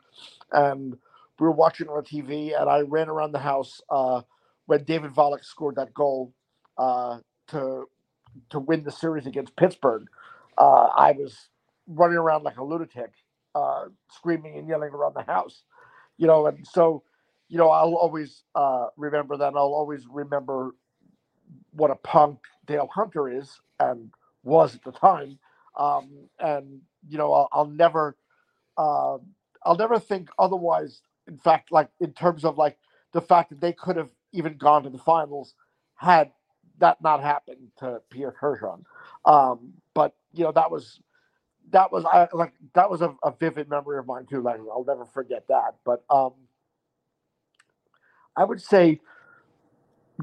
and 0.53 0.93
we 1.39 1.47
were 1.47 1.53
watching 1.53 1.89
on 1.89 2.05
TV, 2.05 2.59
and 2.59 2.71
I 2.71 2.81
ran 2.81 3.09
around 3.09 3.33
the 3.33 3.39
house 3.41 3.81
uh, 3.91 4.23
when 4.67 4.85
David 4.85 5.13
Volek 5.13 5.45
scored 5.45 5.77
that 5.77 5.95
goal 5.95 6.33
uh, 6.79 7.19
to 7.49 7.85
to 8.51 8.59
win 8.59 8.85
the 8.85 8.91
series 8.93 9.27
against 9.27 9.57
Pittsburgh. 9.57 10.07
Uh, 10.59 10.89
I 10.97 11.13
was 11.13 11.49
running 11.87 12.17
around 12.17 12.45
like 12.45 12.59
a 12.59 12.65
lunatic, 12.65 13.13
uh, 13.55 13.87
screaming 14.11 14.59
and 14.59 14.69
yelling 14.69 14.91
around 14.91 15.15
the 15.15 15.23
house, 15.23 15.65
you 16.19 16.27
know. 16.27 16.47
And 16.47 16.67
so, 16.67 17.03
you 17.49 17.59
know, 17.59 17.71
I'll 17.71 17.95
always 17.95 18.45
uh, 18.55 18.87
remember 18.97 19.37
that. 19.39 19.55
I'll 19.55 19.75
always 19.75 20.07
remember 20.11 20.75
what 21.73 21.91
a 21.91 21.97
punk 21.97 22.41
Dale 22.67 22.89
Hunter 22.95 23.29
is 23.29 23.61
and 23.81 24.11
was 24.43 24.75
at 24.75 24.85
the 24.85 24.93
time. 24.93 25.39
Um, 25.79 26.29
and 26.39 26.81
you 27.09 27.19
know, 27.19 27.33
I'll, 27.33 27.49
I'll 27.53 27.67
never, 27.67 28.17
uh, 28.79 29.19
I'll 29.65 29.77
never 29.79 29.99
think 29.99 30.31
otherwise. 30.39 31.03
In 31.29 31.39
fact, 31.39 31.73
like 31.73 31.89
in 32.01 32.13
terms 32.13 32.45
of 32.45 32.59
like 32.59 32.79
the 33.13 33.21
fact 33.23 33.51
that 33.51 33.61
they 33.61 33.73
could 33.73 33.97
have 33.97 34.11
even 34.33 34.57
gone 34.57 34.85
to 34.85 34.91
the 34.91 34.99
finals 34.99 35.55
had 35.97 36.33
that 36.79 37.01
not 37.03 37.23
happened 37.23 37.69
to 37.79 38.01
Pierre 38.11 38.35
Turgeon. 38.41 38.85
Um, 39.25 39.75
but 39.95 40.15
you 40.35 40.45
know, 40.45 40.53
that 40.53 40.71
was 40.71 41.01
that 41.71 41.93
was 41.93 42.05
I 42.05 42.29
like 42.33 42.55
that 42.75 42.91
was 42.91 43.03
a, 43.03 43.15
a 43.23 43.33
vivid 43.33 43.69
memory 43.69 43.99
of 43.99 44.07
mine 44.07 44.27
too. 44.27 44.43
Like 44.43 44.61
I'll 44.61 44.85
never 44.87 45.05
forget 45.07 45.47
that. 45.49 45.77
But 45.85 46.05
um, 46.11 46.33
I 48.37 48.45
would 48.45 48.63
say 48.63 49.01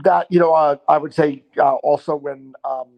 that 0.03 0.27
you 0.31 0.39
know 0.39 0.53
uh, 0.53 0.77
I 0.87 0.97
would 0.97 1.13
say 1.13 1.43
uh, 1.57 1.75
also 1.75 2.15
when 2.15 2.53
um, 2.65 2.89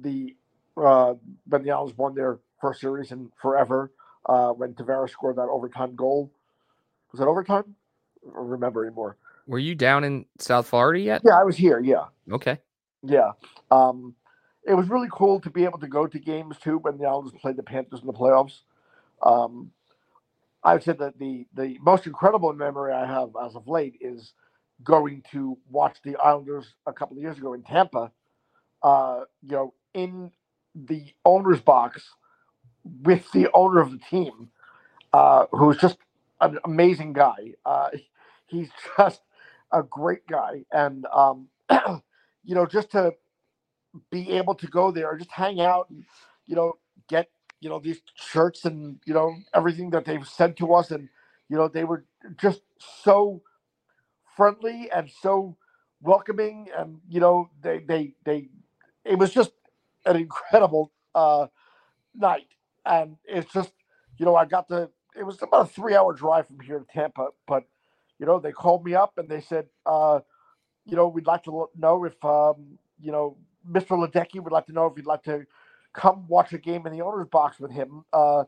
the 0.00 0.36
uh, 0.76 1.14
when 1.48 1.62
the 1.64 1.70
Islanders 1.72 1.96
won 1.98 2.14
their 2.14 2.38
first 2.62 2.80
series 2.80 3.12
in 3.12 3.30
forever 3.42 3.92
uh, 4.26 4.50
when 4.50 4.72
Tavares 4.72 5.10
scored 5.10 5.36
that 5.36 5.48
overtime 5.50 5.94
goal. 5.94 6.32
Was 7.10 7.18
that 7.18 7.26
overtime? 7.26 7.74
I 8.26 8.34
don't 8.34 8.46
remember 8.46 8.86
anymore. 8.86 9.18
Were 9.46 9.58
you 9.58 9.74
down 9.74 10.04
in 10.04 10.24
South 10.38 10.68
Florida 10.68 11.00
yet? 11.00 11.22
Yeah, 11.24 11.38
I 11.38 11.42
was 11.42 11.56
here. 11.56 11.80
Yeah. 11.80 12.04
Okay. 12.30 12.58
Yeah. 13.02 13.32
Um, 13.70 14.14
it 14.64 14.74
was 14.74 14.88
really 14.88 15.08
cool 15.10 15.40
to 15.40 15.50
be 15.50 15.64
able 15.64 15.80
to 15.80 15.88
go 15.88 16.06
to 16.06 16.18
games 16.18 16.56
too 16.62 16.78
when 16.78 16.96
the 16.96 17.04
Islanders 17.04 17.34
played 17.40 17.56
the 17.56 17.64
Panthers 17.64 18.00
in 18.00 18.06
the 18.06 18.12
playoffs. 18.12 18.60
Um, 19.20 19.72
I 20.62 20.74
would 20.74 20.84
say 20.84 20.92
that 20.92 21.18
the 21.18 21.46
the 21.54 21.76
most 21.82 22.06
incredible 22.06 22.52
memory 22.52 22.92
I 22.92 23.04
have 23.04 23.30
as 23.44 23.56
of 23.56 23.66
late 23.66 23.98
is 24.00 24.32
going 24.84 25.24
to 25.32 25.58
watch 25.68 25.98
the 26.04 26.16
Islanders 26.16 26.74
a 26.86 26.92
couple 26.92 27.16
of 27.16 27.22
years 27.22 27.38
ago 27.38 27.54
in 27.54 27.62
Tampa. 27.62 28.12
Uh, 28.84 29.22
you 29.42 29.52
know, 29.52 29.74
in 29.94 30.30
the 30.74 31.12
owner's 31.24 31.60
box 31.60 32.08
with 32.84 33.30
the 33.32 33.48
owner 33.54 33.80
of 33.80 33.92
the 33.92 33.98
team, 34.10 34.50
uh, 35.12 35.46
who's 35.52 35.78
just 35.78 35.98
an 36.40 36.58
amazing 36.64 37.12
guy. 37.14 37.54
Uh, 37.66 37.90
he's 38.46 38.70
just 38.98 39.22
a 39.72 39.82
great 39.82 40.26
guy, 40.28 40.64
and 40.72 41.06
um, 41.14 41.48
you 42.44 42.54
know, 42.54 42.66
just 42.66 42.92
to 42.92 43.12
be 44.10 44.32
able 44.32 44.54
to 44.56 44.66
go 44.66 44.90
there, 44.90 45.16
just 45.16 45.30
hang 45.32 45.60
out, 45.60 45.90
and 45.90 46.04
you 46.46 46.56
know, 46.56 46.74
get 47.08 47.28
you 47.60 47.68
know 47.68 47.78
these 47.78 48.00
shirts 48.14 48.64
and 48.64 48.98
you 49.06 49.14
know 49.14 49.34
everything 49.54 49.90
that 49.90 50.04
they've 50.04 50.26
sent 50.26 50.56
to 50.58 50.74
us, 50.74 50.90
and 50.90 51.08
you 51.48 51.56
know 51.56 51.68
they 51.68 51.84
were 51.84 52.04
just 52.40 52.62
so 52.78 53.42
friendly 54.36 54.90
and 54.94 55.10
so 55.22 55.56
welcoming, 56.02 56.68
and 56.76 57.00
you 57.08 57.20
know 57.20 57.50
they 57.62 57.78
they 57.80 58.14
they 58.24 58.48
it 59.04 59.18
was 59.18 59.32
just 59.32 59.52
an 60.06 60.16
incredible 60.16 60.92
uh, 61.14 61.46
night, 62.14 62.48
and 62.86 63.16
it's 63.24 63.52
just 63.52 63.72
you 64.18 64.26
know 64.26 64.36
I 64.36 64.44
got 64.44 64.68
to 64.68 64.90
it 65.18 65.24
was 65.24 65.42
about 65.42 65.62
a 65.62 65.68
three 65.68 65.94
hour 65.94 66.12
drive 66.12 66.46
from 66.46 66.60
here 66.60 66.78
to 66.78 66.86
Tampa, 66.86 67.28
but 67.46 67.64
you 68.18 68.26
know 68.26 68.38
they 68.38 68.52
called 68.52 68.84
me 68.84 68.94
up 68.94 69.18
and 69.18 69.28
they 69.28 69.40
said 69.40 69.66
uh, 69.86 70.20
you 70.84 70.96
know 70.96 71.08
we'd 71.08 71.26
like 71.26 71.44
to 71.44 71.68
know 71.76 72.04
if 72.04 72.22
um, 72.24 72.78
you 73.00 73.12
know 73.12 73.36
Mr. 73.70 73.90
Ledecky 73.90 74.42
would 74.42 74.52
like 74.52 74.66
to 74.66 74.72
know 74.72 74.86
if 74.86 74.96
you'd 74.96 75.06
like 75.06 75.22
to 75.24 75.44
come 75.92 76.26
watch 76.28 76.52
a 76.52 76.58
game 76.58 76.86
in 76.86 76.92
the 76.92 77.02
owner's 77.02 77.28
box 77.28 77.60
with 77.60 77.70
him. 77.70 78.04
Uh, 78.12 78.44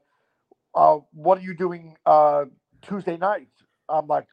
uh, 0.75 0.99
what 1.13 1.39
are 1.39 1.43
you 1.43 1.55
doing 1.55 1.97
uh, 2.07 2.45
Tuesday 2.83 3.17
night? 3.17 3.49
I'm 3.89 4.07
like, 4.07 4.27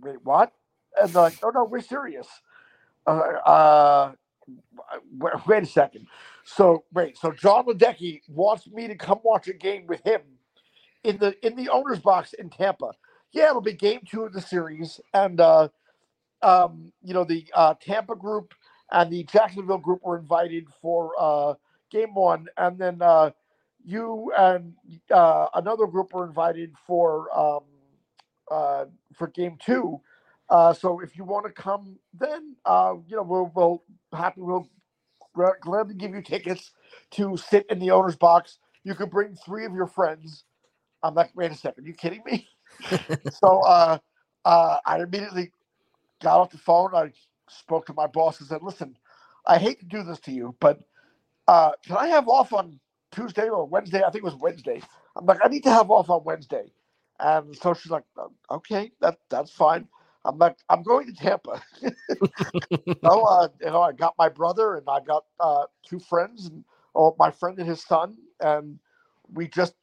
wait, 0.00 0.16
what? 0.22 0.52
And 1.00 1.10
they're 1.10 1.22
like, 1.22 1.38
oh 1.42 1.50
no, 1.50 1.64
we're 1.64 1.80
serious. 1.80 2.28
Uh, 3.06 3.20
uh, 3.44 4.12
wait 5.46 5.62
a 5.62 5.66
second. 5.66 6.06
So 6.44 6.84
wait, 6.92 7.18
so 7.18 7.32
John 7.32 7.66
Ledecky 7.66 8.20
wants 8.28 8.66
me 8.68 8.88
to 8.88 8.94
come 8.94 9.18
watch 9.24 9.48
a 9.48 9.52
game 9.52 9.86
with 9.86 10.02
him 10.04 10.20
in 11.04 11.18
the 11.18 11.34
in 11.46 11.56
the 11.56 11.68
owner's 11.68 12.00
box 12.00 12.32
in 12.32 12.50
Tampa. 12.50 12.92
Yeah, 13.32 13.50
it'll 13.50 13.60
be 13.60 13.72
game 13.72 14.00
two 14.08 14.22
of 14.24 14.32
the 14.32 14.40
series, 14.40 15.00
and 15.14 15.40
uh, 15.40 15.68
um, 16.42 16.92
you 17.02 17.14
know 17.14 17.24
the 17.24 17.46
uh, 17.54 17.74
Tampa 17.80 18.16
group 18.16 18.54
and 18.92 19.10
the 19.10 19.24
Jacksonville 19.24 19.78
group 19.78 20.04
were 20.04 20.18
invited 20.18 20.66
for 20.80 21.12
uh, 21.18 21.54
game 21.90 22.14
one, 22.14 22.46
and 22.56 22.78
then 22.78 23.02
uh, 23.02 23.30
you 23.84 24.32
and 24.36 24.74
uh, 25.12 25.46
another 25.54 25.86
group 25.86 26.12
were 26.12 26.26
invited 26.26 26.74
for 26.86 27.36
um, 27.36 27.64
uh, 28.50 28.84
for 29.14 29.28
game 29.28 29.56
two. 29.64 30.00
Uh, 30.50 30.72
so 30.74 31.00
if 31.00 31.16
you 31.16 31.24
want 31.24 31.46
to 31.46 31.52
come, 31.52 31.98
then 32.18 32.56
uh, 32.66 32.94
you 33.08 33.16
know 33.16 33.22
we'll 33.24 33.52
we'll 33.54 33.82
happy 34.14 34.40
we'll 34.42 34.68
gladly 35.62 35.94
give 35.94 36.14
you 36.14 36.22
tickets 36.22 36.72
to 37.12 37.36
sit 37.36 37.66
in 37.70 37.78
the 37.80 37.90
owner's 37.92 38.16
box. 38.16 38.58
You 38.84 38.94
can 38.94 39.08
bring 39.10 39.36
three 39.36 39.66
of 39.66 39.74
your 39.74 39.86
friends. 39.88 40.44
I'm 41.02 41.14
like, 41.14 41.32
wait 41.36 41.52
a 41.52 41.56
second, 41.56 41.84
are 41.84 41.88
you 41.88 41.94
kidding 41.94 42.22
me? 42.26 42.48
so 43.30 43.60
uh, 43.62 43.98
uh, 44.44 44.78
I 44.86 45.00
immediately 45.02 45.52
got 46.22 46.40
off 46.40 46.50
the 46.50 46.58
phone. 46.58 46.94
I 46.94 47.12
spoke 47.50 47.86
to 47.86 47.94
my 47.94 48.06
boss 48.08 48.40
and 48.40 48.48
said, 48.48 48.62
listen, 48.62 48.96
I 49.46 49.58
hate 49.58 49.80
to 49.80 49.86
do 49.86 50.02
this 50.04 50.20
to 50.20 50.32
you, 50.32 50.56
but 50.60 50.80
uh, 51.46 51.72
can 51.86 51.96
I 51.96 52.08
have 52.08 52.28
off 52.28 52.52
on 52.52 52.80
Tuesday 53.12 53.48
or 53.48 53.66
Wednesday? 53.66 53.98
I 54.02 54.10
think 54.10 54.16
it 54.24 54.24
was 54.24 54.34
Wednesday. 54.36 54.82
I'm 55.16 55.26
like, 55.26 55.38
I 55.44 55.48
need 55.48 55.62
to 55.64 55.70
have 55.70 55.90
off 55.90 56.10
on 56.10 56.24
Wednesday. 56.24 56.72
And 57.20 57.54
so 57.56 57.74
she's 57.74 57.90
like, 57.92 58.04
okay, 58.50 58.90
that 59.00 59.18
that's 59.30 59.52
fine. 59.52 59.88
I'm 60.26 60.38
like, 60.38 60.56
I'm 60.68 60.82
going 60.82 61.06
to 61.06 61.12
Tampa. 61.12 61.62
so, 61.80 61.90
uh, 63.04 63.48
you 63.60 63.66
know, 63.66 63.82
I 63.82 63.92
got 63.92 64.14
my 64.18 64.28
brother 64.28 64.76
and 64.76 64.86
I 64.88 65.00
got 65.00 65.24
uh, 65.40 65.64
two 65.84 66.00
friends 66.00 66.46
and 66.46 66.64
or 66.94 67.14
my 67.18 67.30
friend 67.30 67.58
and 67.58 67.68
his 67.68 67.82
son, 67.82 68.16
and 68.40 68.78
we 69.32 69.48
just 69.48 69.74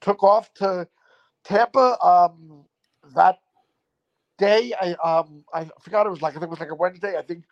took 0.00 0.22
off 0.22 0.52
to 0.54 0.88
Tampa. 1.44 1.98
Um, 2.04 2.64
that 3.14 3.38
day, 4.38 4.72
I 4.80 4.94
um, 4.94 5.44
I 5.52 5.68
forgot 5.80 6.06
it 6.06 6.10
was 6.10 6.22
like 6.22 6.32
I 6.32 6.40
think 6.40 6.44
it 6.44 6.50
was 6.50 6.60
like 6.60 6.70
a 6.70 6.74
Wednesday. 6.74 7.16
I 7.16 7.22
think 7.22 7.44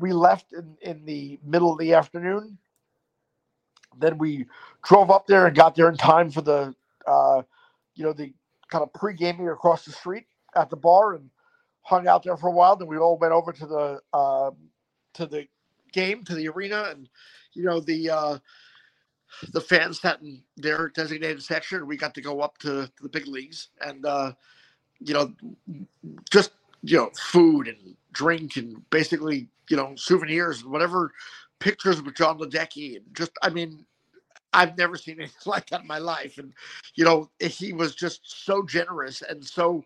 we 0.00 0.12
left 0.12 0.52
in 0.52 0.76
in 0.82 1.04
the 1.04 1.38
middle 1.44 1.72
of 1.72 1.78
the 1.78 1.94
afternoon. 1.94 2.58
Then 3.96 4.18
we 4.18 4.46
drove 4.82 5.10
up 5.10 5.26
there 5.28 5.46
and 5.46 5.56
got 5.56 5.76
there 5.76 5.88
in 5.88 5.96
time 5.96 6.28
for 6.28 6.40
the, 6.40 6.74
uh, 7.06 7.42
you 7.94 8.02
know, 8.02 8.12
the 8.12 8.32
kind 8.68 8.82
of 8.82 8.92
pre-gaming 8.92 9.48
across 9.48 9.84
the 9.84 9.92
street 9.92 10.26
at 10.56 10.70
the 10.70 10.76
bar 10.76 11.14
and 11.14 11.30
hung 11.82 12.06
out 12.08 12.22
there 12.22 12.36
for 12.36 12.48
a 12.48 12.52
while. 12.52 12.76
Then 12.76 12.88
we 12.88 12.98
all 12.98 13.18
went 13.18 13.32
over 13.32 13.52
to 13.52 13.66
the 13.66 14.00
uh, 14.12 14.50
to 15.14 15.26
the 15.26 15.46
game 15.92 16.24
to 16.24 16.34
the 16.34 16.48
arena, 16.48 16.88
and 16.90 17.08
you 17.52 17.64
know 17.64 17.80
the 17.80 18.10
uh, 18.10 18.38
the 19.52 19.60
fans 19.60 20.00
sat 20.00 20.20
in 20.20 20.42
their 20.56 20.88
designated 20.88 21.42
section. 21.42 21.86
We 21.86 21.96
got 21.96 22.14
to 22.14 22.22
go 22.22 22.40
up 22.40 22.58
to, 22.58 22.86
to 22.86 23.02
the 23.02 23.08
big 23.08 23.26
leagues, 23.26 23.68
and 23.80 24.04
uh, 24.06 24.32
you 25.00 25.14
know, 25.14 25.32
just 26.30 26.52
you 26.82 26.98
know, 26.98 27.10
food 27.16 27.68
and 27.68 27.96
drink 28.12 28.56
and 28.56 28.88
basically 28.90 29.48
you 29.68 29.76
know 29.76 29.94
souvenirs 29.96 30.62
and 30.62 30.70
whatever 30.70 31.12
pictures 31.58 32.02
with 32.02 32.14
John 32.14 32.38
Ledecky 32.38 32.96
and 32.96 33.04
just 33.14 33.32
I 33.42 33.48
mean 33.48 33.86
I've 34.54 34.78
never 34.78 34.96
seen 34.96 35.18
anything 35.18 35.36
like 35.46 35.68
that 35.70 35.82
in 35.82 35.86
my 35.86 35.98
life. 35.98 36.38
And, 36.38 36.54
you 36.94 37.04
know, 37.04 37.30
he 37.40 37.72
was 37.72 37.94
just 37.94 38.44
so 38.44 38.62
generous 38.62 39.22
and 39.22 39.44
so 39.44 39.84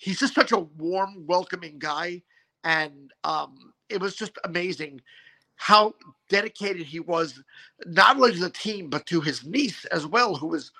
he's 0.00 0.18
just 0.18 0.34
such 0.34 0.50
a 0.50 0.58
warm, 0.58 1.26
welcoming 1.26 1.78
guy. 1.78 2.22
And 2.64 3.12
um, 3.22 3.72
it 3.88 4.00
was 4.00 4.16
just 4.16 4.38
amazing 4.44 5.00
how 5.56 5.94
dedicated 6.30 6.86
he 6.86 7.00
was, 7.00 7.42
not 7.84 8.16
only 8.16 8.32
to 8.32 8.40
the 8.40 8.50
team, 8.50 8.88
but 8.88 9.04
to 9.06 9.20
his 9.20 9.44
niece 9.44 9.84
as 9.86 10.06
well, 10.06 10.34
who 10.34 10.46
was 10.46 10.72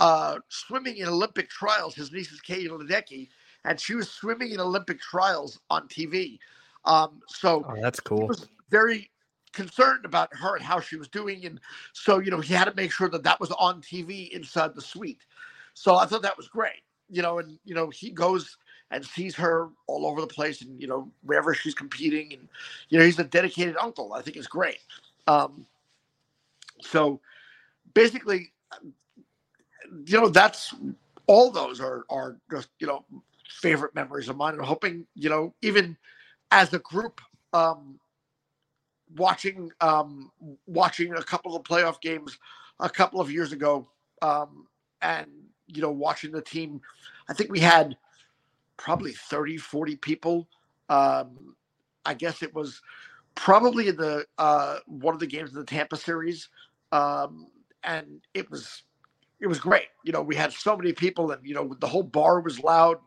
uh, 0.00 0.38
swimming 0.48 0.96
in 0.96 1.06
Olympic 1.06 1.48
trials. 1.48 1.94
His 1.94 2.12
niece 2.12 2.32
is 2.32 2.40
Katie 2.40 2.68
Ledecky, 2.68 3.28
and 3.64 3.78
she 3.78 3.94
was 3.94 4.10
swimming 4.10 4.50
in 4.50 4.58
Olympic 4.58 5.00
trials 5.00 5.60
on 5.70 5.86
TV. 5.86 6.38
Um, 6.84 7.20
so 7.28 7.64
oh, 7.68 7.80
that's 7.80 8.00
cool. 8.00 8.28
very 8.70 9.08
concerned 9.52 10.04
about 10.04 10.34
her 10.34 10.56
and 10.56 10.64
how 10.64 10.80
she 10.80 10.96
was 10.96 11.06
doing, 11.06 11.46
and 11.46 11.60
so 11.92 12.18
you 12.18 12.32
know 12.32 12.40
he 12.40 12.54
had 12.54 12.64
to 12.64 12.74
make 12.74 12.90
sure 12.90 13.08
that 13.08 13.22
that 13.22 13.38
was 13.38 13.52
on 13.52 13.80
TV 13.80 14.30
inside 14.30 14.74
the 14.74 14.82
suite. 14.82 15.22
So 15.74 15.94
I 15.94 16.06
thought 16.06 16.22
that 16.22 16.36
was 16.36 16.48
great. 16.48 16.82
You 17.08 17.22
know, 17.22 17.38
and 17.38 17.56
you 17.64 17.74
know 17.74 17.88
he 17.88 18.10
goes 18.10 18.56
and 18.90 19.04
sees 19.04 19.34
her 19.34 19.68
all 19.86 20.06
over 20.06 20.20
the 20.20 20.26
place 20.26 20.62
and 20.62 20.80
you 20.80 20.86
know 20.86 21.10
wherever 21.22 21.54
she's 21.54 21.74
competing 21.74 22.32
and 22.32 22.48
you 22.88 22.98
know 22.98 23.04
he's 23.04 23.18
a 23.18 23.24
dedicated 23.24 23.76
uncle 23.76 24.12
i 24.12 24.22
think 24.22 24.36
it's 24.36 24.46
great. 24.46 24.78
Um, 25.26 25.66
so 26.80 27.20
basically 27.94 28.52
you 30.06 30.20
know 30.20 30.28
that's 30.28 30.74
all 31.26 31.50
those 31.50 31.80
are 31.80 32.04
are 32.10 32.36
just 32.50 32.68
you 32.78 32.86
know 32.86 33.04
favorite 33.48 33.94
memories 33.94 34.28
of 34.28 34.36
mine. 34.36 34.54
And 34.54 34.64
hoping 34.64 35.06
you 35.14 35.28
know 35.28 35.54
even 35.62 35.96
as 36.50 36.72
a 36.72 36.78
group 36.80 37.20
um 37.52 37.98
watching 39.16 39.70
um 39.80 40.30
watching 40.66 41.14
a 41.14 41.22
couple 41.22 41.56
of 41.56 41.62
playoff 41.62 42.00
games 42.00 42.38
a 42.80 42.90
couple 42.90 43.20
of 43.20 43.30
years 43.30 43.52
ago 43.52 43.86
um 44.22 44.66
and 45.02 45.28
you 45.66 45.80
know 45.80 45.90
watching 45.90 46.32
the 46.32 46.40
team 46.42 46.80
i 47.28 47.32
think 47.32 47.50
we 47.50 47.60
had 47.60 47.96
probably 48.76 49.12
30, 49.12 49.58
40 49.58 49.96
people. 49.96 50.48
Um, 50.88 51.56
I 52.04 52.14
guess 52.14 52.42
it 52.42 52.54
was 52.54 52.80
probably 53.34 53.90
the 53.90 54.26
uh, 54.38 54.78
one 54.86 55.14
of 55.14 55.20
the 55.20 55.26
games 55.26 55.50
in 55.50 55.56
the 55.56 55.64
Tampa 55.64 55.96
series, 55.96 56.48
um, 56.92 57.48
and 57.82 58.20
it 58.34 58.50
was 58.50 58.82
it 59.40 59.46
was 59.46 59.58
great. 59.58 59.88
You 60.04 60.12
know, 60.12 60.22
we 60.22 60.36
had 60.36 60.52
so 60.52 60.76
many 60.76 60.92
people, 60.92 61.30
and 61.32 61.46
you 61.46 61.54
know, 61.54 61.74
the 61.80 61.86
whole 61.88 62.02
bar 62.02 62.40
was 62.40 62.60
loud. 62.60 62.98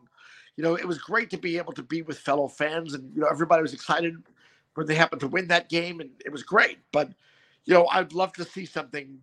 You 0.56 0.64
know, 0.64 0.74
it 0.76 0.86
was 0.86 0.98
great 0.98 1.30
to 1.30 1.38
be 1.38 1.56
able 1.58 1.72
to 1.74 1.82
be 1.82 2.02
with 2.02 2.18
fellow 2.18 2.48
fans, 2.48 2.94
and 2.94 3.14
you 3.14 3.20
know, 3.20 3.28
everybody 3.28 3.62
was 3.62 3.74
excited 3.74 4.16
when 4.74 4.86
they 4.86 4.94
happened 4.94 5.20
to 5.20 5.28
win 5.28 5.48
that 5.48 5.68
game, 5.68 6.00
and 6.00 6.10
it 6.24 6.32
was 6.32 6.42
great. 6.42 6.78
But 6.92 7.10
you 7.64 7.74
know, 7.74 7.86
I'd 7.88 8.12
love 8.12 8.32
to 8.34 8.44
see 8.44 8.66
something 8.66 9.18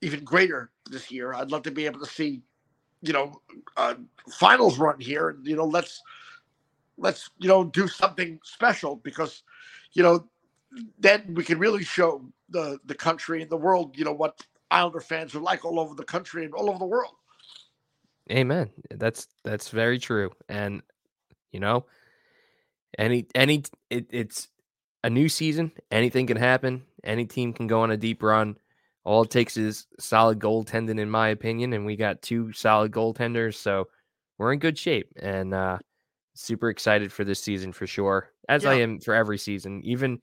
even 0.00 0.24
greater 0.24 0.70
this 0.90 1.10
year. 1.10 1.34
I'd 1.34 1.50
love 1.50 1.62
to 1.64 1.70
be 1.70 1.86
able 1.86 2.00
to 2.00 2.06
see 2.06 2.42
you 3.04 3.12
know, 3.12 3.40
uh, 3.76 3.94
finals 4.30 4.78
run 4.78 4.98
here, 4.98 5.30
and 5.30 5.46
you 5.46 5.56
know, 5.56 5.66
let's 5.66 6.02
let's 6.96 7.30
you 7.38 7.48
know 7.48 7.64
do 7.64 7.86
something 7.86 8.40
special 8.44 8.96
because, 8.96 9.42
you 9.92 10.02
know, 10.02 10.26
then 10.98 11.34
we 11.34 11.44
can 11.44 11.58
really 11.58 11.84
show 11.84 12.24
the 12.48 12.78
the 12.86 12.94
country 12.94 13.42
and 13.42 13.50
the 13.50 13.56
world, 13.56 13.96
you 13.98 14.04
know, 14.04 14.12
what 14.12 14.40
Islander 14.70 15.00
fans 15.00 15.34
are 15.34 15.40
like 15.40 15.64
all 15.64 15.78
over 15.78 15.94
the 15.94 16.04
country 16.04 16.44
and 16.44 16.54
all 16.54 16.68
over 16.68 16.78
the 16.78 16.86
world. 16.86 17.14
Amen. 18.30 18.70
That's 18.90 19.28
that's 19.44 19.68
very 19.68 19.98
true, 19.98 20.30
and 20.48 20.82
you 21.52 21.60
know, 21.60 21.84
any 22.98 23.26
any 23.34 23.64
it, 23.90 24.06
it's 24.10 24.48
a 25.02 25.10
new 25.10 25.28
season. 25.28 25.72
Anything 25.90 26.26
can 26.26 26.38
happen. 26.38 26.84
Any 27.04 27.26
team 27.26 27.52
can 27.52 27.66
go 27.66 27.82
on 27.82 27.90
a 27.90 27.96
deep 27.98 28.22
run. 28.22 28.56
All 29.04 29.22
it 29.22 29.30
takes 29.30 29.56
is 29.56 29.86
solid 29.98 30.38
goaltending, 30.38 30.98
in 30.98 31.10
my 31.10 31.28
opinion, 31.28 31.74
and 31.74 31.84
we 31.84 31.96
got 31.96 32.22
two 32.22 32.52
solid 32.52 32.90
goaltenders, 32.90 33.56
so 33.56 33.88
we're 34.38 34.52
in 34.52 34.58
good 34.58 34.78
shape. 34.78 35.12
And 35.16 35.52
uh, 35.52 35.78
super 36.34 36.70
excited 36.70 37.12
for 37.12 37.24
this 37.24 37.42
season 37.42 37.72
for 37.72 37.86
sure, 37.86 38.30
as 38.48 38.64
yeah. 38.64 38.70
I 38.70 38.74
am 38.74 39.00
for 39.00 39.14
every 39.14 39.38
season. 39.38 39.82
Even 39.84 40.20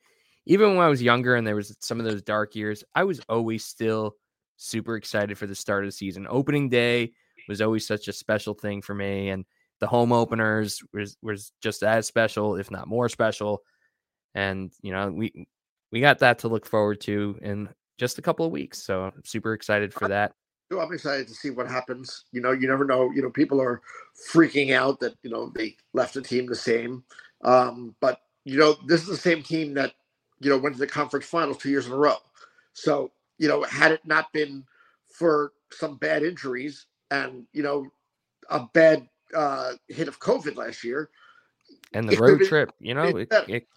even 0.48 0.76
when 0.76 0.86
I 0.86 0.90
was 0.90 1.02
younger 1.02 1.36
and 1.36 1.46
there 1.46 1.56
was 1.56 1.76
some 1.80 2.00
of 2.00 2.06
those 2.06 2.24
dark 2.24 2.56
years, 2.56 2.84
I 2.96 3.04
was 3.04 3.22
always 3.30 3.64
still 3.64 4.16
super 4.58 4.96
excited 4.96 5.38
for 5.38 5.48
the 5.48 5.56
start 5.56 5.84
of 5.84 5.88
the 5.88 5.94
season. 5.94 6.26
Opening 6.30 6.70
day 6.70 7.12
was 7.48 7.62
always 7.62 7.86
such 7.86 8.08
a 8.08 8.14
special 8.14 8.54
thing 8.54 8.82
for 8.82 8.96
me, 8.96 9.30
and 9.30 9.46
the 9.80 9.88
home 9.88 10.12
openers 10.12 10.82
was 10.94 11.18
was 11.22 11.52
just 11.62 11.84
as 11.84 12.08
special, 12.08 12.56
if 12.56 12.72
not 12.72 12.88
more 12.88 13.10
special. 13.10 13.62
And 14.34 14.72
you 14.82 14.92
know, 14.92 15.12
we 15.12 15.48
we 15.92 16.02
got 16.02 16.20
that 16.20 16.40
to 16.40 16.48
look 16.48 16.66
forward 16.66 17.02
to 17.02 17.38
in 17.42 17.70
just 18.02 18.18
a 18.18 18.22
couple 18.22 18.44
of 18.44 18.52
weeks. 18.52 18.84
So 18.84 19.04
I'm 19.04 19.24
super 19.24 19.54
excited 19.54 19.94
for 19.94 20.08
that. 20.08 20.34
I'm 20.72 20.92
excited 20.92 21.28
to 21.28 21.36
see 21.36 21.52
what 21.52 21.68
happens. 21.68 22.26
You 22.32 22.42
know, 22.42 22.52
you 22.52 22.68
never 22.68 22.84
know. 22.84 23.12
You 23.12 23.22
know, 23.22 23.30
people 23.30 23.62
are 23.62 23.80
freaking 24.34 24.74
out 24.74 25.00
that 25.02 25.14
you 25.22 25.30
know 25.30 25.52
they 25.54 25.78
left 25.94 26.16
the 26.16 26.22
team 26.22 26.48
the 26.48 26.56
same. 26.56 27.04
Um, 27.44 27.96
but 28.02 28.22
you 28.44 28.58
know, 28.58 28.76
this 28.88 29.02
is 29.02 29.08
the 29.08 29.18
same 29.18 29.44
team 29.44 29.76
that 29.76 29.94
you 30.40 30.50
know 30.50 30.58
went 30.58 30.76
to 30.76 30.80
the 30.80 30.88
conference 30.88 31.28
finals 31.28 31.58
two 31.58 31.70
years 31.70 31.86
in 31.86 31.92
a 31.92 31.96
row. 31.96 32.16
So 32.74 33.12
you 33.38 33.48
know, 33.48 33.62
had 33.64 33.92
it 33.92 34.02
not 34.04 34.34
been 34.34 34.64
for 35.10 35.52
some 35.72 35.98
bad 35.98 36.24
injuries 36.24 36.88
and 37.12 37.46
you 37.54 37.62
know 37.62 37.86
a 38.50 38.66
bad 38.74 39.08
uh, 39.36 39.74
hit 39.90 40.08
of 40.08 40.20
COVID 40.20 40.56
last 40.56 40.84
year, 40.84 41.10
and 41.94 42.10
the 42.10 42.18
road 42.18 42.42
trip, 42.46 42.72
you 42.80 42.96
know, 42.96 43.04
it, 43.04 43.32
it, 43.48 43.68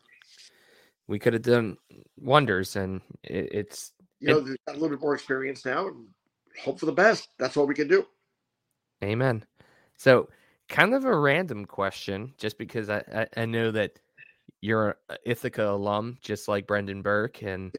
we 1.08 1.18
could 1.18 1.34
have 1.34 1.42
done 1.42 1.76
wonders, 2.16 2.76
and 2.76 3.02
it, 3.22 3.48
it's 3.52 3.92
you 4.24 4.34
know, 4.34 4.40
got 4.40 4.72
a 4.76 4.78
little 4.78 4.88
bit 4.88 5.00
more 5.00 5.14
experience 5.14 5.64
now, 5.64 5.88
and 5.88 6.06
hope 6.62 6.80
for 6.80 6.86
the 6.86 6.92
best. 6.92 7.28
That's 7.38 7.56
all 7.56 7.66
we 7.66 7.74
can 7.74 7.88
do. 7.88 8.06
Amen. 9.02 9.44
So, 9.98 10.28
kind 10.68 10.94
of 10.94 11.04
a 11.04 11.16
random 11.16 11.66
question, 11.66 12.32
just 12.38 12.58
because 12.58 12.88
I, 12.88 13.02
I, 13.14 13.42
I 13.42 13.44
know 13.44 13.70
that 13.70 13.98
you're 14.60 14.96
an 15.10 15.18
Ithaca 15.24 15.70
alum, 15.70 16.16
just 16.22 16.48
like 16.48 16.66
Brendan 16.66 17.02
Burke, 17.02 17.42
and 17.42 17.74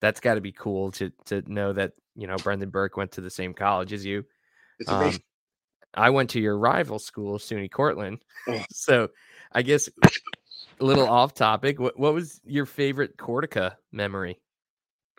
that's 0.00 0.20
got 0.20 0.34
to 0.34 0.40
be 0.40 0.52
cool 0.52 0.90
to 0.92 1.12
to 1.26 1.42
know 1.52 1.72
that 1.74 1.92
you 2.16 2.26
know 2.26 2.36
Brendan 2.36 2.70
Burke 2.70 2.96
went 2.96 3.12
to 3.12 3.20
the 3.20 3.30
same 3.30 3.52
college 3.52 3.92
as 3.92 4.04
you. 4.04 4.24
It's 4.78 4.90
Um, 4.90 5.18
I 5.92 6.10
went 6.10 6.30
to 6.30 6.40
your 6.40 6.56
rival 6.56 6.98
school, 6.98 7.38
SUNY 7.38 7.70
Cortland. 7.70 8.20
Oh. 8.48 8.64
So, 8.70 9.10
I 9.52 9.62
guess 9.62 9.90
a 10.80 10.84
little 10.84 11.08
off 11.08 11.34
topic. 11.34 11.78
What 11.78 11.98
what 11.98 12.14
was 12.14 12.40
your 12.44 12.64
favorite 12.64 13.18
Cortaca 13.18 13.76
memory? 13.92 14.40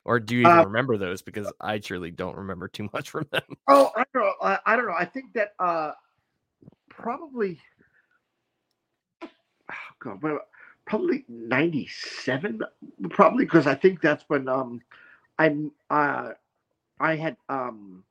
Or 0.04 0.20
do 0.20 0.36
you 0.36 0.42
even 0.42 0.52
uh, 0.52 0.64
remember 0.66 0.98
those? 0.98 1.22
Because 1.22 1.52
I 1.60 1.78
truly 1.78 2.12
don't 2.12 2.36
remember 2.36 2.68
too 2.68 2.90
much 2.94 3.10
from 3.10 3.28
them. 3.32 3.44
Oh, 3.68 3.92
I 3.96 4.04
don't 4.14 4.24
know. 4.24 4.34
I, 4.42 4.60
I 4.66 4.76
don't 4.76 4.88
know. 4.88 4.96
I 4.98 5.06
think 5.06 5.34
that 5.34 5.54
uh, 5.60 5.92
probably, 6.90 7.60
oh 9.24 9.76
God, 10.00 10.40
probably 10.86 11.24
'97. 11.28 12.62
Probably 13.12 13.46
because 13.46 13.68
I 13.68 13.76
think 13.76 14.02
that's 14.02 14.24
when 14.28 14.48
um, 14.50 14.82
I'm 15.38 15.72
uh, 15.90 16.30
I 17.00 17.16
had 17.16 17.38
um, 17.48 18.04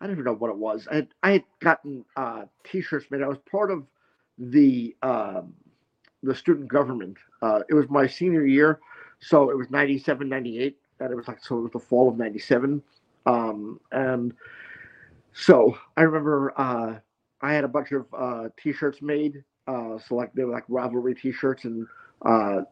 I 0.00 0.06
don't 0.06 0.14
even 0.14 0.24
know 0.24 0.34
what 0.34 0.50
it 0.50 0.56
was. 0.56 0.86
I 0.90 0.94
had, 0.96 1.08
I 1.22 1.30
had 1.32 1.44
gotten 1.60 2.04
uh, 2.16 2.44
T-shirts 2.64 3.06
made. 3.10 3.22
I 3.22 3.28
was 3.28 3.38
part 3.50 3.72
of 3.72 3.84
the 4.38 4.94
um, 5.02 5.54
the 6.22 6.34
student 6.34 6.68
government. 6.68 7.16
Uh, 7.42 7.62
it 7.68 7.74
was 7.74 7.88
my 7.90 8.06
senior 8.06 8.46
year, 8.46 8.78
so 9.20 9.50
it 9.50 9.56
was 9.56 9.68
97, 9.70 10.28
98 10.28 10.76
and 11.00 11.12
it 11.12 11.16
was 11.16 11.28
like 11.28 11.44
so 11.44 11.58
it 11.58 11.62
was 11.62 11.72
the 11.72 11.78
fall 11.78 12.08
of 12.08 12.16
'97, 12.16 12.82
um, 13.26 13.80
and 13.92 14.34
so 15.32 15.78
I 15.96 16.02
remember 16.02 16.52
uh, 16.56 16.98
I 17.40 17.52
had 17.52 17.64
a 17.64 17.68
bunch 17.68 17.92
of 17.92 18.06
uh, 18.16 18.48
T-shirts 18.60 19.00
made. 19.02 19.44
Uh, 19.66 19.98
so 19.98 20.14
like 20.14 20.32
they 20.32 20.44
were 20.44 20.52
like 20.52 20.64
rivalry 20.68 21.14
T-shirts, 21.14 21.64
and 21.64 21.86
uh, 22.24 22.62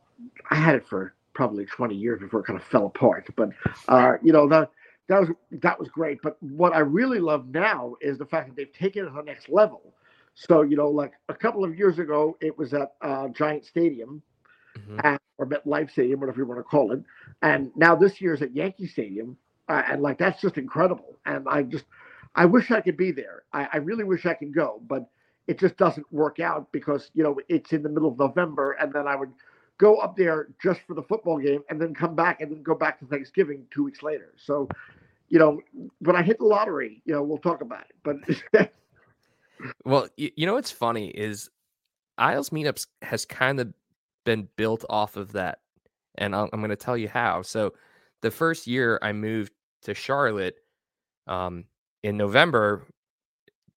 I 0.50 0.54
had 0.54 0.76
it 0.76 0.86
for 0.86 1.14
probably 1.34 1.66
20 1.66 1.94
years 1.94 2.18
before 2.20 2.40
it 2.40 2.46
kind 2.46 2.58
of 2.58 2.64
fell 2.64 2.86
apart. 2.86 3.28
But 3.36 3.50
uh, 3.88 4.14
you 4.22 4.32
know 4.32 4.48
that 4.48 4.70
that 5.08 5.20
was 5.20 5.30
that 5.62 5.78
was 5.78 5.88
great. 5.88 6.20
But 6.22 6.42
what 6.42 6.74
I 6.74 6.80
really 6.80 7.20
love 7.20 7.46
now 7.48 7.94
is 8.00 8.18
the 8.18 8.26
fact 8.26 8.48
that 8.48 8.56
they've 8.56 8.72
taken 8.72 9.04
it 9.04 9.08
to 9.08 9.14
the 9.14 9.22
next 9.22 9.48
level. 9.48 9.94
So 10.34 10.62
you 10.62 10.76
know, 10.76 10.88
like 10.88 11.12
a 11.28 11.34
couple 11.34 11.64
of 11.64 11.78
years 11.78 11.98
ago, 11.98 12.36
it 12.40 12.56
was 12.56 12.74
at 12.74 12.94
uh, 13.02 13.28
Giant 13.28 13.64
Stadium, 13.64 14.22
mm-hmm. 14.76 15.15
Or 15.38 15.46
MetLife 15.46 15.90
Stadium, 15.90 16.20
whatever 16.20 16.38
you 16.38 16.46
want 16.46 16.60
to 16.60 16.64
call 16.64 16.92
it. 16.92 17.02
And 17.42 17.70
now 17.76 17.94
this 17.94 18.20
year's 18.20 18.42
at 18.42 18.54
Yankee 18.54 18.86
Stadium, 18.86 19.36
uh, 19.68 19.82
and 19.88 20.02
like 20.02 20.18
that's 20.18 20.40
just 20.40 20.58
incredible. 20.58 21.16
And 21.26 21.46
I 21.48 21.62
just, 21.62 21.84
I 22.34 22.46
wish 22.46 22.70
I 22.70 22.80
could 22.80 22.96
be 22.96 23.12
there. 23.12 23.42
I, 23.52 23.68
I 23.74 23.76
really 23.78 24.04
wish 24.04 24.26
I 24.26 24.34
could 24.34 24.54
go, 24.54 24.80
but 24.86 25.08
it 25.46 25.58
just 25.58 25.76
doesn't 25.76 26.10
work 26.12 26.40
out 26.40 26.70
because 26.72 27.10
you 27.14 27.22
know 27.22 27.38
it's 27.48 27.72
in 27.72 27.82
the 27.82 27.88
middle 27.88 28.10
of 28.10 28.18
November, 28.18 28.72
and 28.72 28.92
then 28.92 29.06
I 29.06 29.16
would 29.16 29.32
go 29.78 29.96
up 29.96 30.16
there 30.16 30.48
just 30.62 30.80
for 30.86 30.94
the 30.94 31.02
football 31.02 31.38
game, 31.38 31.62
and 31.68 31.80
then 31.80 31.94
come 31.94 32.14
back, 32.14 32.40
and 32.40 32.50
then 32.50 32.62
go 32.62 32.74
back 32.74 32.98
to 33.00 33.06
Thanksgiving 33.06 33.66
two 33.70 33.84
weeks 33.84 34.02
later. 34.02 34.32
So, 34.36 34.68
you 35.28 35.38
know, 35.38 35.60
when 35.98 36.16
I 36.16 36.22
hit 36.22 36.38
the 36.38 36.46
lottery, 36.46 37.02
you 37.04 37.12
know, 37.12 37.22
we'll 37.22 37.38
talk 37.38 37.60
about 37.60 37.84
it. 37.90 37.96
But 38.52 38.72
well, 39.84 40.08
you, 40.16 40.30
you 40.36 40.46
know 40.46 40.54
what's 40.54 40.70
funny 40.70 41.08
is 41.08 41.50
Isles 42.18 42.50
Meetups 42.50 42.86
has 43.02 43.24
kind 43.24 43.60
of 43.60 43.72
been 44.26 44.46
built 44.56 44.84
off 44.90 45.16
of 45.16 45.32
that. 45.32 45.60
And 46.18 46.36
I'm, 46.36 46.50
I'm 46.52 46.60
going 46.60 46.68
to 46.68 46.76
tell 46.76 46.98
you 46.98 47.08
how. 47.08 47.40
So, 47.40 47.72
the 48.22 48.30
first 48.30 48.66
year 48.66 48.98
I 49.02 49.12
moved 49.12 49.52
to 49.82 49.94
Charlotte 49.94 50.56
um, 51.26 51.64
in 52.02 52.16
November, 52.16 52.84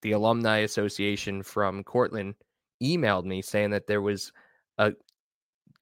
the 0.01 0.13
Alumni 0.13 0.59
Association 0.59 1.43
from 1.43 1.83
Cortland 1.83 2.35
emailed 2.81 3.25
me 3.25 3.41
saying 3.41 3.71
that 3.71 3.87
there 3.87 4.01
was 4.01 4.31
a 4.77 4.93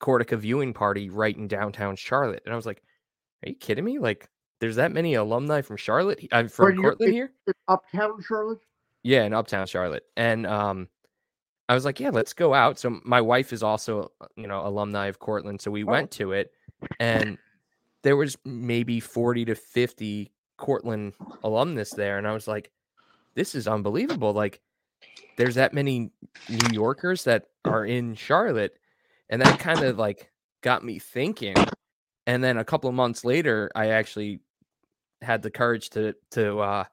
Cortaca 0.01 0.37
viewing 0.37 0.73
party 0.73 1.09
right 1.09 1.35
in 1.35 1.47
downtown 1.47 1.95
Charlotte. 1.95 2.41
And 2.45 2.53
I 2.53 2.55
was 2.55 2.65
like, 2.65 2.81
are 3.45 3.49
you 3.49 3.55
kidding 3.55 3.85
me? 3.85 3.99
Like, 3.99 4.27
there's 4.59 4.77
that 4.77 4.91
many 4.91 5.13
alumni 5.13 5.61
from 5.61 5.77
Charlotte? 5.77 6.27
I'm 6.31 6.49
from 6.49 6.77
Cortland 6.77 7.13
here? 7.13 7.31
Uptown 7.67 8.21
Charlotte? 8.27 8.59
Yeah, 9.03 9.23
in 9.23 9.33
Uptown 9.33 9.67
Charlotte. 9.67 10.03
And 10.17 10.47
um, 10.47 10.87
I 11.69 11.73
was 11.73 11.85
like, 11.85 11.99
yeah, 11.99 12.11
let's 12.11 12.33
go 12.33 12.53
out. 12.53 12.79
So 12.79 12.99
my 13.03 13.19
wife 13.19 13.51
is 13.51 13.61
also, 13.61 14.11
uh, 14.21 14.27
you 14.35 14.47
know, 14.47 14.65
alumni 14.65 15.07
of 15.07 15.19
Cortland. 15.19 15.61
So 15.61 15.71
we 15.71 15.83
oh. 15.83 15.87
went 15.87 16.11
to 16.11 16.31
it 16.31 16.51
and 16.99 17.37
there 18.03 18.15
was 18.15 18.37
maybe 18.45 18.99
40 18.99 19.45
to 19.45 19.55
50 19.55 20.31
Cortland 20.57 21.13
alumnus 21.43 21.91
there. 21.91 22.17
And 22.17 22.27
I 22.27 22.33
was 22.33 22.47
like, 22.47 22.71
this 23.35 23.53
is 23.53 23.67
unbelievable. 23.67 24.33
Like 24.33 24.61
there's 25.35 25.55
that 25.55 25.73
many 25.73 26.11
New 26.49 26.69
Yorkers 26.71 27.25
that 27.25 27.47
are 27.65 27.85
in 27.85 28.15
Charlotte. 28.15 28.77
And 29.29 29.41
that 29.41 29.59
kind 29.59 29.83
of 29.83 29.97
like 29.97 30.31
got 30.61 30.85
me 30.85 30.99
thinking. 30.99 31.55
And 32.25 32.43
then 32.43 32.57
a 32.57 32.65
couple 32.65 32.89
of 32.89 32.95
months 32.95 33.25
later, 33.25 33.69
I 33.75 33.89
actually 33.89 34.39
had 35.21 35.41
the 35.41 35.51
courage 35.51 35.89
to, 35.91 36.15
to, 36.31 36.59
uh, 36.59 36.83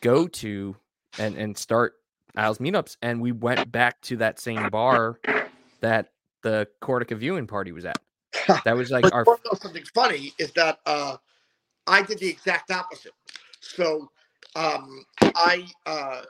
go 0.00 0.26
to 0.28 0.76
and, 1.18 1.36
and 1.36 1.56
start 1.56 1.94
Isles 2.38 2.58
meetups, 2.58 2.96
and 3.02 3.20
we 3.20 3.32
went 3.32 3.70
back 3.70 4.00
to 4.02 4.16
that 4.18 4.38
same 4.38 4.70
bar 4.70 5.18
that 5.80 6.12
the 6.42 6.68
Cortaca 6.80 7.16
viewing 7.16 7.46
party 7.46 7.72
was 7.72 7.84
at. 7.84 7.98
That 8.64 8.76
was 8.76 8.90
like 8.90 9.12
our. 9.12 9.26
Something 9.60 9.84
funny 9.94 10.32
is 10.38 10.52
that 10.52 10.78
uh, 10.86 11.16
I 11.86 12.02
did 12.02 12.18
the 12.18 12.28
exact 12.28 12.70
opposite. 12.70 13.12
So 13.60 14.10
um, 14.56 15.04
I 15.20 15.66
uh, 15.84 16.22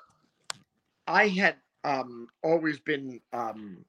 I 1.07 1.29
had 1.29 1.57
um, 1.85 2.29
always 2.43 2.81
been 2.81 3.21
um, 3.33 3.85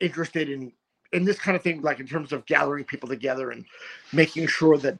interested 0.00 0.48
in 0.48 0.72
in 1.12 1.24
this 1.24 1.38
kind 1.38 1.56
of 1.56 1.62
thing, 1.62 1.82
like 1.82 2.00
in 2.00 2.06
terms 2.06 2.32
of 2.32 2.46
gathering 2.46 2.84
people 2.84 3.08
together 3.08 3.50
and 3.50 3.64
making 4.12 4.46
sure 4.46 4.78
that 4.78 4.98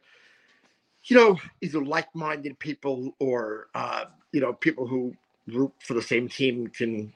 you 1.05 1.17
know 1.17 1.39
either 1.61 1.83
like-minded 1.83 2.59
people 2.59 3.15
or 3.21 3.69
uh, 3.75 4.07
you 4.33 4.41
know 4.41 4.53
people 4.53 4.87
who 4.87 5.15
root 5.55 5.73
for 5.81 5.95
the 5.95 6.03
same 6.03 6.29
team 6.29 6.69
can 6.69 7.13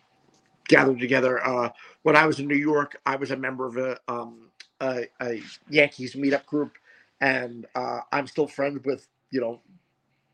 gather 0.69 0.97
together. 0.97 1.45
Uh, 1.47 1.71
when 2.03 2.17
I 2.17 2.27
was 2.27 2.39
in 2.39 2.47
New 2.47 2.57
York, 2.57 2.97
I 3.07 3.17
was 3.17 3.31
a 3.31 3.37
member 3.37 3.67
of 3.67 3.77
a, 3.77 3.99
um, 4.09 4.51
a, 4.81 5.07
a 5.21 5.43
Yankees 5.69 6.15
meetup 6.15 6.47
group, 6.47 6.73
and 7.21 7.67
uh, 7.75 8.01
I'm 8.13 8.27
still 8.27 8.47
friends 8.47 8.85
with 8.85 9.07
you 9.31 9.41
know 9.41 9.61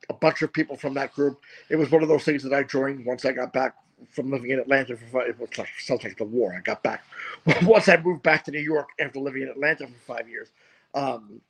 a 0.09 0.15
bunch 0.15 0.43
of 0.43 0.53
people 0.53 0.77
from 0.77 0.95
that 0.95 1.15
group. 1.15 1.41
It 1.69 1.77
was 1.77 1.91
one 1.91 2.03
of 2.03 2.09
those 2.09 2.25
things 2.25 2.43
that 2.43 2.53
I 2.53 2.63
joined 2.63 3.05
once 3.05 3.25
I 3.25 3.33
got 3.33 3.53
back 3.53 3.77
from 4.11 4.31
living 4.31 4.51
in 4.51 4.59
Atlanta 4.59 4.97
for 4.97 5.07
five. 5.07 5.29
It 5.29 5.39
was 5.39 5.57
like, 5.59 5.69
sounds 5.79 6.05
like 6.05 6.17
the 6.17 6.25
war. 6.25 6.55
I 6.57 6.61
got 6.61 6.83
back 6.83 7.05
once 7.63 7.89
I 7.89 7.97
moved 7.99 8.23
back 8.23 8.45
to 8.45 8.51
New 8.51 8.61
York 8.61 8.89
after 8.99 9.21
living 9.21 9.43
in 9.43 9.49
Atlanta 9.49 9.87
for 9.87 10.17
five 10.17 10.29
years. 10.29 10.49
Um, 10.95 11.41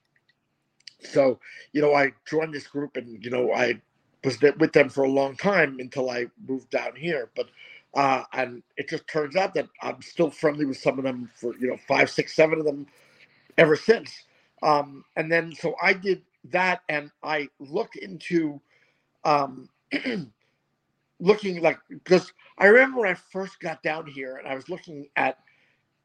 so 1.03 1.39
you 1.73 1.81
know, 1.81 1.95
I 1.95 2.13
joined 2.29 2.53
this 2.53 2.67
group, 2.67 2.97
and 2.97 3.25
you 3.25 3.31
know, 3.31 3.53
I 3.53 3.81
was 4.25 4.41
with 4.59 4.73
them 4.73 4.89
for 4.89 5.05
a 5.05 5.11
long 5.11 5.37
time 5.37 5.79
until 5.81 6.11
I 6.11 6.27
moved 6.49 6.71
down 6.71 6.97
here. 6.97 7.31
But 7.37 7.49
uh, 7.95 8.25
and 8.35 8.63
it 8.77 8.89
just 8.89 9.09
turns 9.09 9.37
out 9.37 9.55
that 9.55 9.69
I'm 9.83 10.03
still 10.03 10.31
friendly 10.31 10.67
with 10.67 10.79
some 10.79 10.99
of 10.99 11.05
them 11.05 11.31
for 11.37 11.57
you 11.59 11.69
know 11.69 11.79
five, 11.89 12.11
six, 12.11 12.35
seven 12.35 12.59
of 12.61 12.65
them 12.67 12.87
ever 13.59 13.77
since. 13.77 14.13
Um, 14.63 15.05
and 15.17 15.31
then 15.31 15.55
so 15.55 15.75
I 15.83 15.93
did 15.95 16.23
that, 16.51 16.83
and 16.89 17.11
I 17.23 17.49
looked 17.61 17.97
into 17.97 18.61
um, 19.25 19.69
looking 21.21 21.63
like 21.63 21.79
because 21.89 22.33
I 22.59 22.67
remember 22.67 23.01
when 23.01 23.11
I 23.11 23.15
first 23.15 23.61
got 23.61 23.83
down 23.83 24.07
here, 24.07 24.37
and 24.37 24.49
I 24.49 24.55
was 24.57 24.69
looking 24.69 25.09
at 25.17 25.39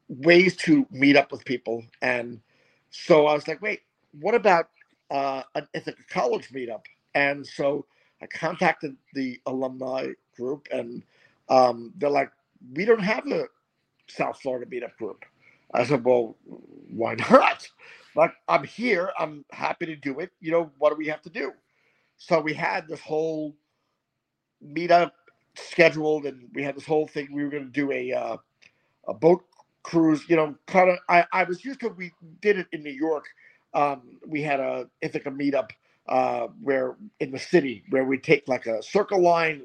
ways 0.10 0.56
to 0.58 0.88
meet 0.92 1.18
up 1.18 1.32
with 1.32 1.46
people, 1.46 1.84
and 2.02 2.42
so 2.92 3.28
I 3.28 3.34
was 3.36 3.48
like, 3.48 3.62
wait, 3.62 3.82
what 4.20 4.36
about 4.36 4.70
uh, 5.12 5.44
an 5.56 5.68
Ithaca 5.74 6.04
College 6.10 6.50
meetup? 6.50 6.84
And 7.16 7.46
so 7.46 7.86
I 8.22 8.28
contacted 8.28 8.96
the 9.14 9.40
alumni 9.46 10.10
group, 10.38 10.68
and 10.72 11.04
um, 11.50 11.94
they're 11.98 12.10
like, 12.10 12.32
we 12.74 12.86
don't 12.86 13.00
have 13.04 13.28
a 13.28 13.46
South 14.10 14.40
Florida 14.42 14.66
meetup 14.70 14.96
group. 14.98 15.26
I 15.74 15.86
said, 15.86 16.04
well, 16.06 16.38
why 16.90 17.16
not? 17.16 17.68
Like, 18.16 18.34
I'm 18.48 18.64
here. 18.64 19.12
I'm 19.20 19.46
happy 19.52 19.86
to 19.88 19.96
do 19.96 20.20
it. 20.20 20.32
You 20.42 20.52
know, 20.52 20.72
what 20.80 20.92
do 20.92 20.96
we 20.98 21.08
have 21.08 21.22
to 21.24 21.30
do? 21.30 21.54
So 22.18 22.40
we 22.42 22.54
had 22.54 22.88
this 22.88 23.02
whole 23.02 23.56
meetup 24.66 25.12
scheduled, 25.56 26.26
and 26.26 26.50
we 26.54 26.64
had 26.64 26.76
this 26.76 26.86
whole 26.86 27.08
thing. 27.08 27.30
We 27.34 27.44
were 27.44 27.50
going 27.50 27.66
to 27.66 27.72
do 27.72 27.92
a 27.92 28.14
uh, 28.14 28.38
a 29.08 29.14
boat 29.14 29.46
cruise. 29.84 30.24
You 30.30 30.38
know, 30.38 30.56
kind 30.68 30.90
of. 30.92 31.00
I, 31.10 31.26
I 31.34 31.44
was 31.44 31.66
used 31.66 31.82
to. 31.82 31.90
We 31.90 32.12
did 32.42 32.60
it 32.60 32.68
in 32.72 32.84
New 32.84 32.92
York. 32.94 33.26
Um, 33.74 34.20
we 34.28 34.42
had 34.42 34.60
a 34.60 34.90
Ithaca 35.02 35.32
meetup 35.32 35.72
uh, 36.08 36.48
where 36.62 36.96
in 37.20 37.32
the 37.32 37.40
city 37.40 37.84
where 37.90 38.04
we 38.06 38.18
take 38.18 38.48
like 38.48 38.66
a 38.66 38.82
circle 38.84 39.22
line. 39.22 39.64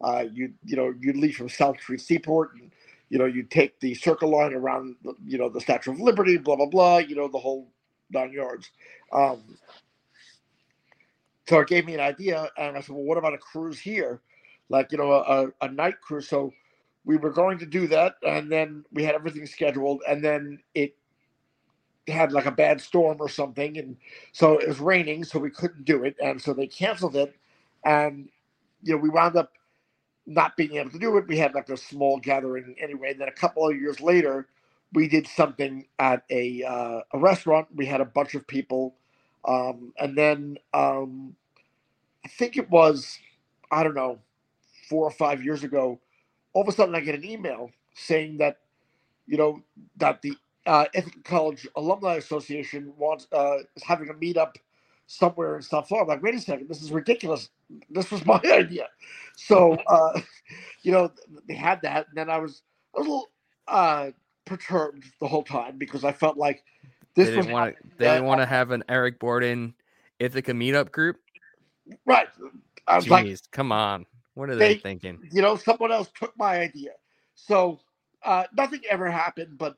Uh, 0.00 0.24
you 0.32 0.52
you 0.64 0.76
know 0.76 0.92
you 1.00 1.12
leave 1.12 1.36
from 1.36 1.48
South 1.48 1.80
Street 1.80 2.00
Seaport 2.00 2.54
and 2.54 2.72
you 3.08 3.18
know 3.18 3.24
you 3.26 3.44
take 3.44 3.78
the 3.80 3.94
circle 3.94 4.30
line 4.30 4.52
around 4.52 4.96
you 5.24 5.38
know 5.38 5.48
the 5.48 5.60
Statue 5.60 5.92
of 5.92 6.00
Liberty, 6.00 6.38
blah 6.38 6.56
blah 6.56 6.66
blah. 6.66 6.98
You 6.98 7.14
know 7.14 7.28
the 7.28 7.38
whole 7.38 7.70
nine 8.10 8.32
yards. 8.32 8.70
Um, 9.12 9.58
so 11.48 11.60
it 11.60 11.68
gave 11.68 11.86
me 11.86 11.94
an 11.94 12.00
idea, 12.00 12.48
and 12.56 12.76
I 12.76 12.80
said, 12.80 12.94
well, 12.94 13.04
what 13.04 13.18
about 13.18 13.34
a 13.34 13.38
cruise 13.38 13.78
here, 13.78 14.20
like 14.68 14.92
you 14.92 14.98
know 14.98 15.12
a, 15.12 15.48
a 15.64 15.68
night 15.70 16.00
cruise? 16.00 16.28
So 16.28 16.52
we 17.04 17.16
were 17.16 17.30
going 17.30 17.58
to 17.58 17.66
do 17.66 17.86
that, 17.88 18.14
and 18.22 18.50
then 18.50 18.84
we 18.92 19.04
had 19.04 19.14
everything 19.14 19.46
scheduled, 19.46 20.02
and 20.08 20.24
then 20.24 20.60
it 20.74 20.96
had 22.08 22.32
like 22.32 22.46
a 22.46 22.50
bad 22.50 22.80
storm 22.80 23.18
or 23.20 23.28
something, 23.28 23.78
and 23.78 23.96
so 24.32 24.58
it 24.58 24.68
was 24.68 24.80
raining, 24.80 25.24
so 25.24 25.38
we 25.38 25.50
couldn't 25.50 25.84
do 25.84 26.04
it, 26.04 26.16
and 26.22 26.40
so 26.40 26.52
they 26.52 26.66
canceled 26.66 27.16
it, 27.16 27.34
and 27.84 28.28
you 28.82 28.94
know 28.94 28.98
we 28.98 29.08
wound 29.08 29.36
up 29.36 29.52
not 30.26 30.56
being 30.56 30.76
able 30.76 30.90
to 30.90 30.98
do 30.98 31.16
it. 31.16 31.26
We 31.26 31.38
had 31.38 31.54
like 31.54 31.68
a 31.68 31.76
small 31.76 32.18
gathering 32.18 32.74
anyway. 32.80 33.12
And 33.12 33.20
then 33.20 33.28
a 33.28 33.32
couple 33.32 33.68
of 33.68 33.76
years 33.76 34.00
later, 34.00 34.48
we 34.92 35.08
did 35.08 35.26
something 35.26 35.86
at 35.98 36.24
a 36.30 36.62
uh, 36.62 37.00
a 37.12 37.18
restaurant. 37.18 37.68
We 37.74 37.86
had 37.86 38.00
a 38.00 38.04
bunch 38.04 38.34
of 38.34 38.46
people, 38.46 38.94
um, 39.46 39.92
and 39.98 40.16
then 40.16 40.58
um, 40.74 41.34
I 42.24 42.28
think 42.28 42.56
it 42.56 42.70
was 42.70 43.18
I 43.70 43.82
don't 43.82 43.94
know 43.94 44.18
four 44.88 45.04
or 45.06 45.10
five 45.10 45.42
years 45.44 45.64
ago. 45.64 45.98
All 46.52 46.62
of 46.62 46.68
a 46.68 46.72
sudden, 46.72 46.94
I 46.94 47.00
get 47.00 47.14
an 47.14 47.24
email 47.24 47.70
saying 47.94 48.38
that 48.38 48.58
you 49.26 49.38
know 49.38 49.62
that 49.96 50.22
the 50.22 50.36
uh, 50.66 50.86
Ithaca 50.94 51.20
College 51.24 51.66
Alumni 51.76 52.14
Association 52.14 52.92
wants 52.96 53.26
uh, 53.32 53.58
is 53.76 53.82
having 53.82 54.08
a 54.08 54.14
meetup 54.14 54.54
somewhere 55.06 55.56
in 55.56 55.62
South 55.62 55.88
Florida. 55.88 56.10
I'm 56.10 56.16
like, 56.16 56.22
wait 56.22 56.34
a 56.34 56.40
second, 56.40 56.68
this 56.68 56.82
is 56.82 56.90
ridiculous. 56.90 57.50
This 57.90 58.10
was 58.10 58.24
my 58.26 58.40
idea. 58.44 58.88
So, 59.36 59.74
uh, 59.86 60.20
you 60.82 60.92
know, 60.92 61.10
they 61.48 61.54
had 61.54 61.82
that, 61.82 62.08
and 62.08 62.16
then 62.16 62.30
I 62.30 62.38
was 62.38 62.62
a 62.96 63.00
little 63.00 63.30
uh, 63.68 64.10
perturbed 64.44 65.04
the 65.20 65.26
whole 65.26 65.44
time 65.44 65.78
because 65.78 66.04
I 66.04 66.12
felt 66.12 66.36
like 66.36 66.62
this 67.14 67.28
they 67.28 67.36
didn't 67.36 67.52
want 67.52 67.76
to. 67.76 67.88
They 67.98 68.06
didn't 68.06 68.24
want 68.24 68.40
to 68.40 68.46
have 68.46 68.70
an 68.70 68.84
Eric 68.88 69.20
Bordin 69.20 69.74
Ithaca 70.18 70.52
meetup 70.52 70.92
group. 70.92 71.16
Right. 72.06 72.28
I 72.86 72.96
was 72.96 73.04
Jeez, 73.04 73.10
like, 73.10 73.38
come 73.50 73.72
on. 73.72 74.06
What 74.34 74.48
are 74.48 74.56
they, 74.56 74.74
they, 74.74 74.80
thinking? 74.80 75.18
You 75.30 75.42
know, 75.42 75.56
someone 75.56 75.92
else 75.92 76.10
took 76.18 76.36
my 76.38 76.58
idea. 76.60 76.92
So 77.34 77.80
uh, 78.24 78.44
nothing 78.56 78.80
ever 78.88 79.10
happened, 79.10 79.58
but 79.58 79.76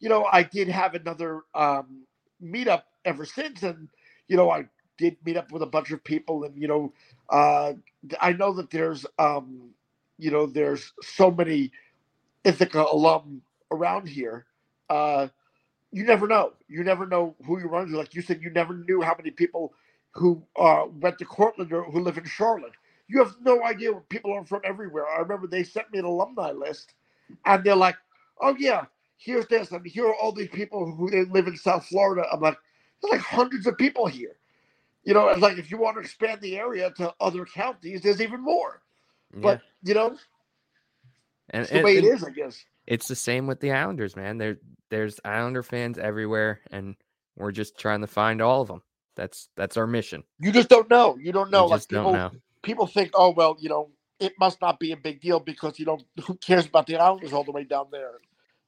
you 0.00 0.08
know, 0.08 0.26
I 0.30 0.42
did 0.42 0.68
have 0.68 0.94
another 0.94 1.42
um, 1.54 2.04
meetup 2.42 2.82
ever 3.04 3.24
since, 3.24 3.62
and 3.62 3.88
you 4.28 4.36
know, 4.36 4.50
I 4.50 4.66
did 4.98 5.16
meet 5.24 5.36
up 5.36 5.52
with 5.52 5.62
a 5.62 5.66
bunch 5.66 5.90
of 5.90 6.04
people, 6.04 6.44
and 6.44 6.60
you 6.60 6.68
know, 6.68 6.92
uh, 7.30 7.74
I 8.20 8.32
know 8.32 8.52
that 8.54 8.70
there's, 8.70 9.06
um, 9.18 9.70
you 10.18 10.30
know, 10.30 10.46
there's 10.46 10.92
so 11.02 11.30
many 11.30 11.72
Ithaca 12.44 12.86
alum 12.92 13.42
around 13.72 14.08
here. 14.08 14.46
Uh, 14.90 15.28
you 15.92 16.04
never 16.04 16.26
know. 16.26 16.52
You 16.68 16.84
never 16.84 17.06
know 17.06 17.34
who 17.46 17.58
you 17.60 17.68
run 17.68 17.84
into. 17.86 17.98
Like 17.98 18.14
you 18.14 18.22
said, 18.22 18.42
you 18.42 18.50
never 18.50 18.74
knew 18.74 19.00
how 19.02 19.14
many 19.16 19.30
people 19.30 19.74
who 20.14 20.42
uh, 20.58 20.84
went 21.00 21.18
to 21.18 21.24
Cortland 21.24 21.72
or 21.72 21.84
who 21.84 22.00
live 22.00 22.18
in 22.18 22.24
Charlotte. 22.24 22.72
You 23.08 23.18
have 23.24 23.36
no 23.42 23.62
idea 23.64 23.92
where 23.92 24.02
people 24.02 24.32
are 24.34 24.44
from 24.44 24.60
everywhere. 24.64 25.06
I 25.08 25.20
remember 25.20 25.46
they 25.46 25.62
sent 25.64 25.92
me 25.92 25.98
an 25.98 26.04
alumni 26.04 26.52
list, 26.52 26.94
and 27.46 27.64
they're 27.64 27.76
like, 27.76 27.96
"Oh 28.40 28.54
yeah, 28.58 28.84
here's 29.18 29.46
this, 29.48 29.70
and 29.70 29.86
here 29.86 30.06
are 30.06 30.14
all 30.14 30.32
these 30.32 30.48
people 30.48 30.90
who 30.90 31.10
they 31.10 31.24
live 31.24 31.46
in 31.46 31.56
South 31.56 31.86
Florida." 31.86 32.26
I'm 32.32 32.40
like, 32.40 32.56
"There's 33.02 33.12
like 33.12 33.20
hundreds 33.20 33.66
of 33.66 33.76
people 33.76 34.06
here." 34.06 34.36
You 35.04 35.14
know, 35.14 35.28
it's 35.28 35.40
like 35.40 35.58
if 35.58 35.70
you 35.70 35.78
want 35.78 35.96
to 35.96 36.00
expand 36.00 36.40
the 36.40 36.56
area 36.56 36.90
to 36.96 37.14
other 37.20 37.44
counties, 37.44 38.02
there's 38.02 38.20
even 38.20 38.40
more. 38.40 38.82
Yeah. 39.34 39.40
But 39.40 39.62
you 39.82 39.94
know, 39.94 40.16
and, 41.50 41.62
it's 41.62 41.70
the 41.70 41.76
and, 41.76 41.84
way 41.84 41.96
it 41.98 42.04
is, 42.04 42.24
I 42.24 42.30
guess. 42.30 42.64
It's 42.86 43.08
the 43.08 43.16
same 43.16 43.46
with 43.46 43.60
the 43.60 43.72
Islanders, 43.72 44.16
man. 44.16 44.38
There, 44.38 44.58
there's 44.90 45.20
Islander 45.24 45.62
fans 45.62 45.98
everywhere, 45.98 46.60
and 46.70 46.96
we're 47.36 47.52
just 47.52 47.78
trying 47.78 48.00
to 48.00 48.06
find 48.06 48.40
all 48.40 48.62
of 48.62 48.68
them. 48.68 48.82
That's 49.14 49.48
that's 49.56 49.76
our 49.76 49.86
mission. 49.86 50.24
You 50.38 50.52
just 50.52 50.68
don't 50.68 50.88
know. 50.88 51.18
You 51.18 51.32
don't 51.32 51.50
know. 51.50 51.64
You 51.64 51.70
like 51.70 51.88
people, 51.88 52.12
know. 52.12 52.30
people 52.62 52.86
think, 52.86 53.10
oh 53.14 53.30
well, 53.30 53.56
you 53.58 53.68
know, 53.68 53.90
it 54.20 54.34
must 54.38 54.60
not 54.60 54.78
be 54.78 54.92
a 54.92 54.96
big 54.96 55.20
deal 55.20 55.40
because 55.40 55.78
you 55.78 55.86
know 55.86 55.98
who 56.26 56.34
cares 56.34 56.66
about 56.66 56.86
the 56.86 56.96
Islanders 56.96 57.32
all 57.32 57.44
the 57.44 57.52
way 57.52 57.64
down 57.64 57.86
there. 57.90 58.12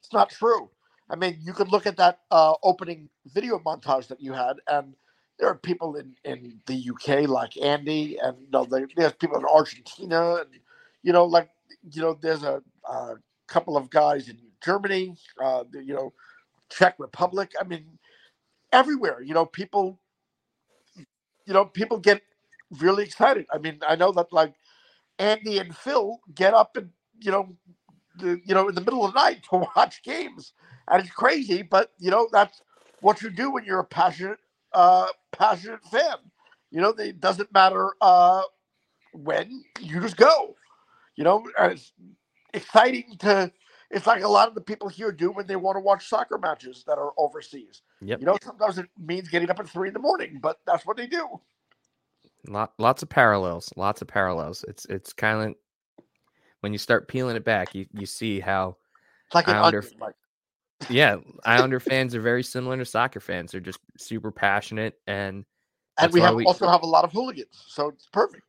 It's 0.03 0.13
not 0.13 0.31
true. 0.31 0.71
I 1.11 1.17
mean, 1.17 1.39
you 1.43 1.53
could 1.53 1.71
look 1.71 1.87
at 1.87 1.97
that 1.99 2.21
uh, 2.31 2.55
opening 2.63 3.09
video 3.27 3.59
montage 3.61 4.09
that 4.09 4.21
you 4.21 4.33
had, 4.33 4.55
and 4.69 4.95
there 5.39 5.49
are 5.49 5.57
people 5.57 5.97
in, 5.97 6.15
in 6.25 6.61
the 6.67 6.91
UK 6.91 7.29
like 7.29 7.57
Andy, 7.59 8.19
and 8.23 8.37
you 8.41 8.49
know, 8.53 8.67
there's 8.97 9.15
people 9.15 9.39
in 9.39 9.45
Argentina, 9.47 10.37
and 10.37 10.51
you 11.03 11.13
know, 11.13 11.25
like 11.27 11.51
you 11.93 12.03
know, 12.03 12.19
there's 12.21 12.45
a, 12.45 12.63
a 12.89 13.15
couple 13.49 13.77
of 13.77 13.91
guys 13.91 14.29
in 14.29 14.39
Germany, 14.65 15.17
uh, 15.43 15.65
you 15.75 15.95
know, 15.95 16.13
Czech 16.71 16.97
Republic. 16.99 17.53
I 17.61 17.65
mean, 17.65 17.99
everywhere. 18.73 19.23
You 19.23 19.35
know, 19.35 19.47
people 19.47 20.01
you 21.47 21.55
know, 21.55 21.65
people 21.65 21.99
get 21.99 22.23
really 22.79 23.05
excited. 23.05 23.47
I 23.53 23.59
mean, 23.59 23.81
I 23.87 23.97
know 23.97 24.13
that 24.13 24.33
like 24.33 24.55
Andy 25.19 25.59
and 25.59 25.77
Phil 25.77 26.21
get 26.35 26.55
up 26.55 26.77
and 26.77 26.91
you 27.21 27.31
know, 27.33 27.57
you 28.19 28.41
know, 28.49 28.69
in 28.69 28.75
the 28.75 28.81
middle 28.81 29.05
of 29.05 29.13
the 29.13 29.21
night 29.21 29.43
to 29.51 29.67
watch 29.77 30.03
games, 30.03 30.53
and 30.89 31.03
it's 31.03 31.13
crazy. 31.13 31.63
But 31.63 31.93
you 31.99 32.11
know, 32.11 32.29
that's 32.33 32.63
what 33.01 33.23
you 33.23 33.31
do 33.31 33.51
when 33.51 33.65
you're 33.65 33.81
a 33.81 33.85
passionate, 33.85 34.39
uh, 34.73 35.07
passionate 35.33 35.85
fan. 35.85 36.17
You 36.71 36.81
know, 36.81 36.91
it 36.91 37.21
doesn't 37.21 37.53
matter 37.53 37.93
uh, 38.01 38.43
when 39.13 39.65
you 39.81 40.01
just 40.01 40.17
go. 40.17 40.55
You 41.17 41.25
know, 41.25 41.45
it's 41.59 41.93
exciting 42.55 43.17
to. 43.21 43.53
It's 43.91 44.07
like 44.07 44.23
a 44.23 44.29
lot 44.29 44.47
of 44.47 44.55
the 44.55 44.61
people 44.61 44.89
here 44.89 45.11
do 45.11 45.33
when 45.33 45.49
they 45.49 45.57
want 45.57 45.75
to 45.75 45.81
watch 45.81 46.09
soccer 46.09 46.39
matches 46.39 46.85
that 46.87 46.97
are 46.97 47.11
overseas. 47.19 47.83
Yep. 48.03 48.21
You 48.21 48.27
know, 48.27 48.39
sometimes 48.41 48.79
it 48.79 48.87
means 48.97 49.29
getting 49.29 49.51
up 49.51 49.59
at 49.59 49.69
three 49.69 49.89
in 49.89 49.95
the 49.95 50.01
morning, 50.01 50.39
but 50.41 50.61
that's 50.65 50.87
what 50.87 50.97
they 50.97 51.09
do. 51.09 51.41
Lot, 52.47 52.73
lots 52.79 53.03
of 53.03 53.09
parallels. 53.09 53.73
Lots 53.77 54.01
of 54.01 54.07
parallels. 54.07 54.65
It's 54.69 54.85
it's 54.87 55.13
kind 55.13 55.51
of 55.51 55.57
when 56.61 56.73
you 56.73 56.79
start 56.79 57.09
peeling 57.09 57.37
it 57.37 57.45
back, 57.45 57.75
you 57.75 57.87
you 57.93 58.07
see 58.07 58.41
how 58.41 58.77
like 59.35 59.49
Islander, 59.49 59.85
like... 60.01 60.15
yeah, 60.89 61.17
Islander 61.45 61.81
fans 61.81 62.15
are 62.15 62.21
very 62.21 62.43
similar 62.43 62.77
to 62.77 62.85
soccer 62.85 63.21
fans. 63.21 63.53
They're 63.53 63.61
just 63.61 63.81
super 63.99 64.31
passionate, 64.31 64.95
and 65.07 65.45
and 65.99 66.13
we 66.13 66.21
have 66.21 66.35
we... 66.35 66.45
also 66.45 66.69
have 66.69 66.83
a 66.83 66.87
lot 66.87 67.05
of 67.05 67.13
hooligans, 67.13 67.65
so 67.69 67.89
it's 67.89 68.07
perfect. 68.13 68.45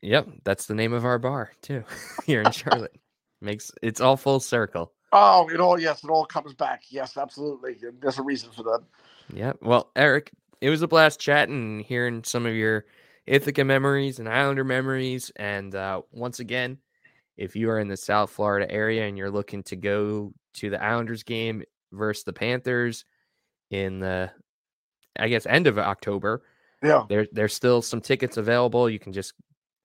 yep, 0.00 0.28
that's 0.44 0.66
the 0.66 0.74
name 0.74 0.92
of 0.92 1.04
our 1.04 1.18
bar 1.18 1.52
too 1.62 1.84
here 2.26 2.42
in 2.42 2.50
Charlotte. 2.52 2.96
Makes 3.40 3.72
it's 3.82 4.00
all 4.00 4.16
full 4.16 4.40
circle. 4.40 4.92
Oh, 5.12 5.48
it 5.52 5.60
all 5.60 5.78
yes, 5.78 6.04
it 6.04 6.10
all 6.10 6.24
comes 6.24 6.54
back. 6.54 6.82
Yes, 6.88 7.16
absolutely. 7.16 7.76
There's 8.00 8.18
a 8.18 8.22
reason 8.22 8.50
for 8.50 8.62
that. 8.62 8.80
Yeah. 9.32 9.52
Well, 9.60 9.90
Eric, 9.94 10.32
it 10.60 10.70
was 10.70 10.80
a 10.80 10.88
blast 10.88 11.20
chatting 11.20 11.54
and 11.54 11.82
hearing 11.82 12.24
some 12.24 12.46
of 12.46 12.54
your 12.54 12.86
Ithaca 13.26 13.64
memories 13.64 14.18
and 14.18 14.28
Islander 14.28 14.64
memories. 14.64 15.30
And 15.36 15.74
uh, 15.74 16.02
once 16.12 16.40
again, 16.40 16.78
if 17.36 17.56
you 17.56 17.70
are 17.70 17.78
in 17.78 17.88
the 17.88 17.96
South 17.96 18.30
Florida 18.30 18.70
area 18.70 19.06
and 19.06 19.16
you're 19.16 19.30
looking 19.30 19.62
to 19.64 19.76
go 19.76 20.32
to 20.54 20.70
the 20.70 20.82
Islanders 20.82 21.22
game 21.22 21.62
versus 21.92 22.24
the 22.24 22.32
Panthers 22.32 23.04
in 23.70 23.98
the, 24.00 24.30
I 25.18 25.28
guess, 25.28 25.46
end 25.46 25.66
of 25.66 25.78
October, 25.78 26.42
yeah, 26.82 27.04
there 27.08 27.26
there's 27.32 27.54
still 27.54 27.80
some 27.82 28.00
tickets 28.00 28.36
available. 28.36 28.90
You 28.90 28.98
can 28.98 29.12
just 29.12 29.34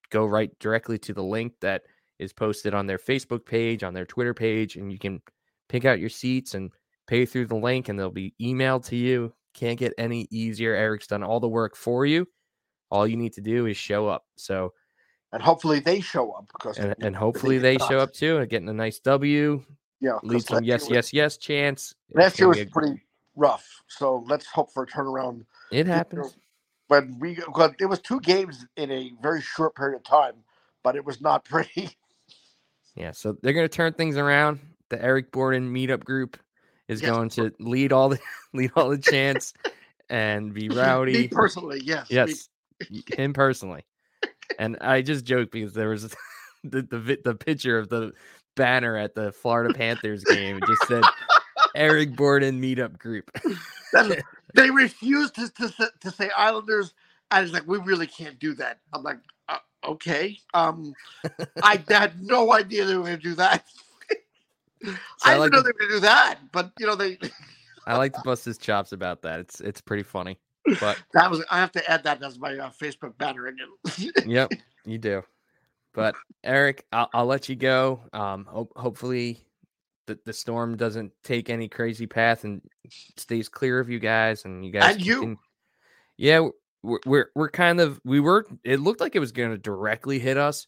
go 0.09 0.25
right 0.25 0.51
directly 0.59 0.97
to 0.99 1.13
the 1.13 1.23
link 1.23 1.53
that 1.61 1.83
is 2.19 2.33
posted 2.33 2.73
on 2.73 2.87
their 2.87 2.97
Facebook 2.97 3.45
page, 3.45 3.83
on 3.83 3.93
their 3.93 4.05
Twitter 4.05 4.33
page, 4.33 4.75
and 4.75 4.91
you 4.91 4.97
can 4.97 5.21
pick 5.69 5.85
out 5.85 5.99
your 5.99 6.09
seats 6.09 6.53
and 6.53 6.71
pay 7.07 7.25
through 7.25 7.45
the 7.45 7.55
link 7.55 7.89
and 7.89 7.97
they'll 7.97 8.09
be 8.09 8.33
emailed 8.41 8.85
to 8.85 8.95
you. 8.95 9.33
Can't 9.53 9.79
get 9.79 9.93
any 9.97 10.27
easier. 10.29 10.73
Eric's 10.73 11.07
done 11.07 11.23
all 11.23 11.39
the 11.39 11.47
work 11.47 11.75
for 11.75 12.05
you. 12.05 12.27
All 12.89 13.07
you 13.07 13.17
need 13.17 13.33
to 13.33 13.41
do 13.41 13.65
is 13.65 13.75
show 13.75 14.07
up. 14.07 14.25
So, 14.37 14.73
and 15.33 15.41
hopefully 15.41 15.79
they 15.79 15.99
show 15.99 16.31
up 16.31 16.47
because 16.47 16.77
and, 16.77 16.95
and 16.99 17.15
hopefully 17.15 17.57
they 17.57 17.77
show 17.77 17.99
up 17.99 18.13
too 18.13 18.37
and 18.37 18.49
getting 18.49 18.69
a 18.69 18.73
nice 18.73 18.99
W. 18.99 19.63
Yeah, 19.99 20.19
lead 20.21 20.43
some 20.43 20.63
yes, 20.63 20.81
was, 20.81 20.91
yes, 20.91 21.13
yes 21.13 21.37
chance. 21.37 21.95
Last 22.13 22.39
year 22.39 22.47
was 22.47 22.63
pretty 22.65 23.01
rough, 23.35 23.65
so 23.87 24.23
let's 24.27 24.45
hope 24.45 24.71
for 24.71 24.83
a 24.83 24.87
turnaround. 24.87 25.45
It 25.71 25.87
happens. 25.87 26.35
When 26.87 27.17
we, 27.19 27.35
got, 27.53 27.75
it 27.81 27.85
was 27.85 27.99
two 27.99 28.19
games 28.21 28.65
in 28.77 28.91
a 28.91 29.11
very 29.21 29.41
short 29.41 29.75
period 29.75 29.97
of 29.97 30.03
time, 30.03 30.35
but 30.83 30.95
it 30.95 31.03
was 31.03 31.19
not 31.19 31.43
pretty. 31.49 31.89
Yeah, 32.95 33.11
so 33.11 33.37
they're 33.41 33.53
going 33.53 33.67
to 33.67 33.75
turn 33.75 33.93
things 33.93 34.17
around. 34.17 34.59
The 34.89 35.01
Eric 35.03 35.31
Bordin 35.31 35.69
meetup 35.69 36.03
group 36.03 36.37
is 36.87 37.01
yes. 37.01 37.11
going 37.11 37.29
to 37.29 37.51
lead 37.59 37.91
all 37.91 38.09
the 38.09 38.19
lead 38.53 38.71
all 38.75 38.89
the 38.89 38.97
chants 38.97 39.53
and 40.09 40.53
be 40.53 40.69
rowdy. 40.69 41.13
Me 41.13 41.27
personally, 41.27 41.81
yes. 41.83 42.07
Yes, 42.09 42.49
him 43.17 43.33
personally. 43.33 43.83
And 44.59 44.77
I 44.81 45.01
just 45.01 45.25
joke 45.25 45.51
because 45.51 45.73
there 45.73 45.89
was 45.89 46.15
the, 46.63 46.81
the 46.81 47.19
the 47.23 47.35
picture 47.35 47.77
of 47.77 47.89
the 47.89 48.13
banner 48.55 48.97
at 48.97 49.15
the 49.15 49.31
Florida 49.31 49.73
Panthers 49.73 50.23
game. 50.23 50.57
It 50.57 50.63
just 50.67 50.87
said 50.87 51.03
Eric 51.75 52.11
Bordin 52.11 52.59
meetup 52.59 52.97
group. 52.97 53.31
they 54.55 54.69
refused 54.69 55.35
to, 55.35 55.49
to, 55.49 55.91
to 56.01 56.11
say 56.11 56.29
Islanders. 56.35 56.93
I 57.31 57.41
was 57.41 57.53
like, 57.53 57.67
we 57.67 57.77
really 57.79 58.07
can't 58.07 58.39
do 58.39 58.53
that. 58.55 58.79
I'm 58.93 59.03
like, 59.03 59.19
uh, 59.47 59.57
okay. 59.85 60.37
Um, 60.53 60.93
I 61.63 61.81
had 61.89 62.21
no 62.21 62.53
idea 62.53 62.85
they 62.85 62.95
were 62.97 63.03
going 63.03 63.17
to 63.17 63.23
do 63.23 63.35
that. 63.35 63.65
So 64.83 64.93
I, 65.23 65.33
I 65.33 65.37
like 65.37 65.51
didn't 65.51 65.53
know 65.53 65.61
they 65.63 65.69
were 65.69 65.79
going 65.79 65.89
to 65.89 65.95
do 65.95 65.99
that, 66.01 66.39
but 66.51 66.71
you 66.79 66.85
know 66.85 66.95
they. 66.95 67.17
I 67.87 67.97
like 67.97 68.13
to 68.13 68.21
bust 68.23 68.45
his 68.45 68.57
chops 68.57 68.91
about 68.91 69.21
that. 69.23 69.39
It's 69.39 69.59
it's 69.59 69.81
pretty 69.81 70.03
funny. 70.03 70.39
But 70.79 71.01
that 71.13 71.29
was 71.29 71.43
I 71.49 71.59
have 71.59 71.71
to 71.73 71.91
add 71.91 72.03
that 72.03 72.21
as 72.23 72.39
my 72.39 72.57
uh, 72.57 72.69
Facebook 72.69 73.17
banner 73.17 73.47
again. 73.47 74.11
yep, 74.25 74.51
you 74.85 74.97
do. 74.97 75.23
But 75.93 76.15
Eric, 76.43 76.85
I'll, 76.91 77.09
I'll 77.13 77.25
let 77.25 77.49
you 77.49 77.55
go. 77.55 78.01
Um, 78.13 78.45
ho- 78.45 78.71
hopefully 78.75 79.39
the, 80.05 80.19
the 80.25 80.33
storm 80.33 80.77
doesn't 80.77 81.11
take 81.23 81.49
any 81.49 81.67
crazy 81.67 82.05
path 82.05 82.43
and 82.43 82.61
stays 83.17 83.49
clear 83.49 83.79
of 83.79 83.89
you 83.89 83.99
guys 83.99 84.45
and 84.45 84.65
you 84.65 84.71
guys 84.71 84.95
and 84.95 85.05
you. 85.05 85.39
Yeah, 86.17 86.47
we're, 86.83 86.99
we're 87.05 87.31
we're 87.35 87.49
kind 87.49 87.79
of 87.79 87.99
we 88.03 88.19
were. 88.19 88.45
It 88.63 88.79
looked 88.79 89.01
like 89.01 89.15
it 89.15 89.19
was 89.19 89.31
going 89.31 89.51
to 89.51 89.57
directly 89.57 90.19
hit 90.19 90.37
us, 90.37 90.67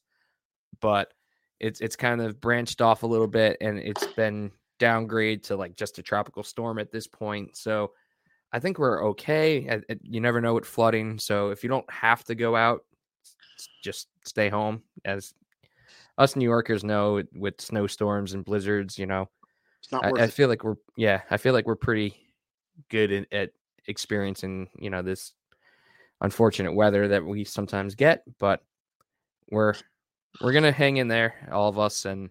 but 0.82 1.14
it's 1.60 1.82
it's 1.82 1.96
kind 1.96 2.22
of 2.22 2.40
branched 2.40 2.82
off 2.82 3.04
a 3.04 3.08
little 3.08 3.28
bit 3.28 3.58
and 3.62 3.80
it's 3.80 4.08
been 4.08 4.52
downgrade 4.80 5.44
to 5.44 5.56
like 5.58 5.76
just 5.76 6.00
a 6.00 6.04
tropical 6.04 6.44
storm 6.44 6.80
at 6.80 6.92
this 6.92 7.06
point. 7.06 7.56
So 7.56 7.92
I 8.52 8.60
think 8.60 8.80
we're 8.80 9.04
okay. 9.10 9.82
You 10.02 10.22
never 10.22 10.42
know 10.42 10.56
with 10.56 10.66
flooding. 10.66 11.20
So 11.20 11.50
if 11.50 11.64
you 11.64 11.70
don't 11.70 11.90
have 11.92 12.24
to 12.26 12.36
go 12.36 12.56
out, 12.56 12.84
just 13.84 14.08
stay 14.26 14.50
home. 14.50 14.84
As 15.06 15.34
us 16.18 16.36
New 16.36 16.46
Yorkers 16.46 16.84
know, 16.84 17.24
with 17.34 17.62
snowstorms 17.62 18.34
and 18.34 18.44
blizzards, 18.44 18.98
you 18.98 19.06
know, 19.06 19.30
I, 19.94 20.12
I, 20.24 20.28
feel 20.28 20.50
like 20.50 20.64
we're 20.64 20.76
yeah, 20.98 21.22
I 21.30 21.38
feel 21.38 21.54
like 21.54 21.66
we're 21.66 21.76
pretty 21.76 22.16
good 22.90 23.12
at, 23.12 23.34
at 23.34 23.50
experiencing 23.88 24.70
you 24.78 24.90
know 24.90 25.02
this 25.02 25.34
unfortunate 26.22 26.74
weather 26.74 27.08
that 27.08 27.26
we 27.26 27.44
sometimes 27.44 27.96
get, 27.96 28.24
but 28.40 28.64
we're 29.52 29.74
we're 30.42 30.54
gonna 30.54 30.72
hang 30.72 30.98
in 30.98 31.08
there, 31.08 31.48
all 31.52 31.70
of 31.70 31.80
us, 31.80 32.06
and 32.06 32.30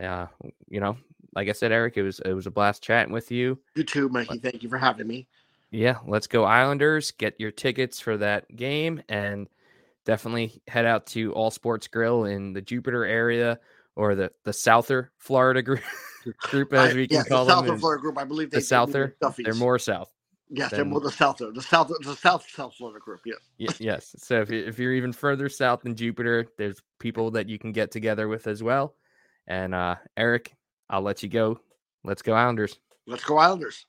uh, 0.00 0.26
you 0.68 0.80
know, 0.80 0.96
like 1.34 1.48
I 1.48 1.52
said, 1.52 1.72
Eric, 1.72 1.96
it 1.96 2.02
was 2.02 2.20
it 2.20 2.32
was 2.32 2.46
a 2.46 2.50
blast 2.50 2.82
chatting 2.82 3.12
with 3.12 3.30
you. 3.30 3.58
You 3.74 3.84
too, 3.84 4.08
Mikey. 4.08 4.38
Thank 4.38 4.62
you 4.62 4.68
for 4.68 4.78
having 4.78 5.06
me. 5.06 5.26
Yeah, 5.70 5.98
let's 6.06 6.26
go 6.26 6.44
Islanders. 6.44 7.10
Get 7.10 7.38
your 7.38 7.50
tickets 7.50 8.00
for 8.00 8.16
that 8.16 8.54
game 8.56 9.02
and 9.08 9.48
definitely 10.04 10.62
head 10.66 10.86
out 10.86 11.06
to 11.08 11.32
All 11.34 11.50
Sports 11.50 11.86
Grill 11.86 12.24
in 12.24 12.54
the 12.54 12.62
Jupiter 12.62 13.04
area 13.04 13.58
or 13.94 14.14
the 14.14 14.32
the 14.44 14.52
Souther 14.52 15.12
Florida 15.18 15.60
group, 15.60 15.82
group 16.38 16.72
as 16.72 16.94
we 16.94 17.06
can 17.06 17.24
call 17.24 17.44
the 17.44 17.54
them. 17.54 17.66
Souther 17.66 17.78
Florida 17.78 18.00
group. 18.00 18.18
I 18.18 18.24
believe 18.24 18.50
the 18.50 18.60
Souther. 18.60 19.16
They're 19.36 19.54
more 19.54 19.78
south. 19.78 20.10
Yes, 20.50 20.70
than, 20.70 20.78
they're 20.78 20.86
more 20.86 21.00
the 21.00 21.10
Souther. 21.10 21.52
The 21.52 21.60
South, 21.60 21.88
the 21.88 22.16
South 22.16 22.46
South 22.48 22.74
Florida 22.74 23.00
group. 23.00 23.20
Yeah. 23.26 23.68
yes. 23.78 24.14
So 24.18 24.40
if 24.40 24.50
you, 24.50 24.64
if 24.64 24.78
you're 24.78 24.94
even 24.94 25.12
further 25.12 25.50
south 25.50 25.82
than 25.82 25.94
Jupiter, 25.94 26.46
there's 26.56 26.80
people 26.98 27.30
that 27.32 27.48
you 27.48 27.58
can 27.58 27.72
get 27.72 27.90
together 27.90 28.28
with 28.28 28.46
as 28.46 28.62
well. 28.62 28.94
And 29.46 29.74
uh 29.74 29.96
Eric, 30.16 30.54
I'll 30.90 31.02
let 31.02 31.22
you 31.22 31.28
go. 31.28 31.60
Let's 32.04 32.22
go 32.22 32.32
Islanders. 32.32 32.78
Let's 33.06 33.24
go 33.24 33.38
Islanders. 33.38 33.86